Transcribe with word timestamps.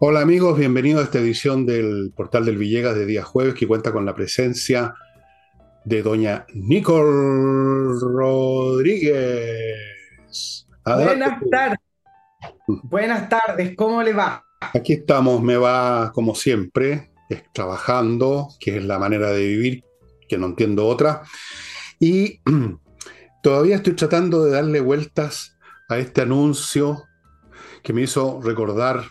Hola 0.00 0.20
amigos, 0.20 0.56
bienvenidos 0.56 1.00
a 1.00 1.04
esta 1.04 1.18
edición 1.18 1.66
del 1.66 2.12
Portal 2.16 2.44
del 2.44 2.56
Villegas 2.56 2.94
de 2.94 3.04
día 3.04 3.24
jueves 3.24 3.54
que 3.54 3.66
cuenta 3.66 3.92
con 3.92 4.06
la 4.06 4.14
presencia 4.14 4.94
de 5.84 6.02
doña 6.02 6.46
Nicole 6.54 7.98
Rodríguez. 8.00 9.76
Buenas 10.84 11.40
tardes. 11.50 11.78
Buenas 12.66 13.28
tardes, 13.28 13.74
¿cómo 13.74 14.02
le 14.02 14.12
va? 14.12 14.44
Aquí 14.60 14.92
estamos, 14.92 15.42
me 15.42 15.56
va 15.56 16.12
como 16.12 16.34
siempre, 16.34 17.10
trabajando, 17.52 18.48
que 18.60 18.76
es 18.76 18.84
la 18.84 18.98
manera 18.98 19.32
de 19.32 19.46
vivir, 19.46 19.84
que 20.28 20.38
no 20.38 20.46
entiendo 20.46 20.86
otra. 20.86 21.22
Y 21.98 22.40
todavía 23.42 23.76
estoy 23.76 23.94
tratando 23.94 24.44
de 24.44 24.52
darle 24.52 24.80
vueltas 24.80 25.56
a 25.88 25.98
este 25.98 26.22
anuncio 26.22 27.04
que 27.82 27.92
me 27.92 28.02
hizo 28.02 28.40
recordar 28.42 29.04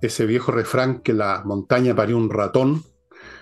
ese 0.00 0.26
viejo 0.26 0.52
refrán 0.52 1.00
que 1.00 1.12
la 1.12 1.42
montaña 1.44 1.94
parió 1.94 2.18
un 2.18 2.30
ratón, 2.30 2.84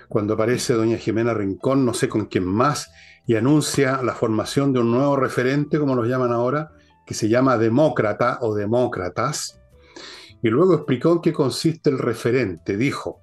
cuando 0.07 0.35
aparece 0.35 0.73
doña 0.73 0.97
Jimena 0.97 1.33
Rincón, 1.33 1.85
no 1.85 1.93
sé 1.93 2.07
con 2.07 2.25
quién 2.25 2.45
más, 2.45 2.89
y 3.25 3.35
anuncia 3.35 4.01
la 4.01 4.13
formación 4.13 4.73
de 4.73 4.79
un 4.79 4.91
nuevo 4.91 5.15
referente, 5.15 5.79
como 5.79 5.95
los 5.95 6.07
llaman 6.07 6.31
ahora, 6.31 6.71
que 7.05 7.13
se 7.13 7.27
llama 7.27 7.57
demócrata 7.57 8.37
o 8.41 8.53
demócratas, 8.53 9.59
y 10.41 10.49
luego 10.49 10.75
explicó 10.75 11.13
en 11.13 11.21
qué 11.21 11.33
consiste 11.33 11.89
el 11.89 11.99
referente. 11.99 12.77
Dijo, 12.77 13.21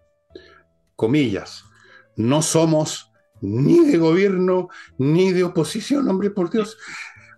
comillas, 0.97 1.65
no 2.17 2.43
somos 2.43 3.10
ni 3.41 3.87
de 3.87 3.99
gobierno 3.99 4.69
ni 4.99 5.33
de 5.33 5.45
oposición, 5.45 6.09
hombre, 6.09 6.31
por 6.31 6.51
Dios. 6.51 6.77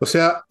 O 0.01 0.06
sea, 0.06 0.45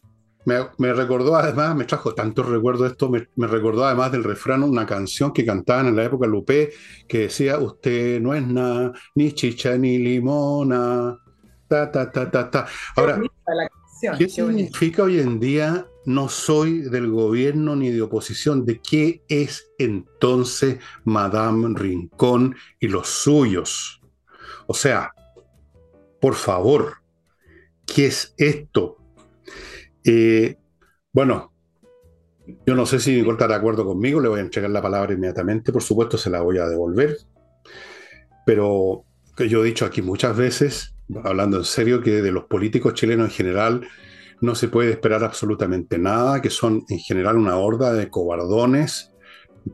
me, 0.45 0.93
recordó 0.93 1.35
además, 1.35 1.75
me 1.75 1.85
trajo 1.85 2.13
tantos 2.15 2.47
recuerdos 2.47 2.91
esto, 2.91 3.09
me, 3.09 3.47
recordó 3.47 3.85
además 3.85 4.11
del 4.11 4.23
refrán 4.23 4.63
una 4.63 4.85
canción 4.85 5.31
que 5.31 5.45
cantaban 5.45 5.87
en 5.87 5.95
la 5.95 6.05
época 6.05 6.27
Lupe 6.27 6.71
que 7.07 7.19
decía, 7.19 7.59
usted 7.59 8.19
no 8.19 8.33
es 8.33 8.45
nada, 8.45 8.91
ni 9.15 9.33
chicha 9.33 9.77
ni 9.77 9.99
limona, 9.99 11.17
ta, 11.67 11.91
ta, 11.91 12.11
ta, 12.11 12.31
ta, 12.31 12.49
ta. 12.49 12.65
Ahora, 12.95 13.21
¿qué 14.17 14.27
significa 14.27 15.03
hoy 15.03 15.19
en 15.19 15.39
día 15.39 15.85
no 16.05 16.27
soy 16.27 16.81
del 16.81 17.11
gobierno 17.11 17.75
ni 17.75 17.91
de 17.91 18.01
oposición? 18.01 18.65
¿De 18.65 18.81
qué 18.81 19.21
es 19.27 19.71
entonces 19.77 20.79
Madame 21.03 21.77
Rincón 21.77 22.55
y 22.79 22.87
los 22.87 23.07
suyos? 23.07 24.01
O 24.65 24.73
sea, 24.73 25.11
por 26.21 26.35
favor, 26.35 26.97
¿qué 27.85 28.05
es 28.05 28.33
esto? 28.37 28.97
Eh, 30.05 30.55
bueno, 31.11 31.51
yo 32.65 32.75
no 32.75 32.85
sé 32.85 32.99
si 32.99 33.15
Nicole 33.15 33.33
está 33.33 33.47
de 33.47 33.55
acuerdo 33.55 33.85
conmigo, 33.85 34.21
le 34.21 34.29
voy 34.29 34.39
a 34.39 34.43
entregar 34.43 34.69
la 34.69 34.81
palabra 34.81 35.13
inmediatamente, 35.13 35.73
por 35.73 35.81
supuesto 35.81 36.17
se 36.17 36.29
la 36.29 36.41
voy 36.41 36.59
a 36.59 36.67
devolver, 36.67 37.17
pero 38.45 39.03
que 39.35 39.49
yo 39.49 39.63
he 39.63 39.67
dicho 39.67 39.85
aquí 39.85 40.01
muchas 40.01 40.37
veces, 40.37 40.95
hablando 41.23 41.57
en 41.57 41.65
serio, 41.65 42.01
que 42.01 42.21
de 42.21 42.31
los 42.31 42.45
políticos 42.45 42.93
chilenos 42.93 43.29
en 43.29 43.35
general 43.35 43.87
no 44.41 44.55
se 44.55 44.67
puede 44.67 44.91
esperar 44.91 45.23
absolutamente 45.23 45.97
nada, 45.97 46.41
que 46.41 46.49
son 46.49 46.83
en 46.89 46.99
general 46.99 47.37
una 47.37 47.57
horda 47.57 47.93
de 47.93 48.09
cobardones, 48.09 49.11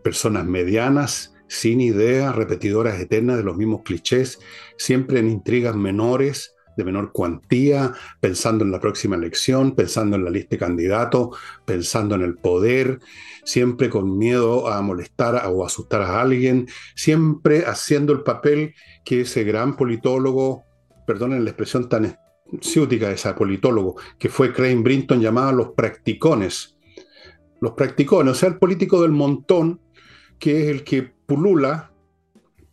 personas 0.03 0.45
medianas, 0.45 1.33
sin 1.47 1.81
ideas, 1.81 2.35
repetidoras 2.35 2.99
eternas 2.99 3.37
de 3.37 3.43
los 3.43 3.57
mismos 3.57 3.81
clichés, 3.83 4.39
siempre 4.77 5.19
en 5.19 5.29
intrigas 5.29 5.75
menores, 5.75 6.53
de 6.77 6.83
menor 6.83 7.11
cuantía, 7.11 7.93
pensando 8.21 8.63
en 8.63 8.71
la 8.71 8.79
próxima 8.79 9.15
elección, 9.15 9.75
pensando 9.75 10.15
en 10.15 10.23
la 10.23 10.29
lista 10.29 10.51
de 10.51 10.59
candidatos, 10.59 11.35
pensando 11.65 12.15
en 12.15 12.21
el 12.21 12.35
poder, 12.35 12.99
siempre 13.43 13.89
con 13.89 14.17
miedo 14.17 14.67
a 14.69 14.81
molestar 14.81 15.43
o 15.47 15.65
asustar 15.65 16.03
a 16.03 16.21
alguien, 16.21 16.67
siempre 16.95 17.65
haciendo 17.65 18.13
el 18.13 18.21
papel 18.21 18.75
que 19.03 19.21
ese 19.21 19.43
gran 19.43 19.75
politólogo, 19.75 20.63
perdonen 21.07 21.43
la 21.43 21.49
expresión 21.49 21.89
tan 21.89 22.15
ciútica 22.61 23.07
de 23.07 23.15
ese 23.15 23.33
politólogo, 23.33 23.95
que 24.19 24.29
fue 24.29 24.53
Crane 24.53 24.81
Brinton, 24.81 25.19
llamaba 25.19 25.51
los 25.51 25.69
practicones. 25.69 26.77
Los 27.59 27.71
practicones, 27.71 28.33
o 28.33 28.35
sea, 28.35 28.49
el 28.49 28.59
político 28.59 29.01
del 29.01 29.11
montón, 29.11 29.81
que 30.37 30.61
es 30.61 30.67
el 30.69 30.83
que 30.83 31.16
pulula, 31.27 31.91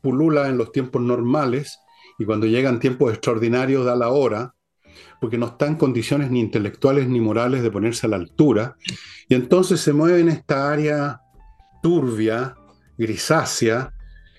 pulula 0.00 0.48
en 0.48 0.56
los 0.56 0.72
tiempos 0.72 1.03
normales, 1.03 1.78
y 2.19 2.25
cuando 2.25 2.47
llegan 2.47 2.81
tiempos 2.81 3.12
extraordinarios 3.12 3.84
da 3.84 3.97
la 3.97 4.09
hora, 4.09 4.54
porque 5.20 5.37
no 5.37 5.47
está 5.47 5.66
en 5.66 5.76
condiciones 5.76 6.31
ni 6.31 6.41
intelectuales 6.41 7.09
ni 7.09 7.20
morales 7.20 7.62
de 7.62 7.70
ponerse 7.70 8.06
a 8.06 8.10
la 8.10 8.16
altura, 8.16 8.76
y 9.28 9.34
entonces 9.34 9.81
se 9.81 9.93
mueve 9.93 10.20
en 10.20 10.28
esta 10.28 10.72
área 10.72 11.20
turbia, 11.82 12.56
grisácea, 12.97 13.93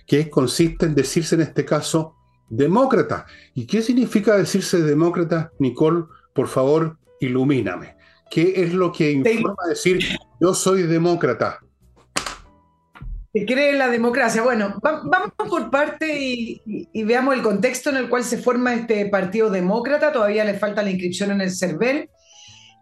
que 0.08 0.30
consiste 0.30 0.86
en 0.86 0.96
decirse 0.96 1.36
en 1.36 1.42
este 1.42 1.66
caso 1.66 2.16
demócrata. 2.50 3.26
¿Y 3.54 3.66
qué 3.66 3.82
significa 3.82 4.38
decirse 4.38 4.82
demócrata, 4.82 5.52
Nicole? 5.60 6.06
Por 6.34 6.48
favor, 6.48 6.98
ilumíname. 7.20 7.98
¿Qué 8.30 8.54
es 8.64 8.74
lo 8.74 8.92
que 8.92 9.12
informa 9.12 9.56
decir 9.68 10.00
yo 10.40 10.54
soy 10.54 10.84
demócrata? 10.84 11.60
Que 13.36 13.46
cree 13.46 13.72
en 13.72 13.80
la 13.80 13.90
democracia. 13.90 14.42
Bueno, 14.42 14.80
vamos 14.82 15.34
por 15.50 15.70
parte 15.70 16.18
y, 16.18 17.04
veamos 17.04 17.36
el 17.36 17.42
contexto 17.42 17.90
en 17.90 17.98
el 17.98 18.08
cual 18.08 18.24
se 18.24 18.38
forma 18.38 18.74
este 18.74 19.08
partido 19.08 19.50
demócrata. 19.50 20.14
Todavía 20.14 20.46
le 20.46 20.54
falta 20.54 20.82
la 20.82 20.90
inscripción 20.90 21.32
en 21.32 21.42
el 21.42 21.52
CERVEL. 21.52 22.10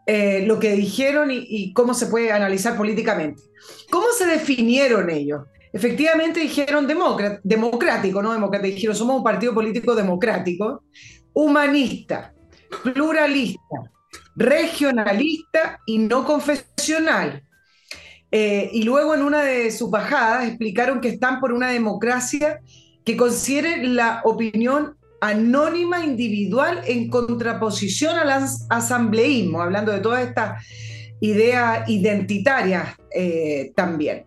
Eh, 0.06 0.44
lo 0.46 0.60
que 0.60 0.74
dijeron 0.74 1.30
y, 1.32 1.74
cómo 1.74 1.96
se 1.96 2.06
puede 2.06 2.32
analizar 2.32 2.78
políticamente. 2.78 3.42
¿Cómo 3.90 4.06
se 4.16 4.28
definieron 4.28 5.10
ellos? 5.10 5.42
Efectivamente 5.74 6.42
dijeron 6.42 6.86
democrático, 6.86 8.22
no 8.22 8.32
democrático. 8.32 8.76
Dijeron 8.76 8.96
somos 8.96 9.18
un 9.18 9.24
partido 9.24 9.56
político 9.56 9.96
democrático, 9.96 10.84
humanista, 11.34 12.32
pluralista, 12.84 13.92
regionalista 14.36 15.80
y 15.88 15.98
no 15.98 16.24
confesional 16.24 17.42
eh, 18.36 18.72
y 18.74 18.82
luego 18.82 19.14
en 19.14 19.22
una 19.22 19.44
de 19.44 19.70
sus 19.70 19.92
bajadas 19.92 20.48
explicaron 20.48 21.02
que 21.02 21.10
están 21.10 21.40
por 21.40 21.54
una 21.54 21.70
democracia 21.70 22.62
que 23.06 23.16
considere 23.16 23.86
la 23.86 24.22
opinión 24.24 24.96
anónima 25.22 26.04
individual 26.04 26.82
en 26.88 27.12
contraposición 27.12 28.18
al 28.18 28.48
asambleísmo, 28.72 29.62
hablando 29.62 29.92
de 29.92 30.00
todas 30.00 30.28
estas 30.28 30.66
ideas 31.22 31.88
identitarias 31.88 32.96
eh, 33.14 33.72
también. 33.76 34.26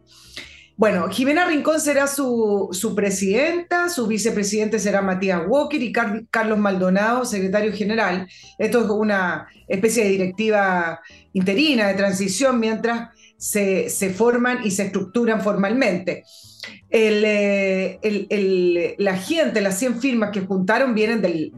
Bueno, 0.76 1.08
Jimena 1.08 1.46
Rincón 1.46 1.80
será 1.80 2.06
su, 2.06 2.68
su, 2.72 2.94
presidenta, 2.94 3.88
su 3.88 4.06
vicepresidente 4.06 4.78
será 4.78 5.00
Matías 5.00 5.42
Walker 5.48 5.82
y 5.82 5.90
Carlos 5.90 6.58
Maldonado, 6.58 7.24
secretario 7.24 7.72
general. 7.72 8.28
Esto 8.58 8.84
es 8.84 8.90
una 8.90 9.48
especie 9.66 10.04
de 10.04 10.10
directiva 10.10 11.00
interina 11.32 11.88
de 11.88 11.94
transición 11.94 12.60
mientras 12.60 13.08
se, 13.38 13.88
forman 14.14 14.66
y 14.66 14.70
se 14.70 14.84
estructuran 14.84 15.40
formalmente. 15.40 16.24
Eh, 16.90 17.98
la 18.98 19.16
gente, 19.16 19.62
las 19.62 19.78
100 19.78 20.00
firmas 20.00 20.30
que 20.30 20.42
juntaron 20.42 20.94
vienen 20.94 21.22
de 21.22 21.52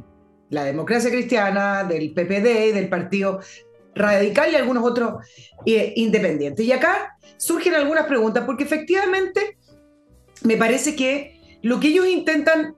la 0.51 0.63
democracia 0.63 1.11
cristiana, 1.11 1.83
del 1.83 2.13
PPD, 2.13 2.73
del 2.73 2.89
Partido 2.89 3.41
Radical 3.99 4.53
y 4.53 4.57
algunos 4.57 4.85
otros 4.85 5.25
eh, 5.67 5.93
independientes. 5.97 6.65
Y 6.65 6.73
acá 6.73 7.17
surgen 7.37 7.75
algunas 7.75 8.07
preguntas, 8.07 8.45
porque 8.45 8.65
efectivamente 8.65 9.59
me 10.43 10.57
parece 10.57 10.95
que 10.95 11.39
lo 11.63 11.81
que 11.81 11.89
ellos 11.89 12.07
intentan 12.07 12.75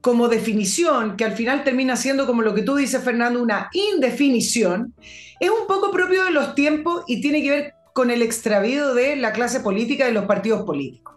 como 0.00 0.28
definición, 0.28 1.16
que 1.16 1.24
al 1.24 1.32
final 1.32 1.62
termina 1.62 1.96
siendo 1.96 2.26
como 2.26 2.42
lo 2.42 2.54
que 2.54 2.62
tú 2.62 2.74
dices, 2.74 3.02
Fernando, 3.04 3.40
una 3.40 3.70
indefinición, 3.72 4.94
es 5.38 5.50
un 5.50 5.66
poco 5.68 5.92
propio 5.92 6.24
de 6.24 6.32
los 6.32 6.54
tiempos 6.54 7.04
y 7.06 7.20
tiene 7.20 7.42
que 7.42 7.50
ver 7.50 7.74
con 7.94 8.10
el 8.10 8.22
extravío 8.22 8.94
de 8.94 9.16
la 9.16 9.32
clase 9.32 9.60
política 9.60 10.06
de 10.06 10.12
los 10.12 10.24
partidos 10.24 10.64
políticos. 10.64 11.14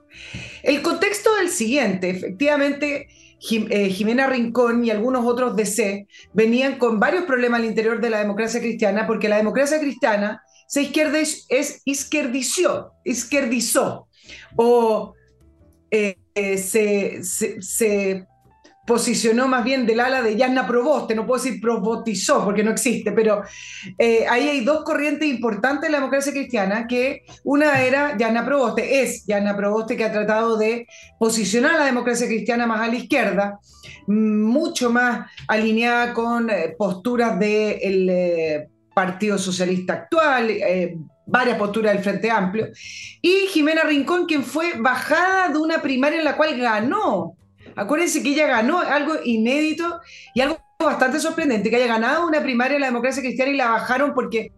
El 0.61 0.81
contexto 0.81 1.29
es 1.37 1.43
el 1.43 1.49
siguiente, 1.49 2.09
efectivamente, 2.09 3.07
eh, 3.51 3.89
Jimena 3.89 4.27
Rincón 4.27 4.83
y 4.83 4.91
algunos 4.91 5.25
otros 5.25 5.55
DC 5.55 6.07
venían 6.33 6.77
con 6.77 6.99
varios 6.99 7.25
problemas 7.25 7.59
al 7.59 7.65
interior 7.65 8.01
de 8.01 8.09
la 8.09 8.19
democracia 8.19 8.59
cristiana, 8.59 9.07
porque 9.07 9.29
la 9.29 9.37
democracia 9.37 9.79
cristiana 9.79 10.41
se 10.67 10.91
es 11.49 11.81
izquierdizó, 11.85 12.91
izquierdizó. 13.03 14.07
O 14.55 15.13
eh, 15.91 16.17
eh, 16.33 16.57
se, 16.57 18.25
posicionó 18.85 19.47
más 19.47 19.63
bien 19.63 19.85
del 19.85 19.99
ala 19.99 20.21
de 20.21 20.35
Yanna 20.35 20.67
Proboste, 20.67 21.15
no 21.15 21.25
puedo 21.25 21.43
decir 21.43 21.59
probotizó 21.59 22.43
porque 22.43 22.63
no 22.63 22.71
existe, 22.71 23.11
pero 23.11 23.43
eh, 23.97 24.25
ahí 24.29 24.47
hay 24.47 24.63
dos 24.63 24.83
corrientes 24.83 25.27
importantes 25.27 25.87
en 25.87 25.93
la 25.93 25.97
democracia 25.99 26.31
cristiana, 26.31 26.85
que 26.87 27.23
una 27.43 27.81
era 27.81 28.15
Yanna 28.17 28.45
Proboste, 28.45 29.01
es 29.01 29.25
Yanna 29.25 29.57
Proboste 29.57 29.97
que 29.97 30.03
ha 30.03 30.11
tratado 30.11 30.57
de 30.57 30.87
posicionar 31.19 31.75
a 31.75 31.79
la 31.79 31.85
democracia 31.85 32.27
cristiana 32.27 32.67
más 32.67 32.81
a 32.81 32.87
la 32.87 32.95
izquierda, 32.95 33.59
mucho 34.07 34.91
más 34.91 35.31
alineada 35.47 36.13
con 36.13 36.49
eh, 36.49 36.75
posturas 36.77 37.39
del 37.39 38.07
eh, 38.09 38.69
Partido 38.93 39.37
Socialista 39.37 39.93
actual, 39.93 40.51
varias 41.25 41.57
posturas 41.57 41.91
del 41.91 42.03
Frente 42.03 42.31
Amplio, 42.31 42.67
y 43.21 43.47
Jimena 43.49 43.83
Rincón, 43.83 44.25
quien 44.25 44.41
fue 44.41 44.75
bajada 44.77 45.49
de 45.49 45.57
una 45.57 45.81
primaria 45.81 46.19
en 46.19 46.23
la 46.23 46.37
cual 46.37 46.57
ganó 46.57 47.35
Acuérdense 47.75 48.23
que 48.23 48.29
ella 48.29 48.47
ganó 48.47 48.79
algo 48.79 49.15
inédito 49.23 49.99
y 50.33 50.41
algo 50.41 50.59
bastante 50.79 51.19
sorprendente, 51.19 51.69
que 51.69 51.75
haya 51.77 51.87
ganado 51.87 52.27
una 52.27 52.41
primaria 52.41 52.75
en 52.75 52.81
la 52.81 52.87
democracia 52.87 53.21
cristiana 53.21 53.51
y 53.51 53.57
la 53.57 53.69
bajaron 53.69 54.13
porque 54.13 54.51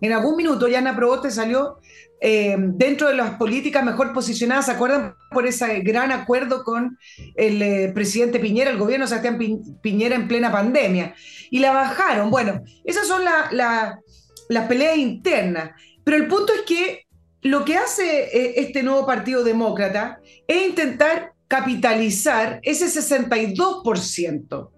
en 0.00 0.12
algún 0.12 0.36
minuto 0.36 0.68
Yana 0.68 0.96
Proboste 0.96 1.30
salió 1.30 1.78
eh, 2.20 2.56
dentro 2.58 3.08
de 3.08 3.14
las 3.14 3.36
políticas 3.36 3.84
mejor 3.84 4.12
posicionadas, 4.12 4.66
¿se 4.66 4.72
acuerdan? 4.72 5.14
Por 5.30 5.46
ese 5.46 5.80
gran 5.80 6.12
acuerdo 6.12 6.64
con 6.64 6.98
el 7.34 7.62
eh, 7.62 7.92
presidente 7.94 8.38
Piñera, 8.38 8.70
el 8.70 8.78
gobierno 8.78 9.06
de 9.06 9.08
Sebastián 9.08 9.38
Piñera 9.80 10.16
en 10.16 10.28
plena 10.28 10.52
pandemia. 10.52 11.14
Y 11.50 11.60
la 11.60 11.72
bajaron. 11.72 12.30
Bueno, 12.30 12.62
esas 12.84 13.06
son 13.06 13.22
las 13.24 14.66
peleas 14.68 14.98
internas. 14.98 15.70
Pero 16.04 16.16
el 16.18 16.28
punto 16.28 16.52
es 16.52 16.62
que 16.62 17.06
lo 17.42 17.64
que 17.64 17.76
hace 17.76 18.24
eh, 18.24 18.54
este 18.56 18.82
nuevo 18.82 19.06
Partido 19.06 19.42
Demócrata 19.42 20.20
es 20.46 20.66
intentar 20.66 21.32
capitalizar 21.50 22.60
ese 22.62 22.86
62% 22.86 24.70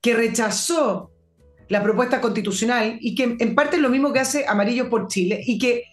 que 0.00 0.14
rechazó 0.14 1.12
la 1.68 1.84
propuesta 1.84 2.20
constitucional 2.20 2.98
y 3.00 3.14
que 3.14 3.36
en 3.38 3.54
parte 3.54 3.76
es 3.76 3.82
lo 3.82 3.90
mismo 3.90 4.12
que 4.12 4.18
hace 4.18 4.44
Amarillo 4.44 4.90
por 4.90 5.06
Chile 5.06 5.40
y 5.46 5.56
que 5.56 5.84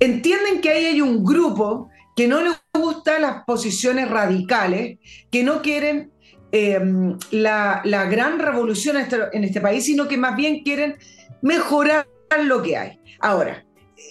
entienden 0.00 0.60
que 0.60 0.70
ahí 0.70 0.86
hay 0.86 1.00
un 1.00 1.22
grupo 1.24 1.88
que 2.16 2.26
no 2.26 2.42
le 2.42 2.50
gustan 2.74 3.22
las 3.22 3.44
posiciones 3.44 4.10
radicales, 4.10 4.98
que 5.30 5.44
no 5.44 5.62
quieren 5.62 6.10
em, 6.50 7.16
la, 7.30 7.82
gran 8.10 8.40
revolución 8.40 8.96
este, 8.96 9.16
en 9.32 9.44
este 9.44 9.60
país, 9.60 9.84
sino 9.84 10.08
que 10.08 10.16
más 10.16 10.34
bien 10.34 10.64
quieren 10.64 10.96
mejorar 11.40 12.08
lo 12.44 12.64
que 12.64 12.76
hay. 12.76 12.98
Ahora, 13.20 13.64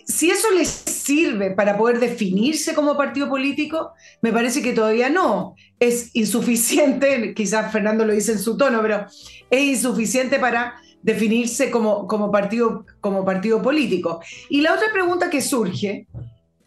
si 0.05 0.29
eso 0.29 0.51
les 0.51 0.67
sirve 0.67 1.51
para 1.51 1.77
poder 1.77 1.99
definirse 1.99 2.73
como 2.73 2.97
partido 2.97 3.29
político, 3.29 3.93
me 4.21 4.31
parece 4.31 4.61
que 4.61 4.73
todavía 4.73 5.09
no. 5.09 5.55
Es 5.79 6.11
insuficiente, 6.13 7.33
quizás 7.35 7.71
Fernando 7.71 8.05
lo 8.05 8.13
dice 8.13 8.33
en 8.33 8.39
su 8.39 8.57
tono, 8.57 8.81
pero 8.81 9.05
es 9.49 9.61
insuficiente 9.61 10.39
para 10.39 10.75
definirse 11.01 11.71
como, 11.71 12.07
como, 12.07 12.31
partido, 12.31 12.85
como 12.99 13.25
partido 13.25 13.61
político. 13.61 14.21
Y 14.49 14.61
la 14.61 14.73
otra 14.73 14.91
pregunta 14.91 15.29
que 15.29 15.41
surge 15.41 16.07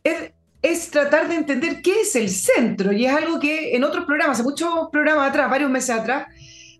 es, 0.03 0.33
es 0.63 0.91
tratar 0.91 1.29
de 1.29 1.37
entender 1.37 1.83
qué 1.83 2.01
es 2.01 2.17
el 2.17 2.31
centro, 2.31 2.93
y 2.93 3.07
es 3.07 3.13
algo 3.13 3.39
que 3.39 3.77
en 3.77 3.85
otros 3.85 4.05
programas, 4.05 4.39
hace 4.39 4.49
muchos 4.49 4.89
programas 4.91 5.31
atrás, 5.31 5.51
varios 5.51 5.71
meses 5.71 5.91
atrás, 5.91 6.27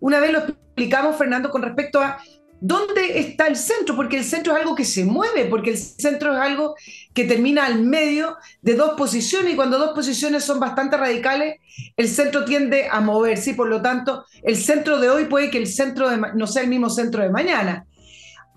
una 0.01 0.19
vez 0.19 0.31
lo 0.31 0.39
explicamos, 0.39 1.15
Fernando, 1.15 1.49
con 1.49 1.61
respecto 1.61 2.01
a 2.01 2.17
¿Dónde 2.61 3.19
está 3.19 3.47
el 3.47 3.57
centro? 3.57 3.95
Porque 3.95 4.17
el 4.17 4.23
centro 4.23 4.53
es 4.53 4.59
algo 4.59 4.75
que 4.75 4.85
se 4.85 5.05
mueve, 5.05 5.45
porque 5.45 5.71
el 5.71 5.77
centro 5.77 6.33
es 6.33 6.39
algo 6.39 6.75
que 7.13 7.25
termina 7.25 7.65
al 7.65 7.81
medio 7.81 8.37
de 8.61 8.75
dos 8.75 8.93
posiciones 8.97 9.53
y 9.53 9.55
cuando 9.55 9.77
dos 9.77 9.93
posiciones 9.93 10.43
son 10.43 10.59
bastante 10.59 10.97
radicales, 10.97 11.59
el 11.97 12.07
centro 12.07 12.45
tiende 12.45 12.87
a 12.89 13.01
moverse 13.01 13.51
y 13.51 13.53
por 13.53 13.67
lo 13.67 13.81
tanto 13.81 14.25
el 14.41 14.55
centro 14.55 14.99
de 14.99 15.09
hoy 15.09 15.25
puede 15.25 15.51
que 15.51 15.57
el 15.57 15.67
centro 15.67 16.09
no 16.33 16.47
sea 16.47 16.63
el 16.63 16.69
mismo 16.69 16.89
centro 16.89 17.21
de 17.21 17.29
mañana. 17.29 17.85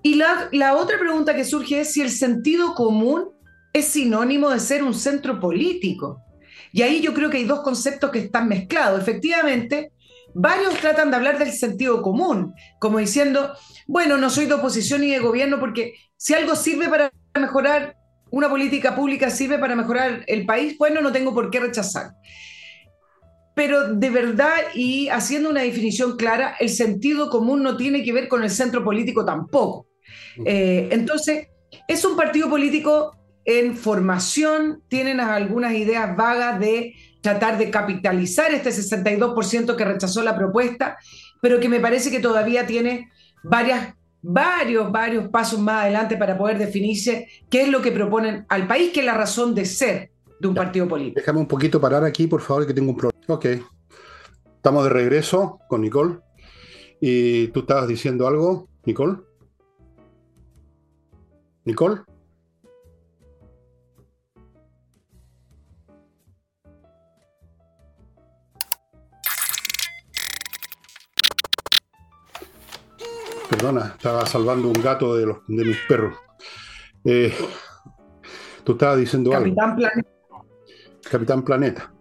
Y 0.02 0.14
la 0.14 0.74
otra 0.76 0.98
pregunta 0.98 1.34
que 1.34 1.44
surge 1.44 1.80
es 1.80 1.92
si 1.92 2.00
el 2.00 2.10
sentido 2.10 2.74
común 2.74 3.30
es 3.72 3.86
sinónimo 3.86 4.50
de 4.50 4.60
ser 4.60 4.82
un 4.82 4.94
centro 4.94 5.40
político. 5.40 6.22
Y 6.72 6.82
ahí 6.82 7.00
yo 7.00 7.14
creo 7.14 7.30
que 7.30 7.38
hay 7.38 7.44
dos 7.44 7.60
conceptos 7.60 8.10
que 8.10 8.20
están 8.20 8.48
mezclados. 8.48 9.00
Efectivamente, 9.00 9.92
varios 10.34 10.74
tratan 10.80 11.10
de 11.10 11.16
hablar 11.16 11.38
del 11.38 11.52
sentido 11.52 12.02
común, 12.02 12.54
como 12.78 12.98
diciendo, 12.98 13.54
bueno, 13.86 14.16
no 14.16 14.30
soy 14.30 14.46
de 14.46 14.54
oposición 14.54 15.00
ni 15.00 15.10
de 15.10 15.18
gobierno 15.18 15.58
porque 15.58 15.94
si 16.16 16.34
algo 16.34 16.56
sirve 16.56 16.88
para 16.88 17.12
mejorar 17.34 17.96
una 18.30 18.48
política 18.48 18.94
pública, 18.94 19.30
sirve 19.30 19.58
para 19.58 19.76
mejorar 19.76 20.24
el 20.26 20.44
país, 20.44 20.76
bueno, 20.78 21.00
no 21.00 21.12
tengo 21.12 21.34
por 21.34 21.50
qué 21.50 21.60
rechazar. 21.60 22.12
Pero 23.54 23.94
de 23.94 24.10
verdad, 24.10 24.54
y 24.74 25.08
haciendo 25.08 25.50
una 25.50 25.62
definición 25.62 26.16
clara, 26.16 26.56
el 26.60 26.68
sentido 26.68 27.30
común 27.30 27.62
no 27.62 27.76
tiene 27.76 28.04
que 28.04 28.12
ver 28.12 28.28
con 28.28 28.44
el 28.44 28.50
centro 28.50 28.84
político 28.84 29.24
tampoco. 29.24 29.86
Eh, 30.44 30.88
entonces, 30.92 31.48
es 31.88 32.04
un 32.04 32.16
partido 32.16 32.48
político 32.48 33.16
en 33.44 33.76
formación, 33.76 34.82
tienen 34.88 35.20
algunas 35.20 35.72
ideas 35.72 36.14
vagas 36.16 36.60
de 36.60 36.94
tratar 37.28 37.58
de 37.58 37.70
capitalizar 37.70 38.52
este 38.52 38.70
62% 38.70 39.76
que 39.76 39.84
rechazó 39.84 40.22
la 40.22 40.36
propuesta, 40.36 40.96
pero 41.42 41.60
que 41.60 41.68
me 41.68 41.80
parece 41.80 42.10
que 42.10 42.20
todavía 42.20 42.66
tiene 42.66 43.10
varias, 43.42 43.94
varios, 44.22 44.90
varios 44.90 45.28
pasos 45.28 45.60
más 45.60 45.82
adelante 45.82 46.16
para 46.16 46.38
poder 46.38 46.58
definirse 46.58 47.28
qué 47.50 47.62
es 47.62 47.68
lo 47.68 47.82
que 47.82 47.92
proponen 47.92 48.46
al 48.48 48.66
país, 48.66 48.92
que 48.92 49.00
es 49.00 49.06
la 49.06 49.14
razón 49.14 49.54
de 49.54 49.66
ser 49.66 50.10
de 50.40 50.48
un 50.48 50.54
partido 50.54 50.88
político. 50.88 51.20
Déjame 51.20 51.40
un 51.40 51.48
poquito 51.48 51.80
parar 51.80 52.02
aquí, 52.04 52.26
por 52.26 52.40
favor, 52.40 52.66
que 52.66 52.72
tengo 52.72 52.90
un 52.90 52.96
problema. 52.96 53.18
Ok. 53.28 53.46
Estamos 54.56 54.84
de 54.84 54.90
regreso 54.90 55.60
con 55.68 55.82
Nicole. 55.82 56.18
¿Y 57.00 57.48
tú 57.48 57.60
estabas 57.60 57.86
diciendo 57.88 58.26
algo, 58.26 58.68
Nicole? 58.84 59.18
¿Nicole? 61.64 62.00
Perdona, 73.48 73.94
estaba 73.96 74.26
salvando 74.26 74.68
un 74.68 74.82
gato 74.82 75.16
de, 75.16 75.26
los, 75.26 75.38
de 75.46 75.64
mis 75.64 75.78
perros. 75.88 76.16
Eh, 77.04 77.34
tú 78.64 78.72
estabas 78.72 78.98
diciendo 78.98 79.30
Capitán 79.30 79.76
Planeta. 79.76 80.10
Capitán 81.10 81.44
Planeta. 81.44 81.92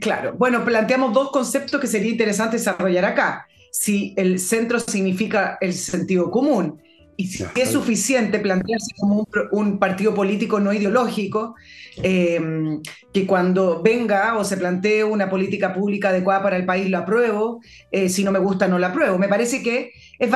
Claro, 0.00 0.34
bueno, 0.36 0.64
planteamos 0.64 1.12
dos 1.12 1.30
conceptos 1.30 1.80
que 1.80 1.86
sería 1.86 2.10
interesante 2.10 2.58
desarrollar 2.58 3.04
acá. 3.04 3.46
Si 3.72 4.14
el 4.16 4.38
centro 4.38 4.78
significa 4.78 5.58
el 5.60 5.72
sentido 5.72 6.30
común 6.30 6.80
y 7.20 7.26
si 7.26 7.44
es 7.54 7.70
suficiente 7.70 8.38
plantearse 8.38 8.92
como 8.96 9.28
un, 9.52 9.78
partido 9.78 10.14
político 10.14 10.58
no 10.58 10.72
ideológico, 10.72 11.54
em, 12.02 12.80
que 13.12 13.26
cuando 13.26 13.82
venga 13.82 14.38
o 14.38 14.44
se 14.44 14.56
plantee 14.56 15.04
una 15.04 15.28
política 15.28 15.74
pública 15.74 16.08
adecuada 16.08 16.42
para 16.42 16.56
el 16.56 16.64
país 16.64 16.88
lo 16.88 16.96
apruebo, 16.96 17.60
eh, 17.92 18.08
si 18.08 18.24
no 18.24 18.32
me 18.32 18.38
gusta 18.38 18.68
no 18.68 18.78
la 18.78 18.86
apruebo. 18.86 19.18
Me 19.18 19.28
parece 19.28 19.62
que 19.62 19.92
es 20.18 20.30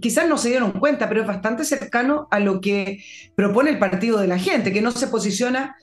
quizás 0.00 0.28
no 0.28 0.38
se 0.38 0.50
dieron 0.50 0.70
cuenta, 0.70 1.08
pero 1.08 1.22
es 1.22 1.26
bastante 1.26 1.64
cercano 1.64 2.28
a 2.30 2.38
lo 2.38 2.60
que 2.60 3.02
propone 3.34 3.70
el 3.70 3.80
partido 3.80 4.20
de 4.20 4.28
la 4.28 4.38
gente, 4.38 4.72
que 4.72 4.82
no 4.82 4.92
se 4.92 5.08
posiciona 5.08 5.74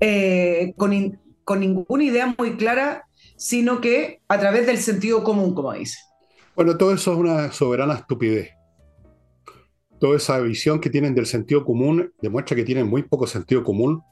eh, 0.00 0.74
con, 0.76 1.20
con 1.44 1.60
ninguna 1.60 2.02
idea 2.02 2.34
muy 2.36 2.56
clara, 2.56 3.06
sino 3.36 3.80
que 3.80 4.20
a 4.26 4.40
través 4.40 4.66
del 4.66 4.78
sentido 4.78 5.22
común, 5.22 5.54
como 5.54 5.72
dice. 5.72 5.98
Bueno, 6.56 6.76
todo 6.76 6.92
eso 6.92 7.12
es 7.12 7.18
una 7.18 7.52
soberana 7.52 7.94
estupidez 7.94 8.61
toda 10.02 10.16
esa 10.16 10.40
visión 10.40 10.80
que 10.80 10.90
tienen 10.90 11.14
del 11.14 11.26
sentido 11.26 11.64
común 11.64 12.12
demuestra 12.20 12.56
que 12.56 12.64
tienen 12.64 12.88
muy 12.88 13.04
poco 13.04 13.28
sentido 13.28 13.62
común, 13.62 14.02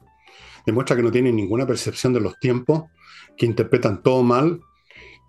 demuestra 0.65 0.95
que 0.95 1.03
no 1.03 1.11
tienen 1.11 1.35
ninguna 1.35 1.67
percepción 1.67 2.13
de 2.13 2.21
los 2.21 2.39
tiempos, 2.39 2.83
que 3.35 3.45
interpretan 3.45 4.01
todo 4.01 4.23
mal 4.23 4.61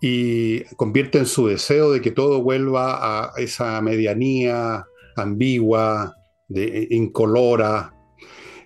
y 0.01 0.63
convierten 0.77 1.25
su 1.25 1.47
deseo 1.47 1.91
de 1.91 1.99
que 1.99 2.11
todo 2.11 2.41
vuelva 2.41 3.25
a 3.25 3.33
esa 3.35 3.81
medianía 3.81 4.85
ambigua, 5.17 6.15
de, 6.47 6.87
incolora, 6.91 7.93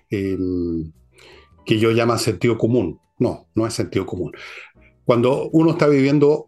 em, 0.08 0.92
que 1.66 1.80
yo 1.80 1.90
llamo 1.90 2.16
sentido 2.16 2.56
común. 2.56 3.00
No, 3.18 3.48
no 3.56 3.66
es 3.66 3.74
sentido 3.74 4.06
común. 4.06 4.30
Cuando 5.04 5.50
uno 5.50 5.72
está 5.72 5.88
viviendo, 5.88 6.46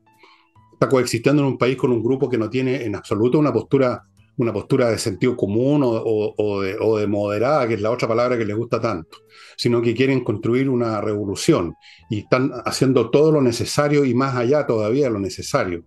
está 0.75 0.89
coexistiendo 0.89 1.43
en 1.43 1.49
un 1.49 1.59
país 1.59 1.77
con 1.77 1.91
un 1.91 2.05
grupo 2.05 2.29
que 2.29 2.39
no 2.39 2.49
tiene 2.49 2.85
en 2.85 2.95
absoluto 2.95 3.37
una 3.37 3.53
postura 3.53 4.05
una 4.37 4.53
postura 4.53 4.91
de 4.91 4.99
sentido 4.99 5.37
común 5.37 5.83
o, 5.85 6.61
de, 6.63 7.07
moderada, 7.07 7.69
que 7.69 7.75
es 7.75 7.81
la 7.81 7.91
otra 7.91 8.09
palabra 8.09 8.39
que 8.39 8.45
les 8.45 8.57
gusta 8.57 8.81
tanto, 8.81 9.19
sino 9.57 9.83
que 9.83 9.95
quieren 9.95 10.25
construir 10.25 10.69
una 10.69 11.01
revolución 11.01 11.75
y 12.09 12.21
están 12.21 12.51
haciendo 12.65 13.11
todo 13.11 13.33
lo 13.33 13.43
necesario 13.43 14.05
y 14.05 14.15
más 14.15 14.37
allá 14.37 14.67
todavía 14.67 15.05
de 15.05 15.11
lo 15.11 15.21
necesario. 15.21 15.85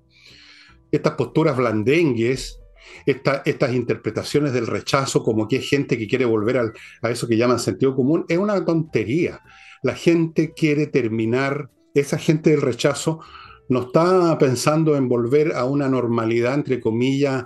Estas 0.91 1.13
posturas 1.13 1.57
blandengues, 1.57 2.59
estas 3.05 3.73
interpretaciones 3.73 4.53
del 4.53 4.67
rechazo 4.67 5.23
como 5.23 5.47
que 5.47 5.57
es 5.57 5.69
gente 5.69 5.97
que 5.97 6.07
quiere 6.07 6.25
volver 6.25 6.73
a 7.01 7.09
eso 7.09 7.27
que 7.27 7.37
llaman 7.37 7.59
sentido 7.59 7.95
común, 7.95 8.25
es 8.27 8.37
una 8.37 8.63
tontería. 8.63 9.41
La 9.81 9.95
gente 9.95 10.53
quiere 10.53 10.87
terminar, 10.87 11.69
esa 11.95 12.17
gente 12.17 12.51
del 12.51 12.61
rechazo 12.61 13.19
no 13.69 13.83
está 13.83 14.37
pensando 14.37 14.95
en 14.95 15.09
volver 15.09 15.55
a 15.55 15.65
una 15.65 15.89
normalidad, 15.89 16.53
entre 16.53 16.79
comillas, 16.79 17.45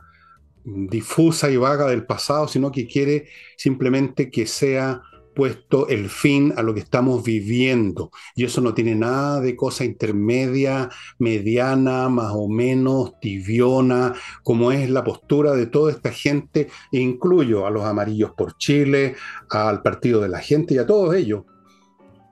difusa 0.68 1.50
y 1.50 1.58
vaga 1.58 1.88
del 1.88 2.06
pasado, 2.06 2.48
sino 2.48 2.72
que 2.72 2.88
quiere 2.88 3.30
simplemente 3.56 4.30
que 4.30 4.46
sea 4.46 5.02
puesto 5.34 5.88
el 5.88 6.10
fin 6.10 6.54
a 6.58 6.64
lo 6.64 6.74
que 6.74 6.80
estamos 6.80 7.24
viviendo. 7.24 8.10
Y 8.36 8.44
eso 8.44 8.60
no 8.60 8.74
tiene 8.74 8.96
nada 8.96 9.40
de 9.40 9.56
cosa 9.56 9.86
intermedia, 9.86 10.90
mediana, 11.20 12.10
más 12.10 12.32
o 12.34 12.50
menos, 12.50 13.20
tibiona, 13.22 14.16
como 14.44 14.72
es 14.72 14.90
la 14.90 15.04
postura 15.04 15.54
de 15.54 15.68
toda 15.68 15.92
esta 15.92 16.12
gente, 16.12 16.70
e 16.92 17.00
incluyo 17.00 17.68
a 17.68 17.70
los 17.70 17.86
amarillos 17.86 18.32
por 18.32 18.58
Chile, 18.58 19.16
al 19.52 19.84
Partido 19.84 20.22
de 20.22 20.30
la 20.30 20.40
Gente 20.40 20.74
y 20.74 20.80
a 20.80 20.88
todos 20.88 21.16
ellos, 21.16 21.44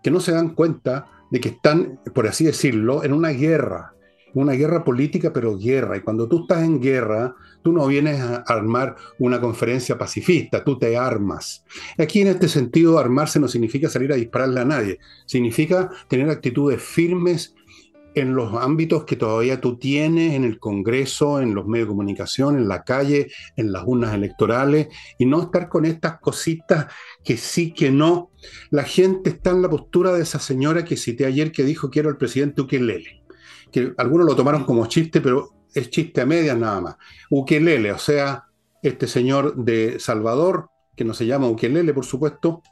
que 0.04 0.10
no 0.10 0.20
se 0.20 0.32
dan 0.32 0.56
cuenta 0.56 1.06
de 1.30 1.40
que 1.40 1.50
están, 1.50 2.00
por 2.14 2.28
así 2.28 2.44
decirlo, 2.46 3.04
en 3.04 3.14
una 3.14 3.30
guerra, 3.30 3.95
una 4.36 4.54
guerra 4.54 4.84
política, 4.84 5.34
pero 5.34 5.58
guerra. 5.58 5.98
Y 5.98 6.02
cuando 6.02 6.28
tú 6.28 6.42
estás 6.42 6.64
en 6.64 6.80
guerra, 6.80 7.36
tú 7.64 7.72
no 7.72 7.88
vienes 7.88 8.20
a 8.20 8.38
armar 8.48 8.96
una 9.18 9.42
conferencia 9.42 9.98
pacifista, 9.98 10.64
tú 10.64 10.78
te 10.78 10.98
armas. 10.98 11.64
Aquí 11.98 12.22
en 12.22 12.28
este 12.28 12.48
sentido, 12.48 13.00
armarse 13.00 13.40
no 13.40 13.48
significa 13.48 13.90
salir 13.90 14.12
a 14.12 14.16
dispararle 14.16 14.62
a 14.62 14.66
nadie, 14.66 15.00
significa 15.26 15.90
tener 16.08 16.30
actitudes 16.30 16.82
firmes 16.82 17.56
en 18.14 18.34
los 18.34 18.54
ámbitos 18.54 19.04
que 19.04 19.18
todavía 19.18 19.60
tú 19.60 19.78
tienes, 19.78 20.34
en 20.34 20.46
el 20.46 20.58
Congreso, 20.58 21.42
en 21.42 21.54
los 21.54 21.68
medios 21.68 21.88
de 21.88 21.92
comunicación, 21.92 22.58
en 22.58 22.68
la 22.68 22.84
calle, 22.84 23.30
en 23.58 23.74
las 23.74 23.84
urnas 23.86 24.14
electorales, 24.14 24.88
y 25.18 25.26
no 25.26 25.42
estar 25.42 25.68
con 25.68 25.86
estas 25.86 26.20
cositas 26.20 26.88
que 27.24 27.36
sí, 27.36 27.72
que 27.72 27.92
no. 27.92 28.32
La 28.70 28.84
gente 28.84 29.32
está 29.32 29.50
en 29.52 29.62
la 29.62 29.70
postura 29.70 30.14
de 30.14 30.24
esa 30.24 30.40
señora 30.40 30.86
que 30.86 30.96
cité 30.96 31.26
ayer 31.26 31.52
que 31.52 31.64
dijo 31.64 31.90
quiero 31.90 32.10
al 32.10 32.18
presidente 32.18 32.62
Ukelele 32.62 33.25
que 33.76 33.94
algunos 33.98 34.26
lo 34.26 34.38
tomaron 34.38 34.64
como 34.64 34.86
chiste, 34.86 35.20
pero 35.20 35.50
es 35.74 35.90
chiste 35.90 36.22
a 36.22 36.26
medias 36.26 36.58
nada 36.58 36.80
más. 36.80 36.96
Ukelele, 37.30 37.92
o 37.92 37.98
sea, 37.98 38.46
este 38.82 39.06
señor 39.06 39.54
de 39.54 40.00
Salvador, 40.00 40.70
que 40.96 41.04
no 41.04 41.14
se 41.14 41.26
llama 41.26 41.50
Ukelele, 41.50 41.94
por 41.94 42.06
supuesto, 42.06 42.64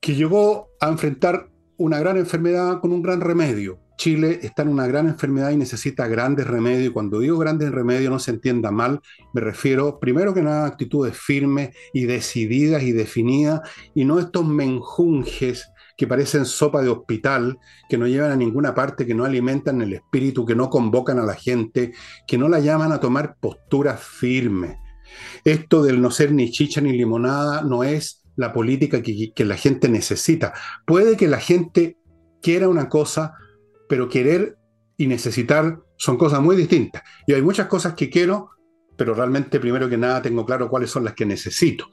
que 0.00 0.14
llegó 0.14 0.70
a 0.80 0.88
enfrentar 0.88 1.50
una 1.76 1.98
gran 1.98 2.16
enfermedad 2.16 2.80
con 2.80 2.94
un 2.94 3.02
gran 3.02 3.20
remedio. 3.20 3.80
Chile 3.98 4.40
está 4.42 4.62
en 4.62 4.68
una 4.68 4.86
gran 4.86 5.08
enfermedad 5.08 5.50
y 5.50 5.58
necesita 5.58 6.08
grandes 6.08 6.46
remedios. 6.46 6.88
Y 6.88 6.92
cuando 6.94 7.20
digo 7.20 7.36
grandes 7.36 7.70
remedios, 7.70 8.10
no 8.10 8.18
se 8.18 8.30
entienda 8.30 8.70
mal, 8.70 8.98
me 9.34 9.42
refiero 9.42 10.00
primero 10.00 10.32
que 10.32 10.40
nada 10.40 10.64
a 10.64 10.68
actitudes 10.68 11.18
firmes 11.18 11.76
y 11.92 12.06
decididas 12.06 12.82
y 12.82 12.92
definidas, 12.92 13.60
y 13.94 14.06
no 14.06 14.18
estos 14.18 14.48
menjunjes 14.48 15.68
que 15.96 16.06
parecen 16.06 16.44
sopa 16.44 16.82
de 16.82 16.88
hospital, 16.88 17.58
que 17.88 17.98
no 17.98 18.06
llevan 18.06 18.32
a 18.32 18.36
ninguna 18.36 18.74
parte, 18.74 19.06
que 19.06 19.14
no 19.14 19.24
alimentan 19.24 19.80
el 19.82 19.92
espíritu, 19.92 20.44
que 20.44 20.56
no 20.56 20.68
convocan 20.70 21.18
a 21.18 21.24
la 21.24 21.34
gente, 21.34 21.92
que 22.26 22.38
no 22.38 22.48
la 22.48 22.60
llaman 22.60 22.92
a 22.92 23.00
tomar 23.00 23.36
posturas 23.40 24.02
firmes. 24.02 24.76
Esto 25.44 25.82
del 25.82 26.00
no 26.00 26.10
ser 26.10 26.32
ni 26.32 26.50
chicha 26.50 26.80
ni 26.80 26.92
limonada 26.92 27.62
no 27.62 27.84
es 27.84 28.22
la 28.36 28.52
política 28.52 29.02
que, 29.02 29.32
que 29.32 29.44
la 29.44 29.56
gente 29.56 29.88
necesita. 29.88 30.54
Puede 30.86 31.16
que 31.16 31.28
la 31.28 31.38
gente 31.38 31.98
quiera 32.42 32.68
una 32.68 32.88
cosa, 32.88 33.34
pero 33.88 34.08
querer 34.08 34.56
y 34.96 35.06
necesitar 35.06 35.78
son 35.96 36.16
cosas 36.16 36.40
muy 36.40 36.56
distintas. 36.56 37.02
Y 37.26 37.34
hay 37.34 37.42
muchas 37.42 37.66
cosas 37.68 37.94
que 37.94 38.10
quiero, 38.10 38.50
pero 38.96 39.14
realmente 39.14 39.60
primero 39.60 39.88
que 39.88 39.96
nada 39.96 40.22
tengo 40.22 40.44
claro 40.44 40.68
cuáles 40.68 40.90
son 40.90 41.04
las 41.04 41.14
que 41.14 41.26
necesito. 41.26 41.88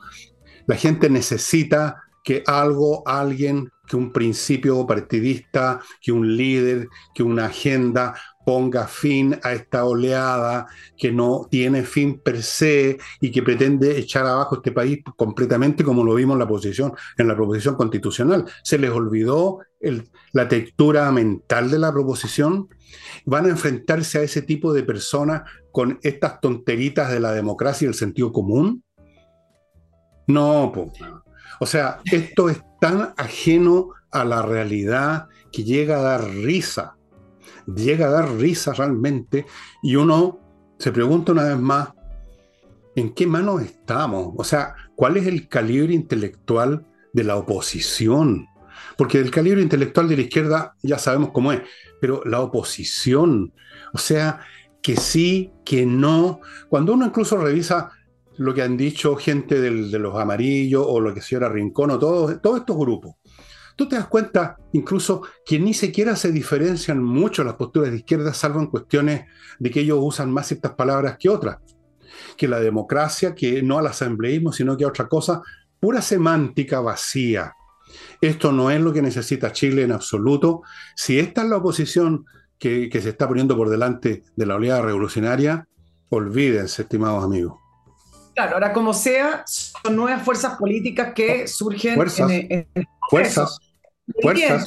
La 0.68 0.76
gente 0.76 1.10
necesita 1.10 2.04
que 2.24 2.44
algo, 2.46 3.04
alguien, 3.08 3.70
que 3.88 3.96
un 3.96 4.12
principio 4.12 4.86
partidista, 4.88 5.82
que 6.02 6.12
un 6.12 6.36
líder, 6.38 6.88
que 7.14 7.24
una 7.24 7.46
agenda 7.48 8.14
ponga 8.46 8.88
fin 8.88 9.40
a 9.44 9.54
esta 9.54 9.86
oleada 9.86 10.66
que 10.98 11.12
no 11.12 11.48
tiene 11.50 11.84
fin 11.84 12.20
per 12.20 12.42
se 12.42 12.98
y 13.20 13.32
que 13.32 13.44
pretende 13.44 13.98
echar 14.00 14.26
abajo 14.26 14.56
este 14.56 14.72
país 14.72 15.00
completamente 15.16 15.84
como 15.84 16.04
lo 16.04 16.16
vimos 16.16 16.36
en 16.36 16.40
la 16.40 16.48
posición 16.48 16.94
en 17.18 17.28
la 17.28 17.36
proposición 17.36 17.76
constitucional. 17.76 18.46
Se 18.64 18.78
les 18.78 18.92
olvidó 18.92 19.60
la 20.34 20.48
textura 20.48 21.12
mental 21.12 21.70
de 21.70 21.80
la 21.80 21.92
proposición. 21.92 22.68
Van 23.26 23.46
a 23.46 23.50
enfrentarse 23.50 24.20
a 24.20 24.24
ese 24.24 24.42
tipo 24.42 24.74
de 24.74 24.84
personas 24.84 25.44
con 25.72 26.00
estas 26.02 26.40
tonteritas 26.40 27.12
de 27.12 27.20
la 27.20 27.32
democracia 27.32 27.86
y 27.86 27.90
el 27.90 27.96
sentido 27.96 28.32
común. 28.32 28.84
No, 30.28 30.72
pues. 30.74 30.90
O 31.62 31.68
sea, 31.68 32.02
esto 32.06 32.50
es 32.50 32.60
tan 32.80 33.14
ajeno 33.18 33.92
a 34.10 34.26
la 34.26 34.42
realidad 34.42 35.28
que 35.52 35.64
llega 35.64 36.00
a 36.00 36.02
dar 36.02 36.28
risa, 36.28 36.98
llega 37.68 38.08
a 38.08 38.10
dar 38.10 38.32
risa 38.32 38.74
realmente, 38.74 39.46
y 39.84 39.96
uno 39.96 40.40
se 40.80 40.92
pregunta 40.92 41.34
una 41.34 41.44
vez 41.44 41.60
más, 41.60 41.90
¿en 42.96 43.14
qué 43.14 43.28
manos 43.28 43.62
estamos? 43.62 44.34
O 44.38 44.44
sea, 44.44 44.74
¿cuál 44.96 45.18
es 45.18 45.28
el 45.28 45.48
calibre 45.48 45.94
intelectual 45.94 46.84
de 47.14 47.24
la 47.26 47.36
oposición? 47.36 48.48
Porque 48.98 49.20
el 49.20 49.30
calibre 49.30 49.62
intelectual 49.62 50.10
de 50.10 50.16
la 50.16 50.24
izquierda 50.24 50.76
ya 50.82 50.98
sabemos 50.98 51.30
cómo 51.32 51.52
es, 51.52 51.62
pero 52.02 52.24
la 52.26 52.40
oposición, 52.40 53.54
o 53.94 54.00
sea, 54.00 54.40
que 54.82 54.98
sí, 54.98 55.54
que 55.64 55.86
no, 55.86 56.40
cuando 56.70 56.96
uno 56.96 57.06
incluso 57.06 57.38
revisa 57.38 57.92
lo 58.42 58.56
que 58.56 58.64
han 58.64 58.76
dicho 58.76 59.16
gente 59.16 59.62
de 59.62 60.00
los 60.00 60.16
amarillos 60.16 60.84
o 60.88 61.00
lo 61.00 61.14
que 61.14 61.22
señora 61.22 61.48
Rincón 61.48 61.92
o 61.92 62.00
todos, 62.00 62.32
estos 62.32 62.78
grupos. 62.78 63.16
Tú 63.76 63.88
te 63.88 63.96
das 63.96 64.08
cuenta 64.08 64.58
incluso 64.74 65.22
que 65.46 65.60
ni 65.60 65.76
siquiera 65.76 66.16
se 66.16 66.32
diferencian 66.32 67.04
mucho 67.04 67.44
las 67.44 67.54
posturas 67.54 67.92
de 67.92 67.98
izquierda, 67.98 68.34
salvo 68.34 68.60
en 68.60 68.68
cuestiones 68.68 69.26
de 69.60 69.70
que 69.70 69.82
ellos 69.82 70.00
usan 70.02 70.32
más 70.32 70.48
ciertas 70.48 70.74
palabras 70.74 71.18
que 71.20 71.30
otras. 71.30 71.60
Que 72.36 72.48
la 72.48 72.60
democracia, 72.60 73.36
que 73.36 73.62
no 73.62 73.78
al 73.78 73.88
asambleísmo, 73.88 74.52
sino 74.52 74.76
que 74.76 74.86
a 74.86 74.90
otra 74.90 75.08
cosa, 75.08 75.42
pura 75.80 76.02
semántica 76.02 76.80
vacía. 76.80 77.54
Esto 78.22 78.52
no 78.52 78.72
es 78.72 78.82
lo 78.82 78.92
que 78.92 79.04
necesita 79.04 79.52
Chile 79.52 79.84
en 79.84 79.92
absoluto. 79.92 80.64
Si 80.96 81.20
esta 81.20 81.44
es 81.44 81.50
la 81.50 81.58
oposición 81.58 82.26
que, 82.58 82.90
que 82.90 83.02
se 83.02 83.10
está 83.10 83.28
poniendo 83.28 83.56
por 83.56 83.70
delante 83.70 84.24
de 84.36 84.46
la 84.48 84.56
oleada 84.56 84.82
revolucionaria, 84.82 85.68
olvídense, 86.10 86.82
estimados 86.82 87.24
amigos. 87.24 87.61
Claro, 88.34 88.54
ahora 88.54 88.74
como 88.74 88.94
sea, 88.94 89.44
son 89.46 89.96
nuevas 89.96 90.24
fuerzas 90.24 90.58
políticas 90.58 91.14
que 91.14 91.48
surgen 91.48 91.96
fuerzas, 91.96 92.32
en, 92.32 92.68
fuerzas, 93.10 93.58
fuerzas. 94.22 94.66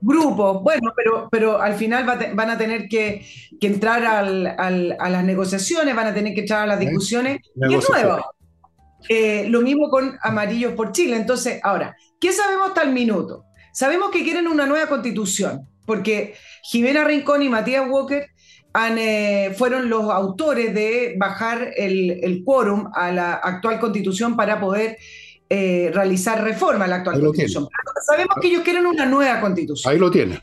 grupos, 0.00 0.62
bueno, 0.62 0.92
pero, 0.96 1.28
pero 1.30 1.60
al 1.60 1.74
final 1.74 2.04
van 2.34 2.50
a 2.50 2.58
tener 2.58 2.88
que, 2.88 3.24
entrar 3.60 4.04
a 4.04 4.70
las 5.10 5.24
negociaciones, 5.24 5.94
van 5.94 6.08
a 6.08 6.14
tener 6.14 6.34
que 6.34 6.40
entrar 6.40 6.62
a 6.62 6.66
las 6.66 6.80
discusiones, 6.80 7.40
y 7.54 7.74
es 7.74 7.88
nuevo. 7.88 8.24
Eh, 9.08 9.46
lo 9.48 9.60
mismo 9.60 9.88
con 9.88 10.18
Amarillos 10.22 10.72
por 10.72 10.92
Chile. 10.92 11.16
Entonces, 11.16 11.60
ahora, 11.62 11.96
¿qué 12.20 12.32
sabemos 12.32 12.68
hasta 12.68 12.82
el 12.82 12.92
minuto? 12.92 13.44
Sabemos 13.72 14.10
que 14.10 14.24
quieren 14.24 14.48
una 14.48 14.66
nueva 14.66 14.88
constitución, 14.88 15.68
porque 15.84 16.34
Jimena 16.64 17.04
Rincón 17.04 17.42
y 17.42 17.48
Matías 17.48 17.88
Walker 17.88 18.28
eh, 18.98 19.54
fueron 19.56 19.88
los 19.88 20.10
autores 20.10 20.74
de 20.74 21.14
bajar 21.18 21.72
el, 21.76 22.42
quórum 22.44 22.90
a 22.94 23.10
la 23.10 23.34
actual 23.34 23.80
constitución 23.80 24.36
para 24.36 24.60
poder 24.60 24.98
eh, 25.48 25.90
realizar 25.94 26.42
reforma 26.42 26.84
a 26.84 26.88
la 26.88 26.96
actual 26.96 27.20
constitución. 27.20 27.68
Sabemos 28.06 28.36
que 28.40 28.48
ellos 28.48 28.62
quieren 28.62 28.86
una 28.86 29.06
nueva 29.06 29.40
constitución. 29.40 29.92
Ahí 29.92 29.98
lo 29.98 30.10
tienen. 30.10 30.38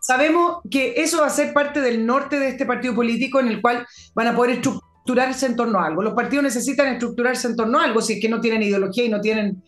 Sabemos 0.00 0.58
que 0.70 0.94
eso 0.98 1.22
va 1.22 1.26
a 1.26 1.30
ser 1.30 1.52
parte 1.52 1.80
del 1.80 2.06
norte 2.06 2.38
de 2.38 2.50
este 2.50 2.66
partido 2.66 2.94
político 2.94 3.40
en 3.40 3.48
el 3.48 3.60
cual 3.60 3.84
van 4.14 4.28
a 4.28 4.36
poder 4.36 4.56
estructurarse 4.56 5.46
en 5.46 5.56
torno 5.56 5.80
a 5.80 5.86
algo. 5.86 6.02
Los 6.02 6.14
partidos 6.14 6.44
necesitan 6.44 6.86
estructurarse 6.86 7.48
en 7.48 7.56
torno 7.56 7.80
a 7.80 7.84
algo 7.84 8.00
si 8.00 8.12
es 8.14 8.20
que 8.20 8.28
no 8.28 8.40
tienen 8.40 8.62
ideología 8.62 9.04
y 9.04 9.08
no 9.08 9.20
tienen 9.20 9.64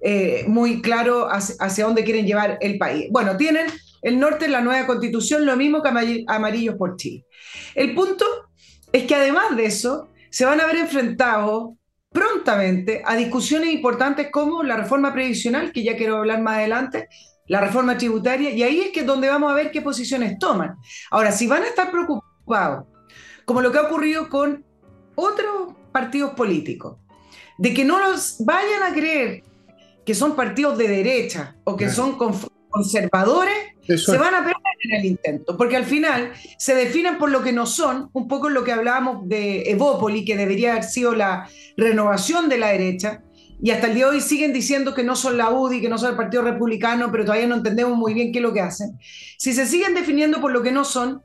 eh, 0.00 0.44
muy 0.48 0.80
claro 0.80 1.28
hacia, 1.30 1.84
dónde 1.84 2.04
quieren 2.04 2.26
llevar 2.26 2.56
el 2.62 2.78
país. 2.78 3.08
Bueno, 3.10 3.36
tienen 3.36 3.66
el 4.02 4.18
norte 4.18 4.46
en 4.46 4.52
la 4.52 4.60
nueva 4.60 4.86
constitución, 4.86 5.46
lo 5.46 5.56
mismo 5.56 5.82
que 5.82 6.24
Amarillos 6.26 6.74
por 6.74 6.96
Chile. 6.96 7.24
El 7.74 7.94
punto 7.94 8.24
es 8.92 9.04
que 9.04 9.14
además 9.14 9.56
de 9.56 9.64
eso, 9.64 10.08
se 10.30 10.44
van 10.44 10.60
a 10.60 10.66
ver 10.66 10.76
enfrentados 10.76 11.74
prontamente 12.10 13.02
a 13.04 13.16
discusiones 13.16 13.70
importantes 13.70 14.28
como 14.30 14.62
la 14.62 14.76
reforma 14.76 15.12
previsional, 15.12 15.72
que 15.72 15.82
ya 15.82 15.96
quiero 15.96 16.18
hablar 16.18 16.42
más 16.42 16.58
adelante, 16.58 17.08
la 17.46 17.60
reforma 17.60 17.96
tributaria, 17.96 18.50
y 18.50 18.62
ahí 18.62 18.80
es 18.80 18.90
que 18.92 19.02
donde 19.02 19.28
vamos 19.28 19.50
a 19.50 19.54
ver 19.54 19.70
qué 19.70 19.80
posiciones 19.80 20.38
toman. 20.38 20.76
Ahora, 21.10 21.32
si 21.32 21.46
van 21.46 21.62
a 21.62 21.68
estar 21.68 21.90
preocupados, 21.90 22.86
como 23.44 23.60
lo 23.60 23.72
que 23.72 23.78
ha 23.78 23.82
ocurrido 23.82 24.28
con 24.28 24.64
otros 25.14 25.74
partidos 25.90 26.32
políticos, 26.34 26.98
de 27.58 27.74
que 27.74 27.84
no 27.84 27.98
los 27.98 28.36
vayan 28.44 28.82
a 28.82 28.92
creer 28.92 29.42
que 30.04 30.14
son 30.14 30.34
partidos 30.34 30.78
de 30.78 30.88
derecha 30.88 31.56
o 31.64 31.76
que 31.76 31.88
son 31.88 32.18
conservadores, 32.72 33.54
se 33.86 34.18
van 34.18 34.34
a 34.34 34.38
perder 34.38 34.56
en 34.90 35.00
el 35.00 35.04
intento, 35.04 35.56
porque 35.56 35.76
al 35.76 35.84
final 35.84 36.32
se 36.58 36.74
definen 36.74 37.18
por 37.18 37.30
lo 37.30 37.42
que 37.42 37.52
no 37.52 37.66
son, 37.66 38.10
un 38.12 38.26
poco 38.26 38.48
lo 38.48 38.64
que 38.64 38.72
hablábamos 38.72 39.28
de 39.28 39.70
Evópoli, 39.70 40.24
que 40.24 40.36
debería 40.36 40.72
haber 40.72 40.84
sido 40.84 41.14
la 41.14 41.48
renovación 41.76 42.48
de 42.48 42.58
la 42.58 42.68
derecha, 42.68 43.22
y 43.62 43.70
hasta 43.70 43.86
el 43.86 43.94
día 43.94 44.06
de 44.06 44.16
hoy 44.16 44.20
siguen 44.20 44.52
diciendo 44.52 44.92
que 44.92 45.04
no 45.04 45.14
son 45.14 45.36
la 45.36 45.50
UDI, 45.50 45.80
que 45.80 45.88
no 45.88 45.96
son 45.96 46.10
el 46.10 46.16
Partido 46.16 46.42
Republicano, 46.42 47.12
pero 47.12 47.24
todavía 47.24 47.46
no 47.46 47.54
entendemos 47.54 47.96
muy 47.96 48.12
bien 48.12 48.32
qué 48.32 48.40
es 48.40 48.42
lo 48.42 48.52
que 48.52 48.60
hacen. 48.60 48.98
Si 49.38 49.52
se 49.52 49.66
siguen 49.66 49.94
definiendo 49.94 50.40
por 50.40 50.50
lo 50.50 50.62
que 50.62 50.72
no 50.72 50.84
son, 50.84 51.22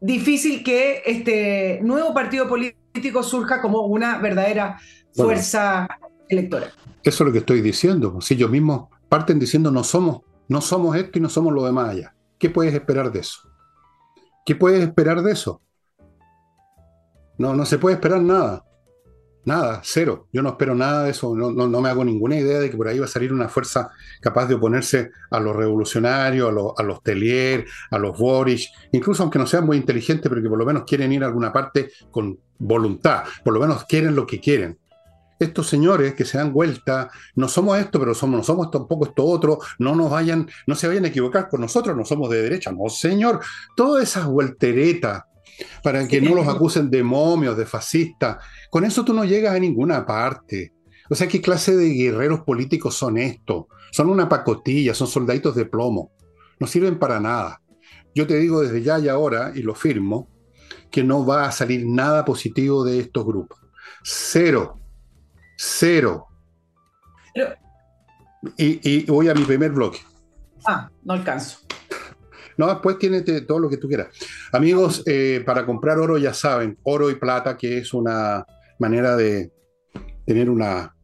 difícil 0.00 0.62
que 0.62 1.02
este 1.06 1.80
nuevo 1.82 2.12
partido 2.12 2.48
político 2.48 3.22
surja 3.22 3.62
como 3.62 3.80
una 3.86 4.18
verdadera 4.18 4.78
fuerza 5.14 5.88
electoral. 6.28 6.70
Eso 7.02 7.24
es 7.24 7.26
lo 7.26 7.32
que 7.32 7.38
estoy 7.38 7.62
diciendo. 7.62 8.20
Si 8.20 8.34
ellos 8.34 8.50
mismos 8.50 8.88
parten 9.08 9.38
diciendo 9.38 9.70
no 9.70 9.82
somos, 9.84 10.20
no 10.48 10.60
somos 10.60 10.96
esto 10.96 11.18
y 11.18 11.22
no 11.22 11.28
somos 11.28 11.52
lo 11.52 11.64
demás 11.64 11.90
allá. 11.90 12.14
¿Qué 12.38 12.50
puedes 12.50 12.74
esperar 12.74 13.12
de 13.12 13.20
eso? 13.20 13.40
¿Qué 14.44 14.54
puedes 14.54 14.82
esperar 14.82 15.22
de 15.22 15.32
eso? 15.32 15.60
No, 17.36 17.54
no 17.54 17.64
se 17.66 17.78
puede 17.78 17.94
esperar 17.94 18.22
nada. 18.22 18.64
Nada, 19.44 19.80
cero. 19.82 20.28
Yo 20.32 20.42
no 20.42 20.50
espero 20.50 20.74
nada 20.74 21.04
de 21.04 21.10
eso. 21.10 21.34
No, 21.34 21.50
no, 21.50 21.80
me 21.80 21.88
hago 21.88 22.04
ninguna 22.04 22.36
idea 22.36 22.58
de 22.58 22.70
que 22.70 22.76
por 22.76 22.88
ahí 22.88 22.98
va 22.98 23.06
a 23.06 23.08
salir 23.08 23.32
una 23.32 23.48
fuerza 23.48 23.90
capaz 24.20 24.46
de 24.46 24.54
oponerse 24.54 25.10
a 25.30 25.40
los 25.40 25.56
revolucionarios, 25.56 26.48
a 26.48 26.52
los, 26.52 26.72
a 26.76 26.82
los 26.82 27.02
Telier, 27.02 27.64
a 27.90 27.98
los 27.98 28.18
Boris, 28.18 28.70
incluso 28.92 29.22
aunque 29.22 29.38
no 29.38 29.46
sean 29.46 29.64
muy 29.64 29.76
inteligentes, 29.76 30.28
pero 30.28 30.42
que 30.42 30.48
por 30.48 30.58
lo 30.58 30.66
menos 30.66 30.84
quieren 30.84 31.12
ir 31.12 31.22
a 31.22 31.28
alguna 31.28 31.52
parte 31.52 31.90
con 32.10 32.38
voluntad. 32.58 33.24
Por 33.44 33.54
lo 33.54 33.60
menos 33.60 33.84
quieren 33.84 34.14
lo 34.14 34.26
que 34.26 34.40
quieren. 34.40 34.78
Estos 35.38 35.68
señores 35.68 36.14
que 36.14 36.24
se 36.24 36.38
dan 36.38 36.52
vuelta, 36.52 37.10
no 37.36 37.48
somos 37.48 37.78
esto, 37.78 38.00
pero 38.00 38.14
somos, 38.14 38.38
no 38.38 38.44
somos 38.44 38.70
tampoco 38.70 39.06
esto 39.06 39.24
otro, 39.24 39.58
no 39.78 39.94
nos 39.94 40.10
vayan, 40.10 40.48
no 40.66 40.74
se 40.74 40.88
vayan 40.88 41.04
a 41.04 41.08
equivocar 41.08 41.48
con 41.48 41.60
nosotros, 41.60 41.96
no 41.96 42.04
somos 42.04 42.28
de 42.30 42.42
derecha, 42.42 42.72
no 42.72 42.88
señor. 42.88 43.40
Todas 43.76 44.02
esas 44.02 44.26
vuelteretas 44.26 45.22
para 45.82 46.06
que 46.06 46.20
no 46.20 46.34
los 46.34 46.48
acusen 46.48 46.90
de 46.90 47.02
momios, 47.02 47.56
de 47.56 47.66
fascistas. 47.66 48.38
Con 48.70 48.84
eso 48.84 49.04
tú 49.04 49.12
no 49.12 49.24
llegas 49.24 49.54
a 49.54 49.58
ninguna 49.58 50.04
parte. 50.06 50.72
O 51.10 51.14
sea, 51.14 51.26
¿qué 51.26 51.40
clase 51.40 51.76
de 51.76 51.88
guerreros 51.90 52.40
políticos 52.40 52.94
son 52.94 53.18
estos? 53.18 53.66
Son 53.90 54.10
una 54.10 54.28
pacotilla, 54.28 54.94
son 54.94 55.06
soldaditos 55.06 55.54
de 55.54 55.64
plomo. 55.64 56.12
No 56.60 56.66
sirven 56.66 56.98
para 56.98 57.18
nada. 57.20 57.62
Yo 58.14 58.26
te 58.26 58.36
digo 58.36 58.60
desde 58.60 58.82
ya 58.82 58.98
y 58.98 59.08
ahora, 59.08 59.52
y 59.54 59.62
lo 59.62 59.74
firmo, 59.74 60.28
que 60.90 61.04
no 61.04 61.24
va 61.24 61.46
a 61.46 61.52
salir 61.52 61.86
nada 61.86 62.24
positivo 62.24 62.84
de 62.84 63.00
estos 63.00 63.24
grupos. 63.24 63.58
Cero. 64.02 64.80
Cero. 65.58 66.28
Y, 68.56 68.80
y 68.88 69.04
voy 69.06 69.28
a 69.28 69.34
mi 69.34 69.44
primer 69.44 69.72
bloque. 69.72 69.98
Ah, 70.66 70.88
no 71.02 71.14
alcanzo. 71.14 71.58
No, 72.56 72.66
después 72.66 72.98
tiene 72.98 73.22
todo 73.22 73.58
lo 73.58 73.68
que 73.68 73.76
tú 73.76 73.88
quieras. 73.88 74.08
Amigos, 74.52 75.02
eh, 75.06 75.42
para 75.46 75.64
comprar 75.64 75.98
oro 75.98 76.18
ya 76.18 76.34
saben, 76.34 76.76
oro 76.82 77.08
y 77.08 77.14
plata, 77.14 77.56
que 77.56 77.78
es 77.78 77.94
una 77.94 78.44
manera 78.78 79.16
de 79.16 79.52
tener 80.26 80.50
una, 80.50 80.94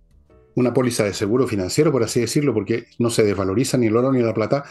una 0.57 0.75
póliza 0.75 1.05
de 1.05 1.15
seguro 1.15 1.47
financiero, 1.47 1.93
por 1.93 2.03
así 2.03 2.21
decirlo, 2.21 2.53
porque 2.53 2.87
no 2.99 3.09
se 3.09 3.23
desvaloriza 3.23 3.79
ni 3.79 3.87
el 3.87 3.97
oro 3.97 4.13
ni 4.13 4.21
la 4.21 4.35
plata. 4.35 4.65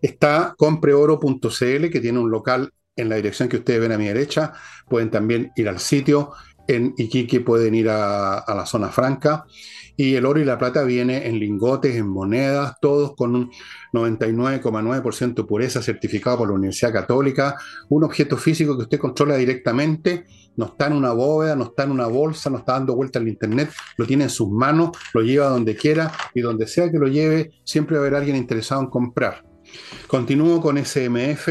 Está 0.00 0.54
compreoro.cl, 0.56 1.90
que 1.90 2.00
tiene 2.00 2.18
un 2.18 2.30
local 2.30 2.72
en 2.96 3.08
la 3.10 3.16
dirección 3.16 3.48
que 3.48 3.58
ustedes 3.58 3.80
ven 3.80 3.92
a 3.92 3.98
mi 3.98 4.06
derecha. 4.06 4.54
Pueden 4.88 5.10
también 5.10 5.52
ir 5.56 5.68
al 5.68 5.78
sitio. 5.78 6.32
En 6.70 6.94
Iquique 6.96 7.40
pueden 7.40 7.74
ir 7.74 7.88
a, 7.88 8.44
la 8.46 8.66
zona 8.66 8.88
franca. 8.88 9.44
Y 9.96 10.14
el 10.14 10.24
oro 10.24 10.40
y 10.40 10.44
la 10.44 10.56
plata 10.56 10.82
viene 10.84 11.26
en 11.26 11.38
lingotes, 11.38 11.94
en 11.96 12.08
monedas, 12.08 12.76
todos 12.80 13.14
con 13.16 13.36
un 13.36 13.50
99,9% 13.92 15.46
pureza 15.46 15.82
certificado 15.82 16.38
por 16.38 16.48
la 16.48 16.54
Universidad 16.54 16.92
Católica, 16.92 17.56
un 17.90 18.04
objeto 18.04 18.38
físico 18.38 18.76
que 18.76 18.84
usted 18.84 18.98
controla 18.98 19.36
directamente, 19.36 20.24
no 20.56 20.66
está 20.66 20.86
en 20.86 20.94
una 20.94 21.12
bóveda, 21.12 21.54
no 21.54 21.64
está 21.64 21.82
en 21.82 21.90
una 21.90 22.06
bolsa, 22.06 22.48
no 22.48 22.58
está 22.58 22.74
dando 22.74 22.94
vuelta 22.94 23.18
al 23.18 23.28
internet, 23.28 23.72
lo 23.98 24.06
tiene 24.06 24.24
en 24.24 24.30
sus 24.30 24.48
manos, 24.48 24.90
lo 25.12 25.20
lleva 25.20 25.48
donde 25.48 25.76
quiera 25.76 26.10
y 26.34 26.40
donde 26.40 26.66
sea 26.66 26.90
que 26.90 26.98
lo 26.98 27.08
lleve, 27.08 27.50
siempre 27.64 27.96
va 27.96 28.04
a 28.04 28.06
haber 28.06 28.16
alguien 28.16 28.36
interesado 28.36 28.80
en 28.80 28.88
comprar. 28.88 29.44
Continúo 30.06 30.60
con 30.62 30.78
SMF, 30.78 31.48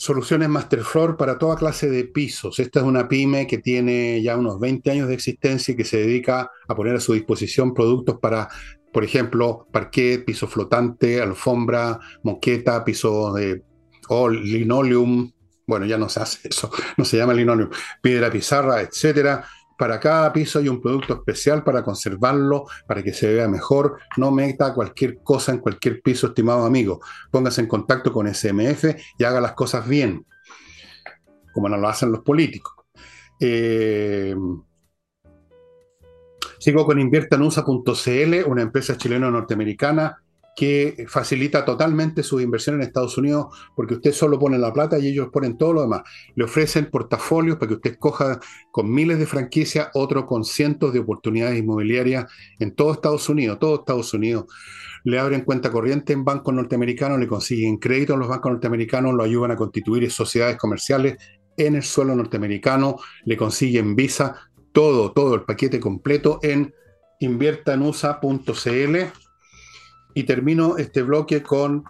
soluciones 0.00 0.48
Masterfloor 0.48 1.18
para 1.18 1.36
toda 1.36 1.56
clase 1.56 1.90
de 1.90 2.04
pisos. 2.04 2.58
Esta 2.58 2.80
es 2.80 2.86
una 2.86 3.06
pyme 3.06 3.46
que 3.46 3.58
tiene 3.58 4.22
ya 4.22 4.34
unos 4.38 4.58
20 4.58 4.90
años 4.90 5.08
de 5.08 5.14
existencia 5.14 5.72
y 5.72 5.76
que 5.76 5.84
se 5.84 5.98
dedica 5.98 6.50
a 6.66 6.74
poner 6.74 6.96
a 6.96 7.00
su 7.00 7.12
disposición 7.12 7.74
productos 7.74 8.18
para 8.18 8.48
por 8.92 9.04
ejemplo, 9.04 9.68
parquet, 9.70 10.24
piso 10.24 10.48
flotante, 10.48 11.20
alfombra, 11.20 12.00
moqueta, 12.22 12.82
piso 12.82 13.32
de 13.34 13.62
linoleum, 14.08 15.30
bueno, 15.66 15.84
ya 15.84 15.98
no 15.98 16.08
se 16.08 16.20
hace 16.20 16.48
eso, 16.48 16.70
no 16.96 17.04
se 17.04 17.18
llama 17.18 17.34
linoleum, 17.34 17.68
piedra 18.00 18.30
pizarra, 18.30 18.80
etcétera. 18.80 19.44
Para 19.80 19.98
cada 19.98 20.30
piso 20.30 20.58
hay 20.58 20.68
un 20.68 20.78
producto 20.78 21.14
especial 21.14 21.64
para 21.64 21.82
conservarlo, 21.82 22.66
para 22.86 23.02
que 23.02 23.14
se 23.14 23.32
vea 23.32 23.48
mejor. 23.48 23.98
No 24.18 24.30
meta 24.30 24.74
cualquier 24.74 25.22
cosa 25.22 25.52
en 25.52 25.58
cualquier 25.58 26.02
piso, 26.02 26.26
estimado 26.26 26.66
amigo. 26.66 27.00
Póngase 27.30 27.62
en 27.62 27.66
contacto 27.66 28.12
con 28.12 28.28
SMF 28.28 28.84
y 29.16 29.24
haga 29.24 29.40
las 29.40 29.52
cosas 29.54 29.88
bien, 29.88 30.26
como 31.54 31.70
no 31.70 31.78
lo 31.78 31.88
hacen 31.88 32.12
los 32.12 32.20
políticos. 32.20 32.74
Eh, 33.40 34.36
Sigo 36.58 36.84
con 36.84 37.00
inviertanusa.cl, 37.00 38.34
una 38.46 38.60
empresa 38.60 38.98
chileno-norteamericana 38.98 40.22
que 40.60 41.06
facilita 41.08 41.64
totalmente 41.64 42.22
su 42.22 42.38
inversión 42.38 42.74
en 42.74 42.82
Estados 42.82 43.16
Unidos 43.16 43.46
porque 43.74 43.94
usted 43.94 44.12
solo 44.12 44.38
pone 44.38 44.58
la 44.58 44.74
plata 44.74 44.98
y 44.98 45.06
ellos 45.06 45.30
ponen 45.32 45.56
todo 45.56 45.72
lo 45.72 45.80
demás. 45.80 46.02
Le 46.34 46.44
ofrecen 46.44 46.90
portafolios 46.90 47.56
para 47.56 47.68
que 47.68 47.74
usted 47.76 47.92
escoja 47.92 48.38
con 48.70 48.92
miles 48.92 49.18
de 49.18 49.24
franquicias, 49.24 49.88
otro 49.94 50.26
con 50.26 50.44
cientos 50.44 50.92
de 50.92 50.98
oportunidades 50.98 51.58
inmobiliarias 51.58 52.30
en 52.58 52.74
todo 52.74 52.92
Estados 52.92 53.30
Unidos, 53.30 53.58
todo 53.58 53.76
Estados 53.76 54.12
Unidos. 54.12 54.52
Le 55.04 55.18
abren 55.18 55.46
cuenta 55.46 55.72
corriente 55.72 56.12
en 56.12 56.26
bancos 56.26 56.52
norteamericanos, 56.52 57.18
le 57.18 57.26
consiguen 57.26 57.78
crédito 57.78 58.12
en 58.12 58.20
los 58.20 58.28
bancos 58.28 58.52
norteamericanos, 58.52 59.14
lo 59.14 59.22
ayudan 59.22 59.52
a 59.52 59.56
constituir 59.56 60.10
sociedades 60.10 60.58
comerciales 60.58 61.16
en 61.56 61.76
el 61.76 61.82
suelo 61.82 62.14
norteamericano, 62.14 62.96
le 63.24 63.38
consiguen 63.38 63.96
visa, 63.96 64.36
todo, 64.72 65.12
todo 65.12 65.36
el 65.36 65.44
paquete 65.44 65.80
completo 65.80 66.38
en 66.42 66.74
inviertanusa.cl. 67.18 69.29
Y 70.14 70.24
termino 70.24 70.76
este 70.76 71.02
bloque 71.02 71.42
con 71.42 71.84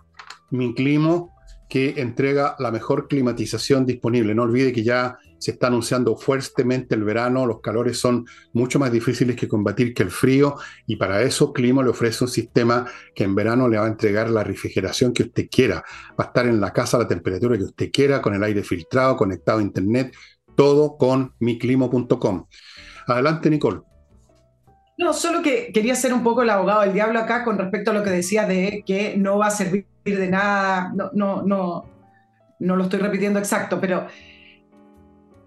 mi 0.50 0.74
climo 0.74 1.34
que 1.70 2.00
entrega 2.00 2.56
la 2.58 2.72
mejor 2.72 3.06
climatización 3.06 3.86
disponible. 3.86 4.34
No 4.34 4.42
olvide 4.42 4.72
que 4.72 4.82
ya 4.82 5.18
se 5.38 5.52
está 5.52 5.68
anunciando 5.68 6.16
fuertemente 6.16 6.96
el 6.96 7.04
verano, 7.04 7.46
los 7.46 7.60
calores 7.60 7.96
son 7.96 8.26
mucho 8.52 8.78
más 8.80 8.90
difíciles 8.92 9.36
que 9.36 9.48
combatir 9.48 9.94
que 9.94 10.02
el 10.02 10.10
frío 10.10 10.56
y 10.86 10.96
para 10.96 11.22
eso 11.22 11.52
Climo 11.52 11.82
le 11.82 11.90
ofrece 11.90 12.24
un 12.24 12.30
sistema 12.30 12.86
que 13.14 13.24
en 13.24 13.36
verano 13.36 13.68
le 13.68 13.78
va 13.78 13.86
a 13.86 13.88
entregar 13.88 14.28
la 14.28 14.44
refrigeración 14.44 15.14
que 15.14 15.22
usted 15.22 15.48
quiera. 15.48 15.76
Va 16.18 16.24
a 16.24 16.26
estar 16.26 16.46
en 16.46 16.60
la 16.60 16.72
casa 16.72 16.96
a 16.96 17.00
la 17.00 17.08
temperatura 17.08 17.56
que 17.56 17.64
usted 17.64 17.90
quiera, 17.92 18.20
con 18.20 18.34
el 18.34 18.42
aire 18.42 18.64
filtrado, 18.64 19.16
conectado 19.16 19.60
a 19.60 19.62
internet, 19.62 20.12
todo 20.56 20.96
con 20.98 21.34
miclimo.com. 21.38 22.46
Adelante, 23.06 23.48
Nicole. 23.48 23.89
No, 25.00 25.14
solo 25.14 25.40
que 25.40 25.72
quería 25.72 25.94
ser 25.94 26.12
un 26.12 26.22
poco 26.22 26.42
el 26.42 26.50
abogado 26.50 26.82
del 26.82 26.92
diablo 26.92 27.20
acá 27.20 27.42
con 27.42 27.56
respecto 27.56 27.90
a 27.90 27.94
lo 27.94 28.02
que 28.02 28.10
decía 28.10 28.44
de 28.44 28.84
que 28.86 29.16
no 29.16 29.38
va 29.38 29.46
a 29.46 29.50
servir 29.50 29.86
de 30.04 30.28
nada. 30.28 30.92
No, 30.94 31.08
no, 31.14 31.40
no, 31.40 31.86
no 32.58 32.76
lo 32.76 32.84
estoy 32.84 33.00
repitiendo 33.00 33.38
exacto, 33.38 33.80
pero 33.80 34.06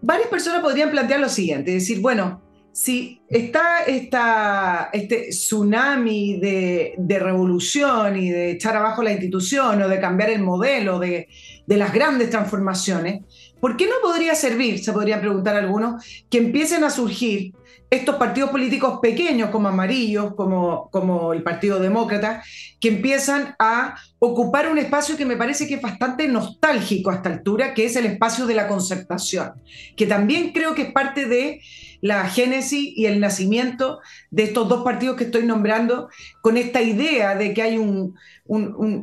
varias 0.01 0.27
personas 0.27 0.59
podrían 0.59 0.89
plantear 0.89 1.19
lo 1.19 1.29
siguiente: 1.29 1.69
decir, 1.69 2.01
bueno, 2.01 2.41
si 2.71 3.21
está 3.29 3.83
esta, 3.85 4.89
este 4.91 5.27
tsunami 5.29 6.39
de, 6.39 6.95
de, 6.97 7.19
revolución 7.19 8.17
y 8.17 8.31
de 8.31 8.49
echar 8.53 8.75
abajo 8.75 9.03
la 9.03 9.11
institución 9.11 9.79
o 9.83 9.87
de 9.87 9.99
cambiar 9.99 10.31
el 10.31 10.41
modelo 10.41 10.97
de, 10.97 11.27
de 11.67 11.77
las 11.77 11.93
grandes 11.93 12.31
transformaciones, 12.31 13.21
¿Por 13.63 13.77
qué 13.77 13.85
no 13.85 13.93
podría 14.01 14.35
servir, 14.35 14.83
se 14.83 14.91
podrían 14.91 15.21
preguntar 15.21 15.55
algunos, 15.55 16.03
que 16.29 16.37
empiecen 16.37 16.83
a 16.83 16.89
surgir 16.89 17.53
estos 17.93 18.15
partidos 18.15 18.49
políticos 18.49 18.99
pequeños 19.01 19.49
como 19.49 19.67
amarillos, 19.67 20.33
como, 20.35 20.89
como 20.91 21.33
el 21.33 21.43
Partido 21.43 21.79
Demócrata, 21.79 22.43
que 22.83 22.89
empiezan 22.89 23.55
a 23.59 23.95
ocupar 24.19 24.69
un 24.69 24.77
espacio 24.77 25.15
que 25.15 25.25
me 25.25 25.37
parece 25.37 25.69
que 25.69 25.75
es 25.75 25.81
bastante 25.81 26.27
nostálgico 26.27 27.11
a 27.11 27.15
esta 27.15 27.29
altura, 27.29 27.73
que 27.73 27.85
es 27.85 27.95
el 27.95 28.05
espacio 28.05 28.45
de 28.45 28.55
la 28.55 28.67
concertación, 28.67 29.53
que 29.95 30.05
también 30.05 30.51
creo 30.51 30.75
que 30.75 30.81
es 30.81 30.91
parte 30.91 31.25
de 31.25 31.61
la 32.01 32.27
génesis 32.27 32.91
y 32.93 33.05
el 33.05 33.21
nacimiento 33.21 34.01
de 34.31 34.43
estos 34.43 34.67
dos 34.67 34.83
partidos 34.83 35.15
que 35.15 35.23
estoy 35.23 35.45
nombrando, 35.45 36.09
con 36.41 36.57
esta 36.57 36.81
idea 36.81 37.35
de 37.35 37.53
que 37.53 37.61
hay 37.61 37.77
un, 37.77 38.15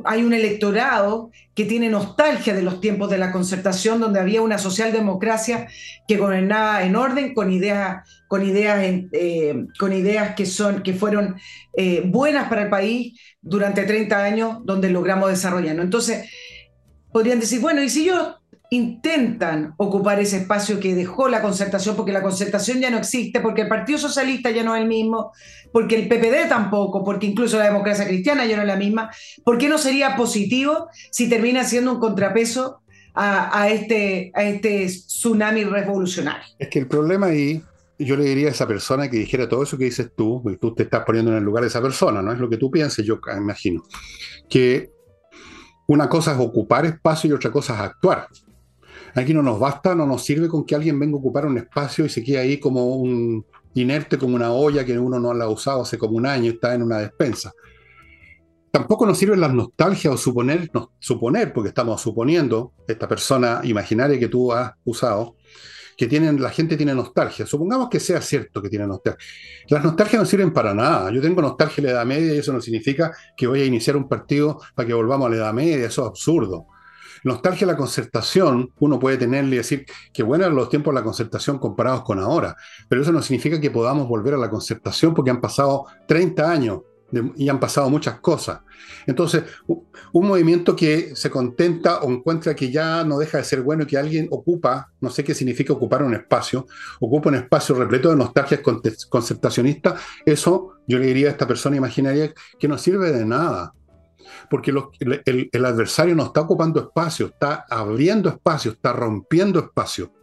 hay 0.05 0.23
un 0.23 0.33
electorado 0.33 1.31
que 1.55 1.65
tiene 1.65 1.89
nostalgia 1.89 2.53
de 2.53 2.61
los 2.61 2.79
tiempos 2.81 3.09
de 3.09 3.17
la 3.17 3.31
concertación, 3.31 3.99
donde 3.99 4.19
había 4.19 4.43
una 4.43 4.59
socialdemocracia 4.59 5.67
que 6.07 6.17
gobernaba 6.17 6.83
en 6.83 6.95
orden, 6.95 7.33
con 7.33 7.51
ideas, 7.51 8.07
con 8.27 8.45
ideas, 8.47 8.77
eh, 8.83 9.65
con 9.79 9.91
ideas 9.91 10.35
que, 10.35 10.45
son, 10.45 10.83
que 10.83 10.93
fueron 10.93 11.37
eh, 11.75 12.03
buenas 12.05 12.47
para 12.47 12.61
el 12.61 12.69
país 12.69 13.19
durante 13.41 13.83
30 13.83 14.23
años, 14.23 14.57
donde 14.63 14.89
logramos 14.89 15.29
desarrollarnos. 15.29 15.85
Entonces, 15.85 16.29
podrían 17.11 17.39
decir, 17.39 17.59
bueno, 17.59 17.81
¿y 17.83 17.89
si 17.89 18.05
yo 18.05 18.37
intentan 18.73 19.73
ocupar 19.75 20.21
ese 20.21 20.37
espacio 20.37 20.79
que 20.79 20.95
dejó 20.95 21.27
la 21.27 21.41
concertación, 21.41 21.97
porque 21.97 22.13
la 22.13 22.21
concertación 22.21 22.79
ya 22.79 22.89
no 22.89 22.97
existe, 22.97 23.41
porque 23.41 23.63
el 23.63 23.67
Partido 23.67 23.99
Socialista 23.99 24.49
ya 24.49 24.63
no 24.63 24.73
es 24.73 24.81
el 24.81 24.87
mismo, 24.87 25.33
porque 25.73 25.95
el 25.95 26.07
PPD 26.07 26.47
tampoco, 26.47 27.03
porque 27.03 27.27
incluso 27.27 27.57
la 27.57 27.65
democracia 27.65 28.07
cristiana 28.07 28.45
ya 28.45 28.55
no 28.55 28.61
es 28.61 28.69
la 28.69 28.77
misma, 28.77 29.11
¿por 29.43 29.57
qué 29.57 29.67
no 29.67 29.77
sería 29.77 30.15
positivo 30.15 30.87
si 31.11 31.27
termina 31.27 31.65
siendo 31.65 31.91
un 31.91 31.99
contrapeso 31.99 32.81
a, 33.13 33.67
este, 33.69 34.31
a 34.33 34.43
este 34.43 34.85
tsunami 34.85 35.65
revolucionario? 35.65 36.45
Es 36.57 36.69
que 36.69 36.79
el 36.79 36.87
problema 36.87 37.27
ahí, 37.27 37.61
yo 38.05 38.15
le 38.15 38.25
diría 38.25 38.47
a 38.47 38.51
esa 38.51 38.67
persona 38.67 39.09
que 39.09 39.17
dijera 39.17 39.47
todo 39.47 39.63
eso 39.63 39.77
que 39.77 39.85
dices 39.85 40.11
tú, 40.15 40.41
porque 40.43 40.57
tú 40.57 40.73
te 40.73 40.83
estás 40.83 41.03
poniendo 41.05 41.31
en 41.31 41.37
el 41.37 41.43
lugar 41.43 41.63
de 41.63 41.67
esa 41.67 41.81
persona, 41.81 42.21
no 42.21 42.31
es 42.31 42.39
lo 42.39 42.49
que 42.49 42.57
tú 42.57 42.71
pienses, 42.71 43.05
yo 43.05 43.19
imagino, 43.37 43.83
que 44.49 44.91
una 45.87 46.07
cosa 46.09 46.33
es 46.33 46.39
ocupar 46.39 46.85
espacio 46.85 47.29
y 47.29 47.33
otra 47.33 47.51
cosa 47.51 47.73
es 47.75 47.79
actuar. 47.81 48.27
Aquí 49.13 49.33
no 49.33 49.43
nos 49.43 49.59
basta, 49.59 49.93
no 49.93 50.05
nos 50.05 50.23
sirve 50.23 50.47
con 50.47 50.65
que 50.65 50.75
alguien 50.75 50.97
venga 50.99 51.15
a 51.15 51.19
ocupar 51.19 51.45
un 51.45 51.57
espacio 51.57 52.05
y 52.05 52.09
se 52.09 52.23
quede 52.23 52.39
ahí 52.39 52.59
como 52.59 52.95
un 52.95 53.45
inerte, 53.73 54.17
como 54.17 54.35
una 54.35 54.51
olla 54.51 54.85
que 54.85 54.97
uno 54.97 55.19
no 55.19 55.33
la 55.33 55.45
ha 55.45 55.49
usado 55.49 55.81
hace 55.81 55.97
como 55.97 56.15
un 56.15 56.25
año, 56.25 56.51
está 56.51 56.73
en 56.73 56.83
una 56.83 56.99
despensa. 56.99 57.51
Tampoco 58.71 59.05
nos 59.05 59.17
sirven 59.17 59.41
las 59.41 59.53
nostalgias 59.53 60.13
o 60.13 60.17
suponer, 60.17 60.71
suponer, 60.99 61.51
porque 61.51 61.69
estamos 61.69 61.99
suponiendo, 62.01 62.71
esta 62.87 63.07
persona 63.07 63.59
imaginaria 63.63 64.17
que 64.17 64.29
tú 64.29 64.53
has 64.53 64.71
usado, 64.85 65.35
que 66.01 66.07
tienen, 66.07 66.41
la 66.41 66.49
gente 66.49 66.75
tiene 66.77 66.95
nostalgia. 66.95 67.45
Supongamos 67.45 67.87
que 67.87 67.99
sea 67.99 68.19
cierto 68.21 68.59
que 68.59 68.69
tiene 68.69 68.87
nostalgia. 68.87 69.23
Las 69.67 69.83
nostalgias 69.83 70.19
no 70.19 70.25
sirven 70.25 70.51
para 70.51 70.73
nada. 70.73 71.11
Yo 71.11 71.21
tengo 71.21 71.43
nostalgia 71.43 71.75
de 71.75 71.83
la 71.83 71.91
Edad 71.91 72.05
Media 72.07 72.33
y 72.33 72.39
eso 72.39 72.51
no 72.51 72.59
significa 72.59 73.11
que 73.37 73.45
voy 73.45 73.61
a 73.61 73.65
iniciar 73.65 73.95
un 73.95 74.09
partido 74.09 74.59
para 74.73 74.87
que 74.87 74.95
volvamos 74.95 75.27
a 75.27 75.29
la 75.29 75.35
Edad 75.35 75.53
Media. 75.53 75.85
Eso 75.85 76.01
es 76.01 76.07
absurdo. 76.07 76.65
Nostalgia 77.23 77.67
a 77.67 77.73
la 77.73 77.77
concertación, 77.77 78.71
uno 78.79 78.97
puede 78.97 79.17
tenerle 79.17 79.53
y 79.53 79.57
decir 79.59 79.85
que 80.11 80.23
buenos 80.23 80.47
eran 80.47 80.57
los 80.57 80.69
tiempos 80.69 80.91
de 80.91 81.01
la 81.01 81.03
concertación 81.03 81.59
comparados 81.59 82.01
con 82.01 82.17
ahora, 82.17 82.55
pero 82.89 83.03
eso 83.03 83.11
no 83.11 83.21
significa 83.21 83.61
que 83.61 83.69
podamos 83.69 84.07
volver 84.07 84.33
a 84.33 84.37
la 84.37 84.49
concertación 84.49 85.13
porque 85.13 85.29
han 85.29 85.39
pasado 85.39 85.85
30 86.07 86.51
años 86.51 86.79
y 87.35 87.49
han 87.49 87.59
pasado 87.59 87.89
muchas 87.89 88.19
cosas. 88.19 88.61
Entonces, 89.05 89.43
un 89.67 90.27
movimiento 90.27 90.75
que 90.75 91.15
se 91.15 91.29
contenta 91.29 92.01
o 92.01 92.11
encuentra 92.11 92.55
que 92.55 92.71
ya 92.71 93.03
no 93.03 93.17
deja 93.17 93.37
de 93.37 93.43
ser 93.43 93.61
bueno 93.61 93.83
y 93.83 93.87
que 93.87 93.97
alguien 93.97 94.27
ocupa, 94.31 94.91
no 94.99 95.09
sé 95.09 95.23
qué 95.23 95.33
significa 95.33 95.73
ocupar 95.73 96.03
un 96.03 96.13
espacio, 96.13 96.67
ocupa 96.99 97.29
un 97.29 97.35
espacio 97.35 97.75
repleto 97.75 98.09
de 98.09 98.15
nostalgias 98.15 98.61
concertacionistas, 99.09 100.01
eso 100.25 100.73
yo 100.87 100.97
le 100.97 101.07
diría 101.07 101.27
a 101.27 101.31
esta 101.31 101.47
persona 101.47 101.77
imaginaria 101.77 102.33
que 102.59 102.67
no 102.67 102.77
sirve 102.77 103.11
de 103.11 103.25
nada 103.25 103.73
porque 104.49 104.71
el, 104.99 105.65
adversario 105.65 106.15
no 106.15 106.25
está 106.25 106.41
ocupando 106.41 106.79
espacio, 106.79 107.27
está 107.27 107.65
abriendo 107.69 108.29
espacio, 108.29 108.71
está 108.71 108.93
rompiendo 108.93 109.59
espacio. 109.59 110.13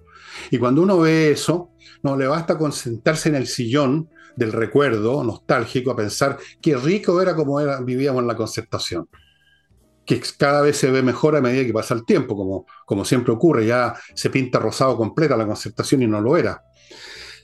Y 0.51 0.59
cuando 0.59 0.83
uno 0.83 0.99
ve 0.99 1.31
eso, 1.31 1.71
no 2.03 2.17
le 2.17 2.27
basta 2.27 2.59
con 2.59 2.73
sentarse 2.73 3.29
en 3.29 3.37
el 3.37 3.47
sillón 3.47 4.09
del 4.39 4.53
recuerdo 4.53 5.25
nostálgico 5.25 5.91
a 5.91 5.97
pensar 5.97 6.39
qué 6.63 6.77
rico 6.77 7.21
era 7.21 7.35
como 7.35 7.59
era, 7.59 7.81
vivíamos 7.81 8.23
en 8.23 8.29
la 8.29 8.37
concertación. 8.37 9.09
Que 10.07 10.23
cada 10.39 10.63
vez 10.63 10.77
se 10.77 10.91
ve 10.93 11.03
mejor 11.03 11.35
a 11.35 11.41
medida 11.41 11.67
que 11.67 11.73
pasa 11.73 11.93
el 11.93 12.05
tiempo, 12.05 12.37
como, 12.37 12.65
como 12.87 13.05
siempre 13.05 13.33
ocurre, 13.33 13.67
ya 13.67 13.95
se 14.15 14.31
pinta 14.31 14.61
rosado 14.61 14.97
completa 14.97 15.37
la 15.37 15.45
concertación 15.45 16.03
y 16.03 16.07
no 16.07 16.21
lo 16.21 16.37
era. 16.37 16.63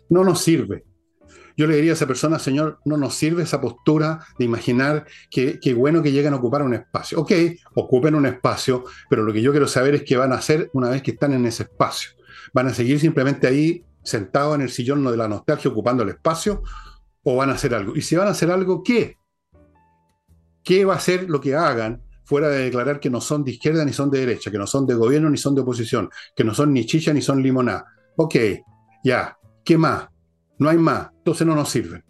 No 0.09 0.22
nos 0.22 0.40
sirve. 0.40 0.85
Yo 1.57 1.66
le 1.66 1.76
diría 1.76 1.92
a 1.92 1.94
esa 1.94 2.07
persona, 2.07 2.38
Señor, 2.38 2.78
no 2.85 2.96
nos 2.96 3.14
sirve 3.14 3.42
esa 3.42 3.61
postura 3.61 4.20
de 4.38 4.44
imaginar 4.44 5.04
que, 5.30 5.59
bueno 5.76 6.00
que 6.00 6.12
lleguen 6.12 6.33
a 6.33 6.37
ocupar 6.37 6.62
un 6.62 6.74
espacio. 6.74 7.20
Ok, 7.20 7.33
ocupen 7.74 8.14
un 8.14 8.26
espacio, 8.26 8.85
pero 9.11 9.24
lo 9.24 9.33
que 9.33 9.42
yo 9.42 9.50
quiero 9.50 9.66
saber 9.66 9.96
es 9.96 10.02
qué 10.04 10.16
van 10.16 10.33
a 10.33 10.37
hacer 10.37 10.70
una 10.72 10.90
vez 10.90 11.02
que 11.02 11.11
están 11.11 11.33
en 11.33 11.44
ese 11.44 11.64
espacio. 11.64 12.11
¿Van 12.52 12.68
a 12.68 12.74
seguir 12.74 13.00
simplemente 13.00 13.48
ahí 13.48 13.85
sentados 14.05 14.55
en 14.55 14.61
el 14.62 14.71
sillón 14.71 15.05
de 15.05 15.17
la 15.17 15.27
nostalgia 15.27 15.71
ocupando 15.71 16.03
el 16.03 16.11
espacio 16.11 16.62
o 17.25 17.37
van 17.37 17.51
a 17.51 17.55
hacer 17.55 17.75
algo? 17.75 17.97
Y 17.97 18.03
si 18.03 18.14
van 18.14 18.29
a 18.29 18.33
hacer 18.33 18.51
algo, 18.51 18.83
¿qué? 18.83 19.17
¿Qué 20.62 20.85
va 20.85 20.95
a 20.95 21.01
ser 21.01 21.29
lo 21.29 21.40
que 21.40 21.55
hagan 21.55 22.03
fuera 22.25 22.49
de 22.49 22.64
declarar 22.64 23.01
que 23.01 23.11
no 23.11 23.21
son 23.21 23.45
de 23.45 23.51
izquierda 23.51 23.85
ni 23.85 23.93
son 23.93 24.11
de 24.11 24.21
derecha, 24.21 24.51
que 24.51 24.59
no 24.59 24.67
son 24.67 24.87
de 24.87 24.95
gobierno 24.95 25.29
ni 25.29 25.37
son 25.37 25.55
de 25.55 25.61
oposición, 25.61 26.09
que 26.37 26.45
no 26.45 26.55
son 26.55 26.73
ni 26.73 26.87
chicha 26.87 27.12
ni 27.12 27.21
son 27.21 27.43
limoná? 27.43 27.85
Ok, 28.17 28.37
ya, 29.03 29.37
¿qué 29.64 29.77
más? 29.77 30.09
No 30.59 30.69
hay 30.69 30.79
más. 30.79 31.11
Entonces 31.19 31.47
no 31.47 31.55
nos 31.55 31.69
sirven. 31.69 32.05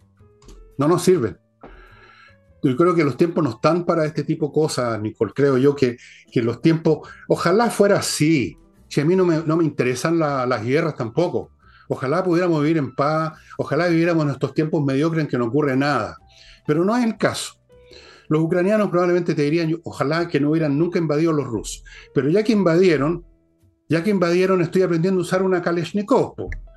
No 0.77 0.87
nos 0.87 1.03
sirven. 1.03 1.37
Yo 2.63 2.75
creo 2.75 2.95
que 2.95 3.03
los 3.03 3.15
tiempos 3.15 3.43
no 3.43 3.51
están 3.51 3.85
para 3.85 4.05
este 4.05 4.23
tipo 4.23 4.47
de 4.47 4.53
cosas, 4.53 4.99
Nicole. 4.99 5.33
Creo 5.35 5.57
yo 5.57 5.75
que, 5.75 5.97
los 6.35 6.61
tiempos, 6.61 7.07
ojalá 7.27 7.69
fuera 7.69 7.99
así. 7.99 8.57
Si 8.87 9.01
a 9.01 9.05
mí 9.05 9.15
no 9.15 9.23
me, 9.25 9.43
no 9.43 9.57
me 9.57 9.63
interesan 9.63 10.17
las 10.17 10.63
guerras 10.63 10.95
tampoco. 10.95 11.51
Ojalá 11.89 12.23
pudiéramos 12.23 12.61
vivir 12.61 12.77
en 12.77 12.95
paz, 12.95 13.33
ojalá 13.57 13.87
viviéramos 13.87 14.25
en 14.25 14.31
estos 14.31 14.53
tiempos 14.53 14.83
mediocres 14.83 15.23
en 15.23 15.29
que 15.29 15.37
no 15.37 15.45
ocurre 15.45 15.75
nada. 15.75 16.17
Pero 16.65 16.83
no 16.83 16.95
es 16.95 17.05
el 17.05 17.17
caso. 17.17 17.53
Los 18.27 18.41
ucranianos 18.41 18.89
probablemente 18.89 19.35
te 19.35 19.43
dirían, 19.43 19.79
ojalá 19.83 20.27
que 20.27 20.39
no 20.39 20.49
hubieran 20.49 20.77
nunca 20.77 20.97
invadido 20.97 21.31
los 21.31 21.45
rusos. 21.45 21.83
Pero 22.13 22.29
ya 22.29 22.43
que 22.43 22.53
invadieron, 22.53 23.23
ya 23.87 24.03
que 24.03 24.09
invadieron, 24.09 24.61
estoy 24.61 24.81
aprendiendo 24.81 25.19
a 25.19 25.23
usar 25.23 25.43
una 25.43 25.61
Kalashnikov 25.61 26.35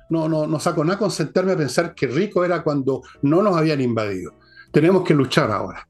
no, 0.09 0.27
no, 0.27 0.47
no 0.47 0.59
saco 0.59 0.83
nada 0.83 0.97
con 0.97 1.11
sentarme 1.11 1.53
a 1.53 1.57
pensar 1.57 1.93
que 1.93 2.07
rico 2.07 2.43
era 2.43 2.63
cuando 2.63 3.03
no 3.21 3.41
nos 3.41 3.55
habían 3.55 3.79
invadido. 3.79 4.33
Tenemos 4.71 5.03
que 5.03 5.13
luchar 5.13 5.51
ahora. 5.51 5.87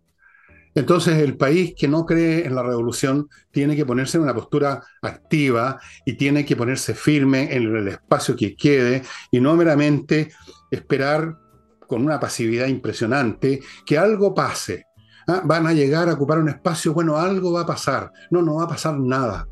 Entonces 0.80 1.18
el 1.18 1.36
país 1.36 1.74
que 1.78 1.90
no 1.90 2.06
cree 2.06 2.48
en 2.48 2.56
la 2.56 2.64
revolución 2.64 3.28
tiene 3.52 3.76
que 3.76 3.86
ponerse 3.86 4.16
en 4.16 4.24
una 4.24 4.34
postura 4.34 4.82
activa 5.02 5.78
y 6.06 6.14
tiene 6.14 6.46
que 6.46 6.56
ponerse 6.56 6.94
firme 6.94 7.54
en 7.54 7.76
el 7.76 7.90
espacio 7.90 8.34
que 8.34 8.56
quede 8.56 9.04
y 9.30 9.42
no 9.42 9.58
meramente 9.58 10.32
esperar 10.72 11.38
con 11.86 12.02
una 12.06 12.18
pasividad 12.18 12.68
impresionante 12.68 13.60
que 13.86 13.98
algo 13.98 14.34
pase. 14.34 14.86
Ah, 15.28 15.42
van 15.44 15.68
a 15.68 15.74
llegar 15.74 16.08
a 16.08 16.14
ocupar 16.14 16.40
un 16.40 16.48
espacio, 16.48 16.94
bueno, 16.94 17.18
algo 17.18 17.52
va 17.52 17.64
a 17.64 17.66
pasar. 17.66 18.14
No, 18.32 18.42
no 18.42 18.56
va 18.56 18.64
a 18.64 18.70
pasar 18.70 18.98
nada. 18.98 19.50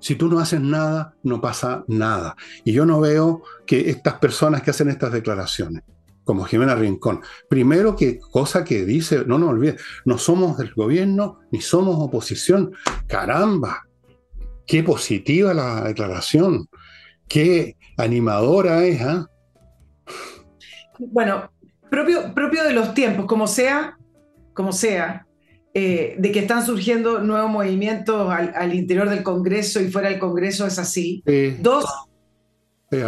Si 0.00 0.14
tú 0.14 0.28
no 0.28 0.38
haces 0.38 0.62
nada, 0.62 1.14
no 1.24 1.42
pasa 1.42 1.84
nada. 1.88 2.36
Y 2.64 2.72
yo 2.72 2.86
no 2.86 3.00
veo 3.00 3.42
que 3.66 3.90
estas 3.90 4.14
personas 4.14 4.62
que 4.62 4.70
hacen 4.70 4.88
estas 4.88 5.12
declaraciones, 5.12 5.82
como 6.28 6.44
Jimena 6.44 6.74
Rincón, 6.74 7.22
primero 7.48 7.96
que 7.96 8.18
cosa 8.18 8.62
que 8.62 8.84
dice, 8.84 9.24
no 9.26 9.38
nos 9.38 9.48
olvides, 9.48 9.80
no 10.04 10.18
somos 10.18 10.58
del 10.58 10.74
gobierno 10.74 11.40
ni 11.50 11.62
somos 11.62 11.96
oposición. 11.98 12.74
Caramba, 13.06 13.88
qué 14.66 14.82
positiva 14.82 15.54
la 15.54 15.84
declaración, 15.84 16.68
qué 17.30 17.78
animadora 17.96 18.84
es. 18.84 19.00
¿ah? 19.00 19.26
Bueno, 20.98 21.50
propio, 21.90 22.34
propio 22.34 22.62
de 22.62 22.74
los 22.74 22.92
tiempos, 22.92 23.24
como 23.24 23.46
sea, 23.46 23.96
como 24.52 24.72
sea, 24.72 25.26
eh, 25.72 26.14
de 26.18 26.30
que 26.30 26.40
están 26.40 26.66
surgiendo 26.66 27.20
nuevos 27.20 27.50
movimientos 27.50 28.30
al, 28.30 28.74
interior 28.74 29.08
del 29.08 29.22
Congreso 29.22 29.80
y 29.80 29.90
fuera 29.90 30.10
del 30.10 30.18
Congreso 30.18 30.66
es 30.66 30.78
así. 30.78 31.24
Dos, 31.62 31.86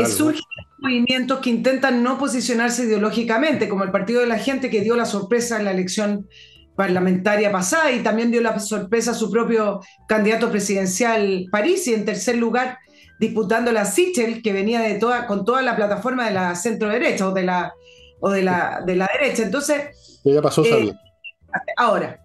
surgen 0.06 0.42
movimientos 0.78 1.40
que 1.40 1.50
intentan 1.50 2.02
no 2.02 2.18
posicionarse 2.18 2.84
ideológicamente, 2.84 3.68
como 3.68 3.84
el 3.84 3.90
Partido 3.90 4.20
de 4.20 4.26
la 4.26 4.38
Gente 4.38 4.70
que 4.70 4.80
dio 4.80 4.96
la 4.96 5.06
sorpresa 5.06 5.58
en 5.58 5.64
la 5.64 5.70
elección 5.72 6.28
parlamentaria 6.76 7.52
pasada 7.52 7.92
y 7.92 8.02
también 8.02 8.30
dio 8.30 8.40
la 8.40 8.58
sorpresa 8.58 9.10
a 9.10 9.14
su 9.14 9.30
propio 9.30 9.80
candidato 10.08 10.50
presidencial 10.50 11.46
París 11.50 11.86
y 11.86 11.94
en 11.94 12.04
tercer 12.04 12.36
lugar 12.36 12.78
disputando 13.18 13.70
la 13.70 13.84
Sichel 13.84 14.40
que 14.42 14.52
venía 14.54 14.80
de 14.80 14.94
toda, 14.94 15.26
con 15.26 15.44
toda 15.44 15.60
la 15.60 15.76
plataforma 15.76 16.24
de 16.26 16.32
la 16.32 16.54
centro 16.54 16.88
derecha 16.88 17.28
o 17.28 17.32
de 17.32 17.42
la, 17.42 17.74
o 18.20 18.30
de 18.30 18.42
la, 18.42 18.80
de 18.86 18.96
la 18.96 19.10
derecha. 19.12 19.42
Entonces... 19.42 20.20
Ya 20.24 20.40
pasó, 20.40 20.64
eh, 20.64 20.92
Ahora, 21.76 22.20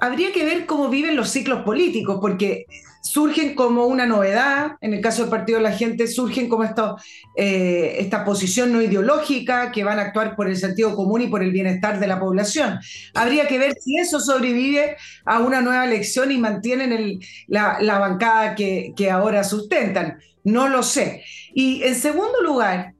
habría 0.00 0.32
que 0.32 0.44
ver 0.44 0.66
cómo 0.66 0.88
viven 0.88 1.16
los 1.16 1.30
ciclos 1.30 1.62
políticos, 1.62 2.18
porque 2.20 2.66
surgen 3.00 3.54
como 3.54 3.86
una 3.86 4.06
novedad, 4.06 4.72
en 4.80 4.94
el 4.94 5.00
caso 5.00 5.22
del 5.22 5.30
Partido 5.30 5.58
de 5.58 5.64
la 5.64 5.72
Gente, 5.72 6.06
surgen 6.06 6.48
como 6.48 6.64
esto, 6.64 6.96
eh, 7.36 7.96
esta 8.00 8.24
posición 8.24 8.72
no 8.72 8.82
ideológica 8.82 9.70
que 9.72 9.84
van 9.84 9.98
a 9.98 10.02
actuar 10.02 10.36
por 10.36 10.48
el 10.48 10.56
sentido 10.56 10.94
común 10.94 11.22
y 11.22 11.26
por 11.28 11.42
el 11.42 11.50
bienestar 11.50 12.00
de 12.00 12.06
la 12.06 12.20
población. 12.20 12.78
Habría 13.14 13.48
que 13.48 13.58
ver 13.58 13.74
si 13.80 13.98
eso 13.98 14.20
sobrevive 14.20 14.96
a 15.24 15.40
una 15.40 15.60
nueva 15.60 15.84
elección 15.84 16.30
y 16.32 16.38
mantienen 16.38 17.20
la, 17.46 17.98
bancada 17.98 18.54
que, 18.54 19.10
ahora 19.10 19.44
sustentan. 19.44 20.18
No 20.44 20.68
lo 20.68 20.82
sé. 20.82 21.24
Y 21.54 21.82
en 21.84 21.94
segundo 21.94 22.42
lugar, 22.42 22.94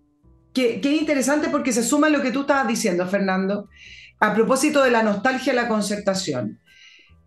que, 0.52 0.80
que 0.80 0.94
es 0.94 1.00
interesante 1.00 1.48
porque 1.48 1.72
se 1.72 1.82
suma 1.82 2.08
lo 2.08 2.22
que 2.22 2.32
tú 2.32 2.42
estabas 2.42 2.66
diciendo, 2.66 3.06
Fernando, 3.06 3.68
a 4.20 4.34
propósito 4.34 4.82
de 4.82 4.90
la 4.90 5.02
nostalgia 5.02 5.52
y 5.52 5.56
la 5.56 5.68
concertación. 5.68 6.58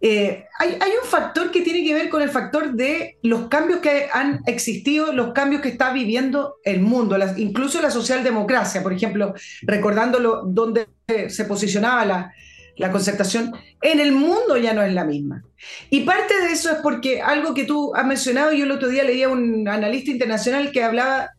Eh, 0.03 0.45
hay, 0.57 0.91
un 1.01 1.07
factor 1.07 1.51
que 1.51 1.61
tiene 1.61 1.83
que 1.83 1.93
ver 1.93 2.09
con 2.09 2.23
el 2.23 2.29
factor 2.29 2.73
de 2.73 3.19
los 3.21 3.47
cambios 3.49 3.81
que 3.81 4.07
han 4.11 4.41
existido, 4.47 5.13
los 5.13 5.31
cambios 5.33 5.61
que 5.61 5.69
está 5.69 5.93
viviendo 5.93 6.55
el 6.63 6.81
mundo, 6.81 7.17
incluso 7.37 7.81
la 7.81 7.91
socialdemocracia, 7.91 8.81
por 8.81 8.93
ejemplo, 8.93 9.35
recordándolo 9.61 10.43
donde 10.43 10.87
se 11.27 11.45
posicionaba 11.45 12.05
la, 12.05 12.33
la 12.77 12.91
concertación 12.91 13.53
en 13.81 13.99
el 13.99 14.11
mundo 14.11 14.57
ya 14.57 14.73
no 14.73 14.81
es 14.81 14.93
la 14.93 15.05
misma. 15.05 15.43
Y 15.91 16.01
parte 16.01 16.33
de 16.41 16.51
eso 16.51 16.71
es 16.71 16.77
porque 16.77 17.21
algo 17.21 17.53
que 17.53 17.65
tú 17.65 17.93
has 17.95 18.05
mencionado, 18.05 18.53
yo 18.53 18.65
el 18.65 18.71
otro 18.71 18.89
día 18.89 19.03
leía 19.03 19.27
a 19.27 19.29
un 19.29 19.67
analista 19.67 20.09
internacional 20.09 20.71
que 20.71 20.83
hablaba 20.83 21.29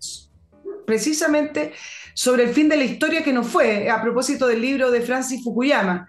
precisamente 0.87 1.73
sobre 2.15 2.45
el 2.45 2.51
fin 2.51 2.69
de 2.69 2.77
la 2.77 2.85
historia 2.85 3.25
que 3.25 3.33
no 3.33 3.43
fue, 3.43 3.91
a 3.91 4.03
propósito 4.03 4.47
del 4.47 4.61
libro 4.61 4.91
de 4.91 5.01
Francis 5.01 5.43
Fukuyama. 5.43 6.07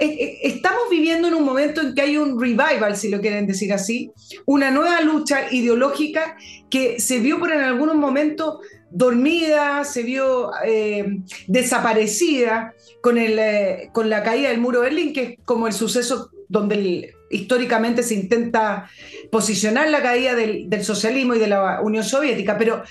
Eh, 0.00 0.06
eh, 0.06 0.38
estamos 0.42 0.84
viviendo 0.90 1.28
en 1.28 1.34
un 1.34 1.44
momento 1.44 1.82
en 1.82 1.94
que 1.94 2.00
hay 2.00 2.16
un 2.16 2.40
revival, 2.40 2.96
si 2.96 3.10
lo 3.10 3.20
quieren 3.20 3.46
decir 3.46 3.72
así, 3.72 4.10
una 4.46 4.70
nueva 4.70 5.00
lucha 5.02 5.52
ideológica 5.52 6.36
que 6.70 7.00
se 7.00 7.20
vio 7.20 7.38
por 7.38 7.52
en 7.52 7.60
algunos 7.60 7.94
momentos 7.94 8.58
dormida, 8.90 9.84
se 9.84 10.02
vio 10.02 10.50
eh, 10.64 11.18
desaparecida 11.46 12.74
con, 13.02 13.18
el, 13.18 13.90
con 13.92 14.08
la 14.08 14.22
caída 14.22 14.48
del 14.48 14.60
muro 14.60 14.80
de 14.80 14.86
Berlín, 14.86 15.12
que 15.12 15.22
es 15.22 15.38
como 15.44 15.66
el 15.66 15.74
suceso 15.74 16.30
donde 16.48 17.14
históricamente 17.30 18.02
se 18.02 18.14
intenta 18.14 18.88
posicionar 19.30 19.90
la 19.90 20.02
caída 20.02 20.34
del, 20.34 20.70
del 20.70 20.82
socialismo 20.82 21.34
y 21.34 21.38
de 21.38 21.48
la 21.48 21.82
Unión 21.82 22.04
Soviética, 22.04 22.56
pero 22.56 22.82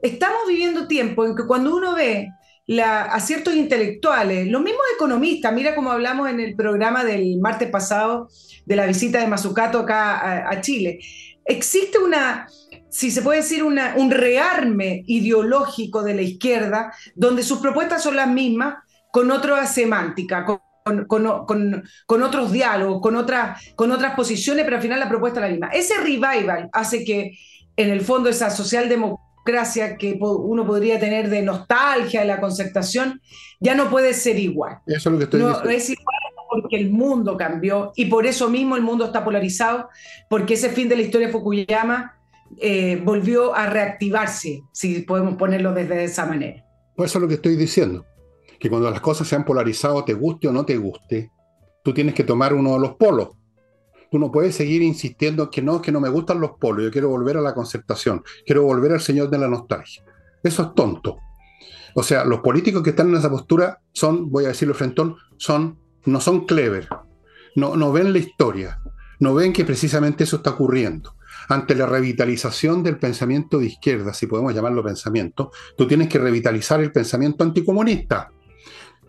estamos 0.00 0.48
viviendo 0.48 0.88
tiempo 0.88 1.26
en 1.26 1.36
que 1.36 1.46
cuando 1.46 1.76
uno 1.76 1.94
ve 1.94 2.30
a 2.82 3.20
ciertos 3.20 3.54
intelectuales, 3.54 4.46
los 4.48 4.62
mismos 4.62 4.84
economistas, 4.94 5.52
mira 5.52 5.74
como 5.74 5.90
hablamos 5.90 6.30
en 6.30 6.40
el 6.40 6.54
programa 6.54 7.04
del 7.04 7.38
martes 7.38 7.68
pasado 7.70 8.28
de 8.64 8.76
la 8.76 8.86
visita 8.86 9.20
de 9.20 9.26
Mazucato 9.26 9.80
acá 9.80 10.48
a, 10.48 10.60
Chile, 10.62 10.98
existe 11.44 11.98
una, 11.98 12.48
si 12.88 13.10
se 13.10 13.20
puede 13.20 13.40
decir, 13.40 13.62
una, 13.62 13.94
un 13.96 14.10
rearme 14.10 15.04
ideológico 15.06 16.02
de 16.02 16.14
la 16.14 16.22
izquierda, 16.22 16.94
donde 17.14 17.42
sus 17.42 17.58
propuestas 17.58 18.02
son 18.02 18.16
las 18.16 18.28
mismas, 18.28 18.76
con 19.12 19.30
otra 19.30 19.64
semántica, 19.66 20.44
con, 21.06 22.22
otros 22.22 22.50
diálogos, 22.50 23.00
con, 23.02 23.14
con 23.76 23.92
otras 23.92 24.14
posiciones, 24.16 24.64
pero 24.64 24.76
al 24.76 24.82
final 24.82 24.98
la 24.98 25.08
propuesta 25.08 25.40
es 25.40 25.44
la 25.44 25.50
misma. 25.50 25.68
Ese 25.68 25.98
revival 25.98 26.70
hace 26.72 27.04
que, 27.04 27.38
en 27.76 27.90
el 27.90 28.00
fondo, 28.00 28.28
esa 28.28 28.50
socialdemocracia 28.50 29.23
gracia 29.44 29.96
que 29.96 30.18
uno 30.20 30.66
podría 30.66 30.98
tener 30.98 31.28
de 31.28 31.42
nostalgia 31.42 32.20
de 32.20 32.26
la 32.26 32.40
concertación, 32.40 33.20
ya 33.60 33.74
no 33.74 33.90
puede 33.90 34.14
ser 34.14 34.38
igual. 34.38 34.78
Eso 34.86 35.08
es 35.08 35.12
lo 35.12 35.18
que 35.18 35.24
estoy 35.24 35.40
no, 35.40 35.62
es 35.68 35.90
igual 35.90 36.16
porque 36.48 36.76
el 36.76 36.90
mundo 36.90 37.36
cambió 37.36 37.92
y 37.96 38.06
por 38.06 38.26
eso 38.26 38.48
mismo 38.48 38.76
el 38.76 38.82
mundo 38.82 39.06
está 39.06 39.24
polarizado, 39.24 39.88
porque 40.28 40.54
ese 40.54 40.70
fin 40.70 40.88
de 40.88 40.96
la 40.96 41.02
historia 41.02 41.26
de 41.26 41.32
Fukuyama 41.32 42.16
eh, 42.58 43.00
volvió 43.02 43.54
a 43.54 43.66
reactivarse, 43.66 44.62
si 44.72 45.00
podemos 45.00 45.34
ponerlo 45.34 45.72
desde 45.72 46.04
esa 46.04 46.26
manera. 46.26 46.64
Pues 46.94 47.10
eso 47.10 47.18
es 47.18 47.22
lo 47.22 47.28
que 47.28 47.34
estoy 47.34 47.56
diciendo, 47.56 48.06
que 48.60 48.70
cuando 48.70 48.88
las 48.88 49.00
cosas 49.00 49.26
se 49.26 49.34
han 49.34 49.44
polarizado, 49.44 50.04
te 50.04 50.14
guste 50.14 50.46
o 50.46 50.52
no 50.52 50.64
te 50.64 50.76
guste, 50.76 51.32
tú 51.82 51.92
tienes 51.92 52.14
que 52.14 52.22
tomar 52.22 52.54
uno 52.54 52.74
de 52.74 52.80
los 52.80 52.94
polos 52.94 53.30
Tú 54.14 54.20
no 54.20 54.30
puedes 54.30 54.54
seguir 54.54 54.80
insistiendo 54.80 55.50
que 55.50 55.60
no, 55.60 55.82
que 55.82 55.90
no 55.90 56.00
me 56.00 56.08
gustan 56.08 56.40
los 56.40 56.52
polos, 56.52 56.84
yo 56.84 56.92
quiero 56.92 57.08
volver 57.08 57.36
a 57.36 57.40
la 57.40 57.52
concertación, 57.52 58.22
quiero 58.46 58.62
volver 58.62 58.92
al 58.92 59.00
señor 59.00 59.28
de 59.28 59.38
la 59.38 59.48
nostalgia. 59.48 60.04
Eso 60.40 60.62
es 60.62 60.74
tonto. 60.76 61.16
O 61.96 62.02
sea, 62.04 62.24
los 62.24 62.38
políticos 62.38 62.84
que 62.84 62.90
están 62.90 63.08
en 63.08 63.16
esa 63.16 63.28
postura 63.28 63.80
son, 63.90 64.30
voy 64.30 64.44
a 64.44 64.48
decirlo 64.50 64.72
frentón, 64.74 65.16
son, 65.36 65.80
no 66.04 66.20
son 66.20 66.46
clever, 66.46 66.88
no, 67.56 67.74
no 67.74 67.90
ven 67.90 68.12
la 68.12 68.20
historia, 68.20 68.80
no 69.18 69.34
ven 69.34 69.52
que 69.52 69.64
precisamente 69.64 70.22
eso 70.22 70.36
está 70.36 70.50
ocurriendo. 70.50 71.16
Ante 71.48 71.74
la 71.74 71.86
revitalización 71.86 72.84
del 72.84 73.00
pensamiento 73.00 73.58
de 73.58 73.66
izquierda, 73.66 74.14
si 74.14 74.28
podemos 74.28 74.54
llamarlo 74.54 74.84
pensamiento, 74.84 75.50
tú 75.76 75.88
tienes 75.88 76.08
que 76.08 76.20
revitalizar 76.20 76.80
el 76.80 76.92
pensamiento 76.92 77.42
anticomunista 77.42 78.30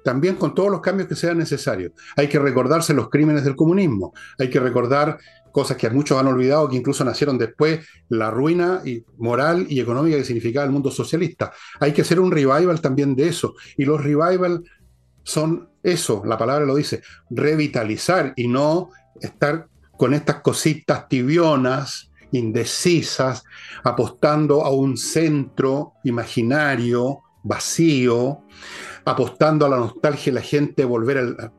también 0.05 0.35
con 0.35 0.53
todos 0.53 0.69
los 0.69 0.81
cambios 0.81 1.09
que 1.09 1.15
sean 1.15 1.39
necesarios. 1.39 1.91
Hay 2.15 2.29
que 2.29 2.37
recordarse 2.37 2.93
los 2.93 3.09
crímenes 3.09 3.43
del 3.43 3.55
comunismo, 3.55 4.13
hay 4.37 4.51
que 4.51 4.59
recordar 4.59 5.17
cosas 5.51 5.77
que 5.77 5.89
muchos 5.89 6.19
han 6.19 6.27
olvidado, 6.27 6.69
que 6.69 6.75
incluso 6.75 7.03
nacieron 7.03 7.39
después, 7.39 7.87
la 8.09 8.29
ruina 8.29 8.81
y 8.85 9.03
moral 9.17 9.65
y 9.67 9.79
económica 9.79 10.15
que 10.15 10.23
significaba 10.23 10.63
el 10.65 10.71
mundo 10.71 10.91
socialista. 10.91 11.53
Hay 11.79 11.91
que 11.91 12.03
hacer 12.03 12.19
un 12.19 12.29
revival 12.31 12.81
también 12.81 13.15
de 13.15 13.29
eso. 13.29 13.55
Y 13.77 13.85
los 13.85 14.03
revival 14.03 14.63
son 15.23 15.69
eso, 15.81 16.21
la 16.23 16.37
palabra 16.37 16.65
lo 16.65 16.75
dice, 16.75 17.01
revitalizar 17.31 18.33
y 18.35 18.47
no 18.47 18.91
estar 19.19 19.67
con 19.97 20.13
estas 20.13 20.41
cositas 20.41 21.07
tibionas, 21.07 22.11
indecisas, 22.31 23.43
apostando 23.83 24.63
a 24.63 24.69
un 24.69 24.97
centro 24.97 25.93
imaginario, 26.03 27.21
vacío, 27.43 28.41
apostando 29.05 29.65
a 29.65 29.69
la 29.69 29.77
nostalgia 29.77 30.31
y 30.31 30.33
la 30.33 30.41
gente 30.41 30.83
volver 30.83 31.51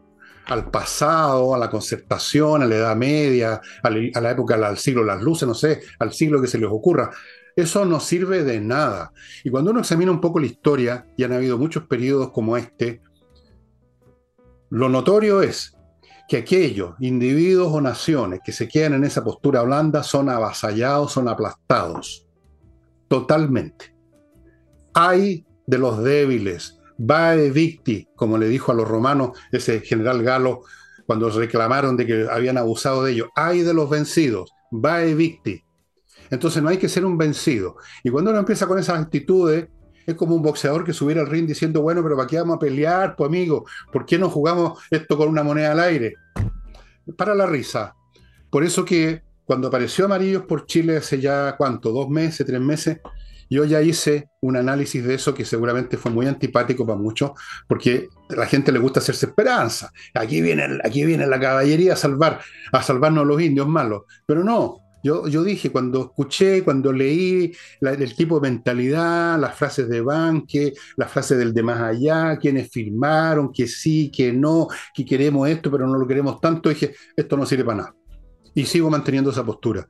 al, 0.46 0.70
pasado, 0.70 1.54
a 1.54 1.58
la 1.58 1.70
concertación, 1.70 2.62
a 2.62 2.66
la 2.66 2.76
Edad 2.76 2.96
Media, 2.96 3.60
a 3.82 3.90
la, 3.90 4.30
época 4.30 4.56
del 4.56 4.76
siglo 4.76 5.02
de 5.02 5.08
las 5.08 5.22
luces, 5.22 5.46
no 5.46 5.54
sé, 5.54 5.80
al 5.98 6.12
siglo 6.12 6.40
que 6.40 6.48
se 6.48 6.58
les 6.58 6.68
ocurra. 6.68 7.10
Eso 7.54 7.86
no 7.86 8.00
sirve 8.00 8.44
de 8.44 8.60
nada. 8.60 9.12
Y 9.42 9.50
cuando 9.50 9.70
uno 9.70 9.80
examina 9.80 10.10
un 10.10 10.20
poco 10.20 10.40
la 10.40 10.46
historia, 10.46 11.06
y 11.16 11.24
han 11.24 11.32
habido 11.32 11.56
muchos 11.56 11.86
periodos 11.86 12.30
como 12.30 12.56
este, 12.56 13.00
lo 14.70 14.88
notorio 14.88 15.42
es 15.42 15.76
que 16.28 16.38
aquellos 16.38 16.94
individuos 16.98 17.72
o 17.72 17.80
naciones 17.80 18.40
que 18.44 18.52
se 18.52 18.68
quedan 18.68 18.94
en 18.94 19.04
esa 19.04 19.22
postura 19.22 19.62
blanda 19.62 20.02
son 20.02 20.28
avasallados, 20.28 21.12
son 21.12 21.28
aplastados. 21.28 22.26
Totalmente. 23.08 23.94
Hay 24.92 25.46
de 25.66 25.78
los 25.78 26.02
débiles, 26.02 26.75
Vae 26.98 27.50
victi, 27.50 28.08
como 28.16 28.38
le 28.38 28.48
dijo 28.48 28.72
a 28.72 28.74
los 28.74 28.88
romanos 28.88 29.38
ese 29.52 29.80
general 29.80 30.22
Galo 30.22 30.62
cuando 31.06 31.30
reclamaron 31.30 31.96
de 31.96 32.06
que 32.06 32.26
habían 32.30 32.58
abusado 32.58 33.04
de 33.04 33.12
ellos. 33.12 33.28
Hay 33.36 33.62
de 33.62 33.72
los 33.72 33.88
vencidos, 33.88 34.52
vae 34.70 35.14
victi. 35.14 35.62
Entonces 36.30 36.62
no 36.62 36.68
hay 36.68 36.78
que 36.78 36.88
ser 36.88 37.04
un 37.04 37.16
vencido. 37.16 37.76
Y 38.02 38.10
cuando 38.10 38.30
uno 38.30 38.40
empieza 38.40 38.66
con 38.66 38.78
esas 38.78 39.00
actitudes, 39.00 39.68
es 40.06 40.14
como 40.14 40.34
un 40.34 40.42
boxeador 40.42 40.84
que 40.84 40.92
subiera 40.92 41.20
al 41.20 41.28
ring 41.28 41.46
diciendo, 41.46 41.82
bueno, 41.82 42.02
pero 42.02 42.16
¿para 42.16 42.28
qué 42.28 42.38
vamos 42.38 42.56
a 42.56 42.60
pelear, 42.60 43.16
pues 43.16 43.28
amigo? 43.28 43.64
¿Por 43.92 44.04
qué 44.04 44.18
no 44.18 44.28
jugamos 44.28 44.80
esto 44.90 45.16
con 45.16 45.28
una 45.28 45.42
moneda 45.42 45.72
al 45.72 45.80
aire? 45.80 46.14
Para 47.16 47.34
la 47.34 47.46
risa. 47.46 47.94
Por 48.50 48.64
eso 48.64 48.84
que 48.84 49.22
cuando 49.44 49.68
apareció 49.68 50.04
Amarillos 50.06 50.44
por 50.44 50.66
Chile 50.66 50.96
hace 50.96 51.20
ya, 51.20 51.56
¿cuánto? 51.56 51.92
¿Dos 51.92 52.08
meses, 52.08 52.46
tres 52.46 52.60
meses? 52.60 52.98
Yo 53.48 53.64
ya 53.64 53.80
hice 53.80 54.30
un 54.40 54.56
análisis 54.56 55.04
de 55.04 55.14
eso 55.14 55.34
que 55.34 55.44
seguramente 55.44 55.96
fue 55.96 56.10
muy 56.10 56.26
antipático 56.26 56.86
para 56.86 56.98
muchos, 56.98 57.32
porque 57.68 58.08
a 58.30 58.36
la 58.36 58.46
gente 58.46 58.72
le 58.72 58.78
gusta 58.78 59.00
hacerse 59.00 59.26
esperanza. 59.26 59.92
Aquí 60.14 60.42
viene, 60.42 60.78
aquí 60.84 61.04
viene 61.04 61.26
la 61.26 61.38
caballería 61.38 61.94
a 61.94 61.96
salvar, 61.96 62.40
a 62.72 62.82
salvarnos 62.82 63.26
los 63.26 63.40
indios 63.40 63.68
malos. 63.68 64.02
Pero 64.26 64.42
no, 64.42 64.78
yo, 65.02 65.28
yo, 65.28 65.44
dije, 65.44 65.70
cuando 65.70 66.06
escuché, 66.06 66.64
cuando 66.64 66.92
leí 66.92 67.52
el 67.80 68.16
tipo 68.16 68.40
de 68.40 68.50
mentalidad, 68.50 69.38
las 69.38 69.54
frases 69.54 69.88
de 69.88 70.00
Banque, 70.00 70.72
las 70.96 71.10
frases 71.10 71.38
del 71.38 71.54
de 71.54 71.62
más 71.62 71.80
allá, 71.80 72.36
quienes 72.38 72.70
firmaron, 72.70 73.52
que 73.52 73.68
sí, 73.68 74.10
que 74.10 74.32
no, 74.32 74.66
que 74.92 75.04
queremos 75.04 75.48
esto, 75.48 75.70
pero 75.70 75.86
no 75.86 75.96
lo 75.96 76.06
queremos 76.08 76.40
tanto, 76.40 76.68
dije, 76.68 76.94
esto 77.16 77.36
no 77.36 77.46
sirve 77.46 77.64
para 77.64 77.78
nada. 77.78 77.94
Y 78.54 78.64
sigo 78.64 78.90
manteniendo 78.90 79.30
esa 79.30 79.44
postura 79.44 79.86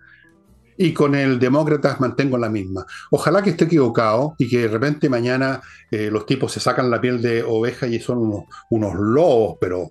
y 0.79 0.93
con 0.93 1.15
el 1.15 1.39
Demócratas 1.39 2.01
mantengo 2.01 2.39
la 2.39 2.49
misma. 2.49 2.87
Ojalá 3.11 3.43
que 3.43 3.51
esté 3.51 3.65
equivocado 3.65 4.35
y 4.39 4.49
que 4.49 4.61
de 4.63 4.69
repente 4.69 5.09
mañana 5.09 5.61
eh, 5.91 6.11
los 6.11 6.27
tipos 6.27 6.53
se 6.53 6.61
sacan 6.61 6.91
la 6.91 7.01
piel 7.01 7.23
de 7.23 7.43
oveja 7.43 7.87
y 7.87 7.99
son 8.01 8.19
unos, 8.19 8.45
unos 8.71 8.95
lobos, 8.95 9.57
pero, 9.61 9.91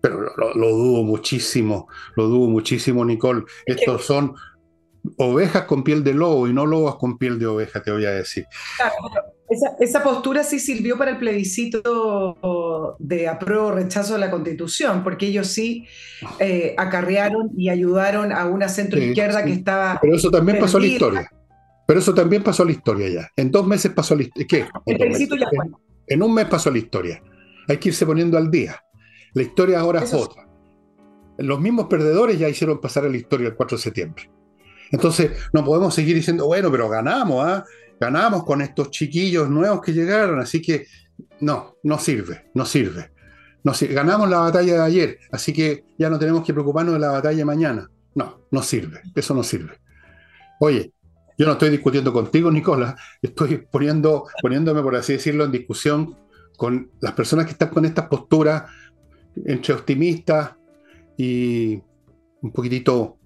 pero 0.00 0.20
lo, 0.36 0.68
dudo 0.68 1.02
muchísimo, 1.02 1.88
lo 2.16 2.26
dudo 2.28 2.48
muchísimo, 2.48 3.04
Nicole. 3.04 3.44
Estos 3.64 4.04
son 4.04 4.34
ovejas 5.18 5.64
con 5.64 5.84
piel 5.84 6.02
de 6.02 6.14
lobo 6.14 6.48
y 6.48 6.52
no 6.52 6.66
lobos 6.66 6.96
con 6.96 7.18
piel 7.18 7.38
de 7.38 7.46
oveja, 7.46 7.82
te 7.82 7.90
voy 7.90 8.04
a 8.04 8.10
decir. 8.10 8.44
Esa, 9.48 10.02
postura 10.02 10.42
sí 10.42 10.58
sirvió 10.58 10.98
para 10.98 11.12
el 11.12 11.18
plebiscito 11.18 12.96
de 12.98 13.28
apruebo 13.28 13.66
o 13.66 13.72
rechazo 13.72 14.14
de 14.14 14.18
la 14.18 14.30
Constitución, 14.30 15.04
porque 15.04 15.26
ellos 15.26 15.46
sí 15.46 15.86
eh, 16.40 16.74
acarrearon 16.76 17.50
y 17.56 17.68
ayudaron 17.68 18.32
a 18.32 18.46
una 18.46 18.68
centro 18.68 19.00
izquierda 19.00 19.44
que 19.44 19.52
estaba. 19.52 19.98
Pero 20.02 20.16
eso 20.16 20.30
también 20.30 20.58
pasó 20.58 20.78
a 20.78 20.80
la 20.80 20.86
historia. 20.86 21.30
Pero 21.86 22.00
eso 22.00 22.12
también 22.12 22.42
pasó 22.42 22.64
a 22.64 22.66
la 22.66 22.72
historia 22.72 23.08
ya. 23.08 23.30
En 23.36 23.52
dos 23.52 23.64
meses 23.66 23.92
pasó 23.92 24.14
a 24.14 24.16
la 24.16 24.24
historia. 24.24 24.46
¿Qué? 24.48 24.66
El 24.86 24.96
plebiscito 24.96 25.36
ya 25.36 25.46
fue. 25.54 25.66
En, 26.08 26.22
un 26.22 26.34
mes 26.34 26.46
pasó 26.46 26.68
a 26.68 26.72
la 26.72 26.78
historia. 26.78 27.22
Hay 27.68 27.76
que 27.76 27.90
irse 27.90 28.04
poniendo 28.04 28.36
al 28.36 28.50
día. 28.50 28.82
La 29.34 29.42
historia 29.42 29.78
ahora 29.78 30.02
es 30.02 30.12
otra. 30.12 30.48
Los 31.38 31.60
mismos 31.60 31.86
perdedores 31.86 32.38
ya 32.38 32.48
hicieron 32.48 32.80
pasar 32.80 33.04
a 33.04 33.08
la 33.08 33.16
historia 33.16 33.48
el 33.48 33.54
4 33.54 33.76
de 33.76 33.82
septiembre. 33.82 34.30
Entonces, 34.90 35.32
no 35.52 35.64
podemos 35.64 35.94
seguir 35.94 36.16
diciendo, 36.16 36.46
bueno, 36.46 36.70
pero 36.70 36.88
ganamos, 36.88 37.44
¿ah? 37.44 37.64
Ganamos 38.00 38.44
con 38.44 38.62
estos 38.62 38.90
chiquillos 38.90 39.48
nuevos 39.48 39.80
que 39.80 39.92
llegaron, 39.92 40.38
así 40.40 40.60
que 40.60 40.86
no, 41.40 41.76
no 41.82 41.98
sirve, 41.98 42.50
no 42.54 42.64
sirve. 42.64 43.12
No 43.64 43.72
Ganamos 43.90 44.30
la 44.30 44.38
batalla 44.38 44.74
de 44.74 44.82
ayer, 44.82 45.18
así 45.32 45.52
que 45.52 45.84
ya 45.98 46.08
no 46.08 46.20
tenemos 46.20 46.44
que 46.44 46.52
preocuparnos 46.52 46.94
de 46.94 47.00
la 47.00 47.10
batalla 47.10 47.38
de 47.38 47.44
mañana. 47.44 47.90
No, 48.14 48.42
no 48.52 48.62
sirve, 48.62 49.00
eso 49.12 49.34
no 49.34 49.42
sirve. 49.42 49.80
Oye, 50.60 50.92
yo 51.36 51.46
no 51.46 51.52
estoy 51.52 51.70
discutiendo 51.70 52.12
contigo, 52.12 52.50
Nicolás, 52.50 52.94
estoy 53.20 53.66
poniendo, 53.70 54.26
poniéndome, 54.40 54.82
por 54.82 54.94
así 54.94 55.14
decirlo, 55.14 55.44
en 55.44 55.52
discusión 55.52 56.16
con 56.56 56.92
las 57.00 57.12
personas 57.12 57.46
que 57.46 57.52
están 57.52 57.70
con 57.70 57.84
estas 57.84 58.06
posturas 58.06 58.70
entre 59.44 59.74
optimista 59.74 60.56
y 61.18 61.82
un 62.40 62.52
poquitito, 62.52 63.18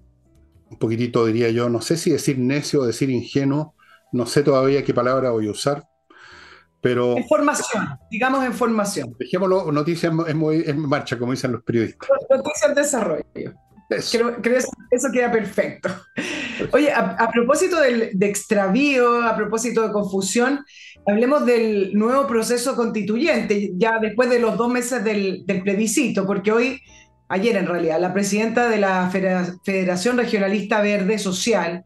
un 0.69 0.77
poquitito 0.79 1.25
diría 1.25 1.51
yo, 1.51 1.69
no 1.69 1.81
sé 1.81 1.97
si 1.97 2.09
decir 2.09 2.39
necio 2.39 2.81
o 2.81 2.85
decir 2.85 3.09
ingenuo, 3.11 3.75
no 4.11 4.25
sé 4.25 4.43
todavía 4.43 4.83
qué 4.83 4.93
palabra 4.93 5.31
voy 5.31 5.47
a 5.47 5.51
usar, 5.51 5.83
pero... 6.81 7.17
En 7.17 7.27
formación, 7.27 7.87
digamos 8.09 8.43
en 8.45 8.53
formación. 8.53 9.15
Dejémoslo, 9.19 9.71
noticias 9.71 10.11
en, 10.27 10.41
en 10.43 10.79
marcha, 10.79 11.17
como 11.17 11.31
dicen 11.31 11.51
los 11.51 11.63
periodistas. 11.63 12.09
Noticias 12.29 12.69
en 12.69 12.75
desarrollo. 12.75 13.53
Creo, 14.11 14.41
que 14.41 14.57
eso 14.57 15.07
queda 15.11 15.31
perfecto. 15.31 15.89
Oye, 16.71 16.91
a, 16.93 17.29
propósito 17.29 17.77
de 17.81 18.25
extravío, 18.25 19.21
a 19.21 19.35
propósito 19.35 19.85
de 19.85 19.91
confusión, 19.91 20.63
hablemos 21.05 21.45
del 21.45 21.93
nuevo 21.93 22.25
proceso 22.25 22.75
constituyente, 22.75 23.71
ya 23.75 23.99
después 23.99 24.29
de 24.29 24.39
los 24.39 24.57
dos 24.57 24.71
meses 24.71 25.03
del, 25.03 25.43
plebiscito, 25.45 26.25
porque 26.25 26.51
hoy, 26.51 26.81
ayer 27.27 27.57
en 27.57 27.67
realidad, 27.67 27.99
la 27.99 28.13
presidenta 28.13 28.69
de 28.69 28.77
la 28.77 29.09
Federación 29.09 30.17
Regionalista 30.17 30.81
Verde 30.81 31.19
Social, 31.19 31.83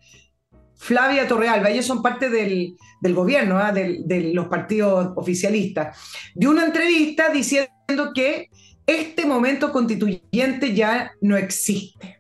Flavia 0.78 1.28
Torrealba, 1.28 1.70
ellos 1.70 1.86
son 1.86 2.02
parte 2.02 2.30
del, 2.30 2.76
gobierno, 3.02 3.58
¿ah? 3.58 3.72
de 3.72 4.32
los 4.34 4.48
partidos 4.48 5.14
oficialistas, 5.16 5.98
dio 6.34 6.50
una 6.50 6.66
entrevista 6.66 7.30
diciendo 7.30 8.12
que 8.14 8.50
este 8.88 9.26
momento 9.26 9.72
constituyente 9.72 10.74
ya 10.74 11.12
no 11.22 11.38
existe. 11.38 12.20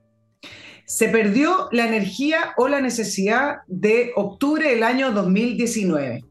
Se 0.85 1.09
perdió 1.09 1.67
la 1.71 1.87
energía 1.87 2.53
o 2.57 2.67
la 2.67 2.81
necesidad 2.81 3.57
de 3.67 4.11
octubre 4.15 4.69
del 4.69 4.83
año 4.83 5.11
2019. 5.11 6.23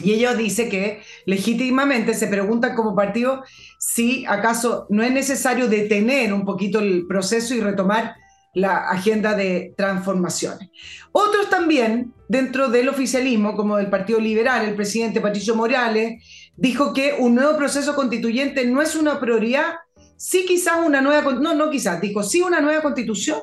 Y 0.00 0.12
ellos 0.12 0.36
dice 0.36 0.68
que 0.68 1.02
legítimamente 1.24 2.14
se 2.14 2.26
preguntan 2.26 2.74
como 2.74 2.96
partido 2.96 3.44
si 3.78 4.24
acaso 4.26 4.86
no 4.90 5.02
es 5.02 5.12
necesario 5.12 5.68
detener 5.68 6.32
un 6.32 6.44
poquito 6.44 6.80
el 6.80 7.06
proceso 7.06 7.54
y 7.54 7.60
retomar 7.60 8.16
la 8.54 8.88
agenda 8.88 9.34
de 9.34 9.74
transformaciones. 9.76 10.70
Otros 11.12 11.50
también, 11.50 12.12
dentro 12.28 12.68
del 12.68 12.88
oficialismo, 12.88 13.56
como 13.56 13.76
del 13.76 13.90
Partido 13.90 14.20
Liberal, 14.20 14.66
el 14.66 14.74
presidente 14.74 15.20
Patricio 15.20 15.54
Morales, 15.54 16.22
dijo 16.56 16.92
que 16.92 17.16
un 17.18 17.34
nuevo 17.34 17.56
proceso 17.56 17.94
constituyente 17.94 18.64
no 18.66 18.80
es 18.80 18.94
una 18.94 19.20
prioridad, 19.20 19.74
sí 20.16 20.44
quizás 20.46 20.74
una 20.84 21.00
nueva, 21.00 21.32
no, 21.34 21.54
no 21.54 21.70
quizás, 21.70 22.00
dijo 22.00 22.22
sí 22.22 22.40
una 22.42 22.60
nueva 22.60 22.82
constitución, 22.82 23.40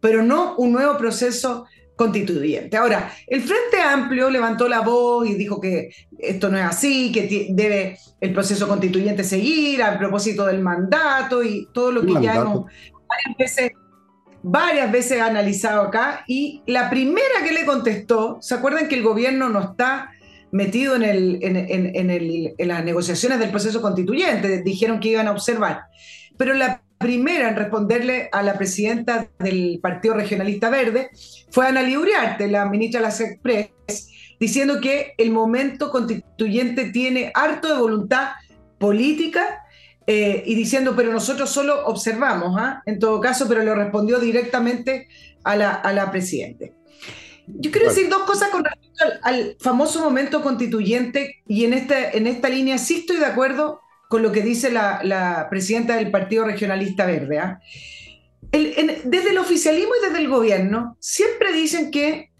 pero 0.00 0.22
no 0.22 0.56
un 0.56 0.72
nuevo 0.72 0.96
proceso 0.96 1.66
constituyente. 1.96 2.76
Ahora, 2.76 3.12
el 3.26 3.42
Frente 3.42 3.80
Amplio 3.80 4.28
levantó 4.28 4.68
la 4.68 4.80
voz 4.80 5.28
y 5.28 5.34
dijo 5.34 5.60
que 5.60 5.90
esto 6.18 6.48
no 6.48 6.58
es 6.58 6.64
así, 6.64 7.12
que 7.12 7.48
debe 7.50 7.98
el 8.20 8.32
proceso 8.32 8.66
constituyente 8.66 9.22
seguir 9.22 9.82
a 9.82 9.98
propósito 9.98 10.46
del 10.46 10.60
mandato 10.60 11.42
y 11.42 11.68
todo 11.72 11.92
lo 11.92 12.02
que 12.02 12.20
ya 12.20 12.36
hemos 12.36 12.64
varias 13.06 13.38
veces, 13.38 13.72
varias 14.44 14.92
veces 14.92 15.20
analizado 15.20 15.82
acá. 15.82 16.24
Y 16.28 16.62
la 16.66 16.90
primera 16.90 17.42
que 17.42 17.52
le 17.52 17.64
contestó, 17.64 18.38
¿se 18.40 18.54
acuerdan 18.54 18.88
que 18.88 18.94
el 18.94 19.02
gobierno 19.02 19.48
no 19.48 19.60
está 19.60 20.10
metido 20.52 20.94
en, 20.94 21.02
el, 21.02 21.38
en, 21.42 22.68
las 22.68 22.84
negociaciones 22.84 23.40
del 23.40 23.50
proceso 23.50 23.82
constituyente, 23.82 24.62
dijeron 24.62 25.00
que 25.00 25.08
iban 25.08 25.26
a 25.26 25.32
observar. 25.32 25.86
Pero 26.36 26.54
la 26.54 26.80
primera 26.96 27.48
en 27.48 27.56
responderle 27.56 28.28
a 28.30 28.40
la 28.40 28.56
presidenta 28.56 29.28
del 29.40 29.80
Partido 29.82 30.14
Regionalista 30.14 30.70
Verde 30.70 31.10
fue 31.50 31.66
Ana 31.66 31.82
Liuriarte, 31.82 32.46
la 32.46 32.66
ministra 32.66 33.00
de 33.00 33.08
la 33.08 33.12
Express, 33.12 34.08
diciendo 34.38 34.80
que 34.80 35.14
el 35.18 35.32
momento 35.32 35.90
constituyente 35.90 36.92
tiene 36.92 37.32
harto 37.34 37.66
de 37.66 37.80
voluntad 37.80 38.28
política 38.78 39.63
eh, 40.06 40.42
y 40.46 40.54
diciendo, 40.54 40.94
pero 40.94 41.12
nosotros 41.12 41.50
solo 41.50 41.86
observamos, 41.86 42.56
¿ah? 42.58 42.82
en 42.84 42.98
todo 42.98 43.20
caso, 43.20 43.46
pero 43.48 43.62
le 43.62 43.74
respondió 43.74 44.18
directamente 44.20 45.08
a 45.44 45.56
la, 45.56 45.72
a 45.72 45.92
la 45.92 46.10
presidenta. 46.10 46.66
Yo 47.46 47.70
quiero 47.70 47.88
decir 47.88 48.08
dos 48.08 48.22
cosas 48.22 48.50
con 48.50 48.64
respecto 48.64 49.04
al, 49.22 49.56
famoso 49.60 50.00
momento 50.00 50.42
constituyente 50.42 51.42
y 51.46 51.64
en 51.64 51.74
esta, 51.74 52.10
en 52.10 52.26
esta 52.26 52.48
línea 52.48 52.78
sí 52.78 53.00
estoy 53.00 53.18
de 53.18 53.26
acuerdo 53.26 53.80
con 54.08 54.22
lo 54.22 54.32
que 54.32 54.42
dice 54.42 54.70
la, 54.70 55.46
presidenta 55.50 55.96
del 55.96 56.10
Partido 56.10 56.44
Regionalista 56.44 57.06
Verde. 57.06 57.38
¿ah? 57.38 57.60
desde 58.52 59.30
el 59.30 59.38
oficialismo 59.38 59.92
y 60.00 60.06
desde 60.06 60.20
el 60.20 60.28
gobierno 60.28 60.96
siempre 61.00 61.52
dicen 61.52 61.90
que 61.90 62.30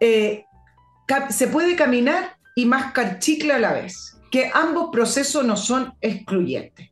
eh, 0.00 0.44
se 1.28 1.46
puede 1.46 1.76
caminar 1.76 2.36
y 2.56 2.66
mascar 2.66 3.18
chicle 3.20 3.52
a 3.52 3.58
la 3.58 3.72
vez, 3.72 4.16
que 4.30 4.50
ambos 4.52 4.88
procesos 4.90 5.44
no 5.44 5.56
son 5.56 5.94
excluyentes. 6.00 6.90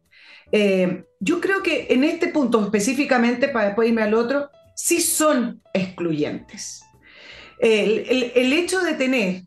Eh, 0.52 1.04
yo 1.18 1.40
creo 1.40 1.62
que 1.62 1.86
en 1.90 2.04
este 2.04 2.28
punto 2.28 2.62
específicamente, 2.62 3.48
para 3.48 3.66
después 3.66 3.88
irme 3.88 4.02
al 4.02 4.14
otro, 4.14 4.50
sí 4.76 5.00
son 5.00 5.62
excluyentes. 5.72 6.82
El, 7.58 8.52
hecho 8.52 8.80
de 8.80 8.94
tener 8.94 9.42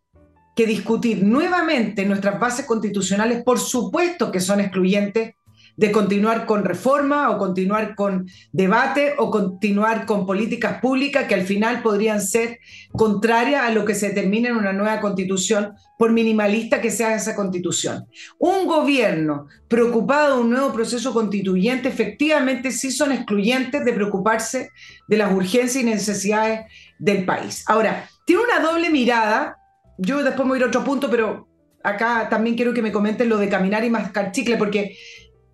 que 0.56 0.66
discutir 0.66 1.22
nuevamente 1.22 2.06
nuestras 2.06 2.40
bases 2.40 2.66
constitucionales, 2.66 3.44
por 3.44 3.60
supuesto 3.60 4.32
que 4.32 4.40
son 4.40 4.62
excluyentes 4.62 5.36
de 5.78 5.92
continuar 5.92 6.46
con 6.46 6.64
reforma 6.64 7.30
o 7.30 7.38
continuar 7.38 7.96
con 7.96 8.28
debate 8.52 9.16
o 9.18 9.30
continuar 9.30 10.06
con 10.06 10.26
políticas 10.26 10.80
públicas 10.82 11.26
que 11.28 11.36
al 11.36 11.46
final 11.46 11.82
podrían 11.82 12.22
ser 12.22 12.60
contrarias 12.92 13.64
a 13.64 13.72
lo 13.72 13.86
que 13.86 13.96
se 13.96 14.10
determina 14.10 14.50
en 14.50 14.58
una 14.58 14.74
nueva 14.74 15.02
constitución, 15.02 15.74
por 15.98 16.12
minimalista 16.12 16.82
que 16.82 16.92
sea 16.92 17.16
esa 17.16 17.36
constitución. 17.36 18.06
Un 18.38 18.68
gobierno 18.68 19.48
preocupado 19.68 20.36
de 20.36 20.42
un 20.42 20.50
nuevo 20.50 20.74
proceso 20.74 21.14
constituyente 21.14 21.90
efectivamente 21.90 22.72
sí 22.72 22.92
son 22.92 23.12
excluyentes 23.12 23.86
de 23.86 23.94
preocuparse 23.94 24.70
de 25.08 25.18
las 25.18 25.32
urgencias 25.34 25.84
y 25.84 25.86
necesidades 25.86 26.62
del 27.00 27.26
país. 27.26 27.64
Ahora, 27.68 28.10
tiene 28.26 28.44
una 28.44 28.60
doble 28.60 28.90
mirada. 28.90 29.58
Yo 29.98 30.24
después 30.24 30.46
me 30.46 30.52
voy 30.52 30.58
a 30.58 30.60
ir 30.60 30.64
a 30.66 30.68
otro 30.68 30.84
punto, 30.84 31.10
pero 31.10 31.48
acá 31.84 32.28
también 32.30 32.56
quiero 32.56 32.74
que 32.74 32.82
me 32.82 32.92
comenten 32.92 33.30
lo 33.30 33.38
de 33.38 33.48
caminar 33.48 33.84
y 33.86 33.90
mascar 33.90 34.32
chicle, 34.32 34.58
porque 34.58 34.98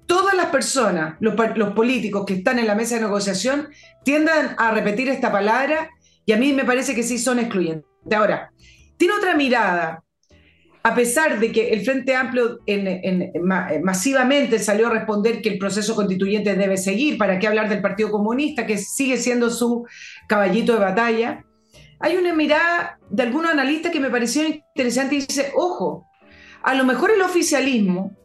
todas 0.05 0.35
las 0.35 0.47
personas, 0.47 1.15
los, 1.19 1.35
políticos 1.73 2.25
que 2.25 2.35
están 2.35 2.59
en 2.59 2.67
la 2.67 2.75
mesa 2.75 2.95
de 2.95 3.01
negociación, 3.01 3.69
tienden 4.03 4.55
a 4.57 4.71
repetir 4.71 5.09
esta 5.09 5.31
palabra 5.31 5.89
y 6.25 6.33
a 6.33 6.37
mí 6.37 6.53
me 6.53 6.65
parece 6.65 6.95
que 6.95 7.03
sí 7.03 7.17
son 7.17 7.39
excluyentes. 7.39 7.85
Ahora, 8.15 8.51
tiene 8.97 9.13
otra 9.15 9.35
mirada. 9.35 10.03
A 10.83 10.95
pesar 10.95 11.39
de 11.39 11.51
que 11.51 11.69
el 11.69 11.85
Frente 11.85 12.15
Amplio 12.15 12.59
masivamente 13.83 14.57
salió 14.57 14.87
a 14.87 14.91
responder 14.91 15.39
que 15.39 15.49
el 15.49 15.59
proceso 15.59 15.95
constituyente 15.95 16.55
debe 16.55 16.75
seguir, 16.75 17.19
¿para 17.19 17.37
qué 17.37 17.45
hablar 17.45 17.69
del 17.69 17.83
Partido 17.83 18.09
Comunista, 18.09 18.65
que 18.65 18.79
sigue 18.79 19.17
siendo 19.17 19.51
su 19.51 19.85
caballito 20.27 20.73
de 20.73 20.79
batalla? 20.79 21.45
Hay 21.99 22.17
una 22.17 22.33
mirada 22.33 22.97
de 23.11 23.21
algunos 23.21 23.51
analistas 23.51 23.91
que 23.91 23.99
me 23.99 24.09
pareció 24.09 24.43
interesante 24.43 25.15
y 25.15 25.19
dice, 25.19 25.51
ojo, 25.55 26.07
a 26.63 26.73
lo 26.73 26.83
mejor 26.83 27.11
el 27.11 27.21
oficialismo 27.21 28.17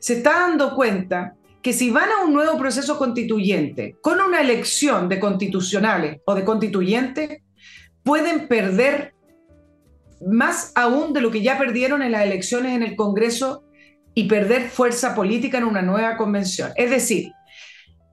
se 0.00 0.14
está 0.14 0.40
dando 0.40 0.74
cuenta 0.74 1.34
que 1.62 1.72
si 1.72 1.90
van 1.90 2.08
a 2.10 2.24
un 2.24 2.32
nuevo 2.32 2.58
proceso 2.58 2.98
constituyente 2.98 3.96
con 4.00 4.20
una 4.20 4.40
elección 4.40 5.08
de 5.08 5.20
constitucionales 5.20 6.20
o 6.24 6.34
de 6.34 6.44
constituyentes, 6.44 7.42
pueden 8.02 8.48
perder 8.48 9.14
más 10.26 10.72
aún 10.74 11.12
de 11.12 11.20
lo 11.20 11.30
que 11.30 11.42
ya 11.42 11.58
perdieron 11.58 12.02
en 12.02 12.12
las 12.12 12.24
elecciones 12.24 12.74
en 12.74 12.82
el 12.82 12.96
Congreso 12.96 13.64
y 14.14 14.24
perder 14.24 14.68
fuerza 14.68 15.14
política 15.14 15.58
en 15.58 15.64
una 15.64 15.82
nueva 15.82 16.16
convención. 16.16 16.72
Es 16.76 16.90
decir, 16.90 17.30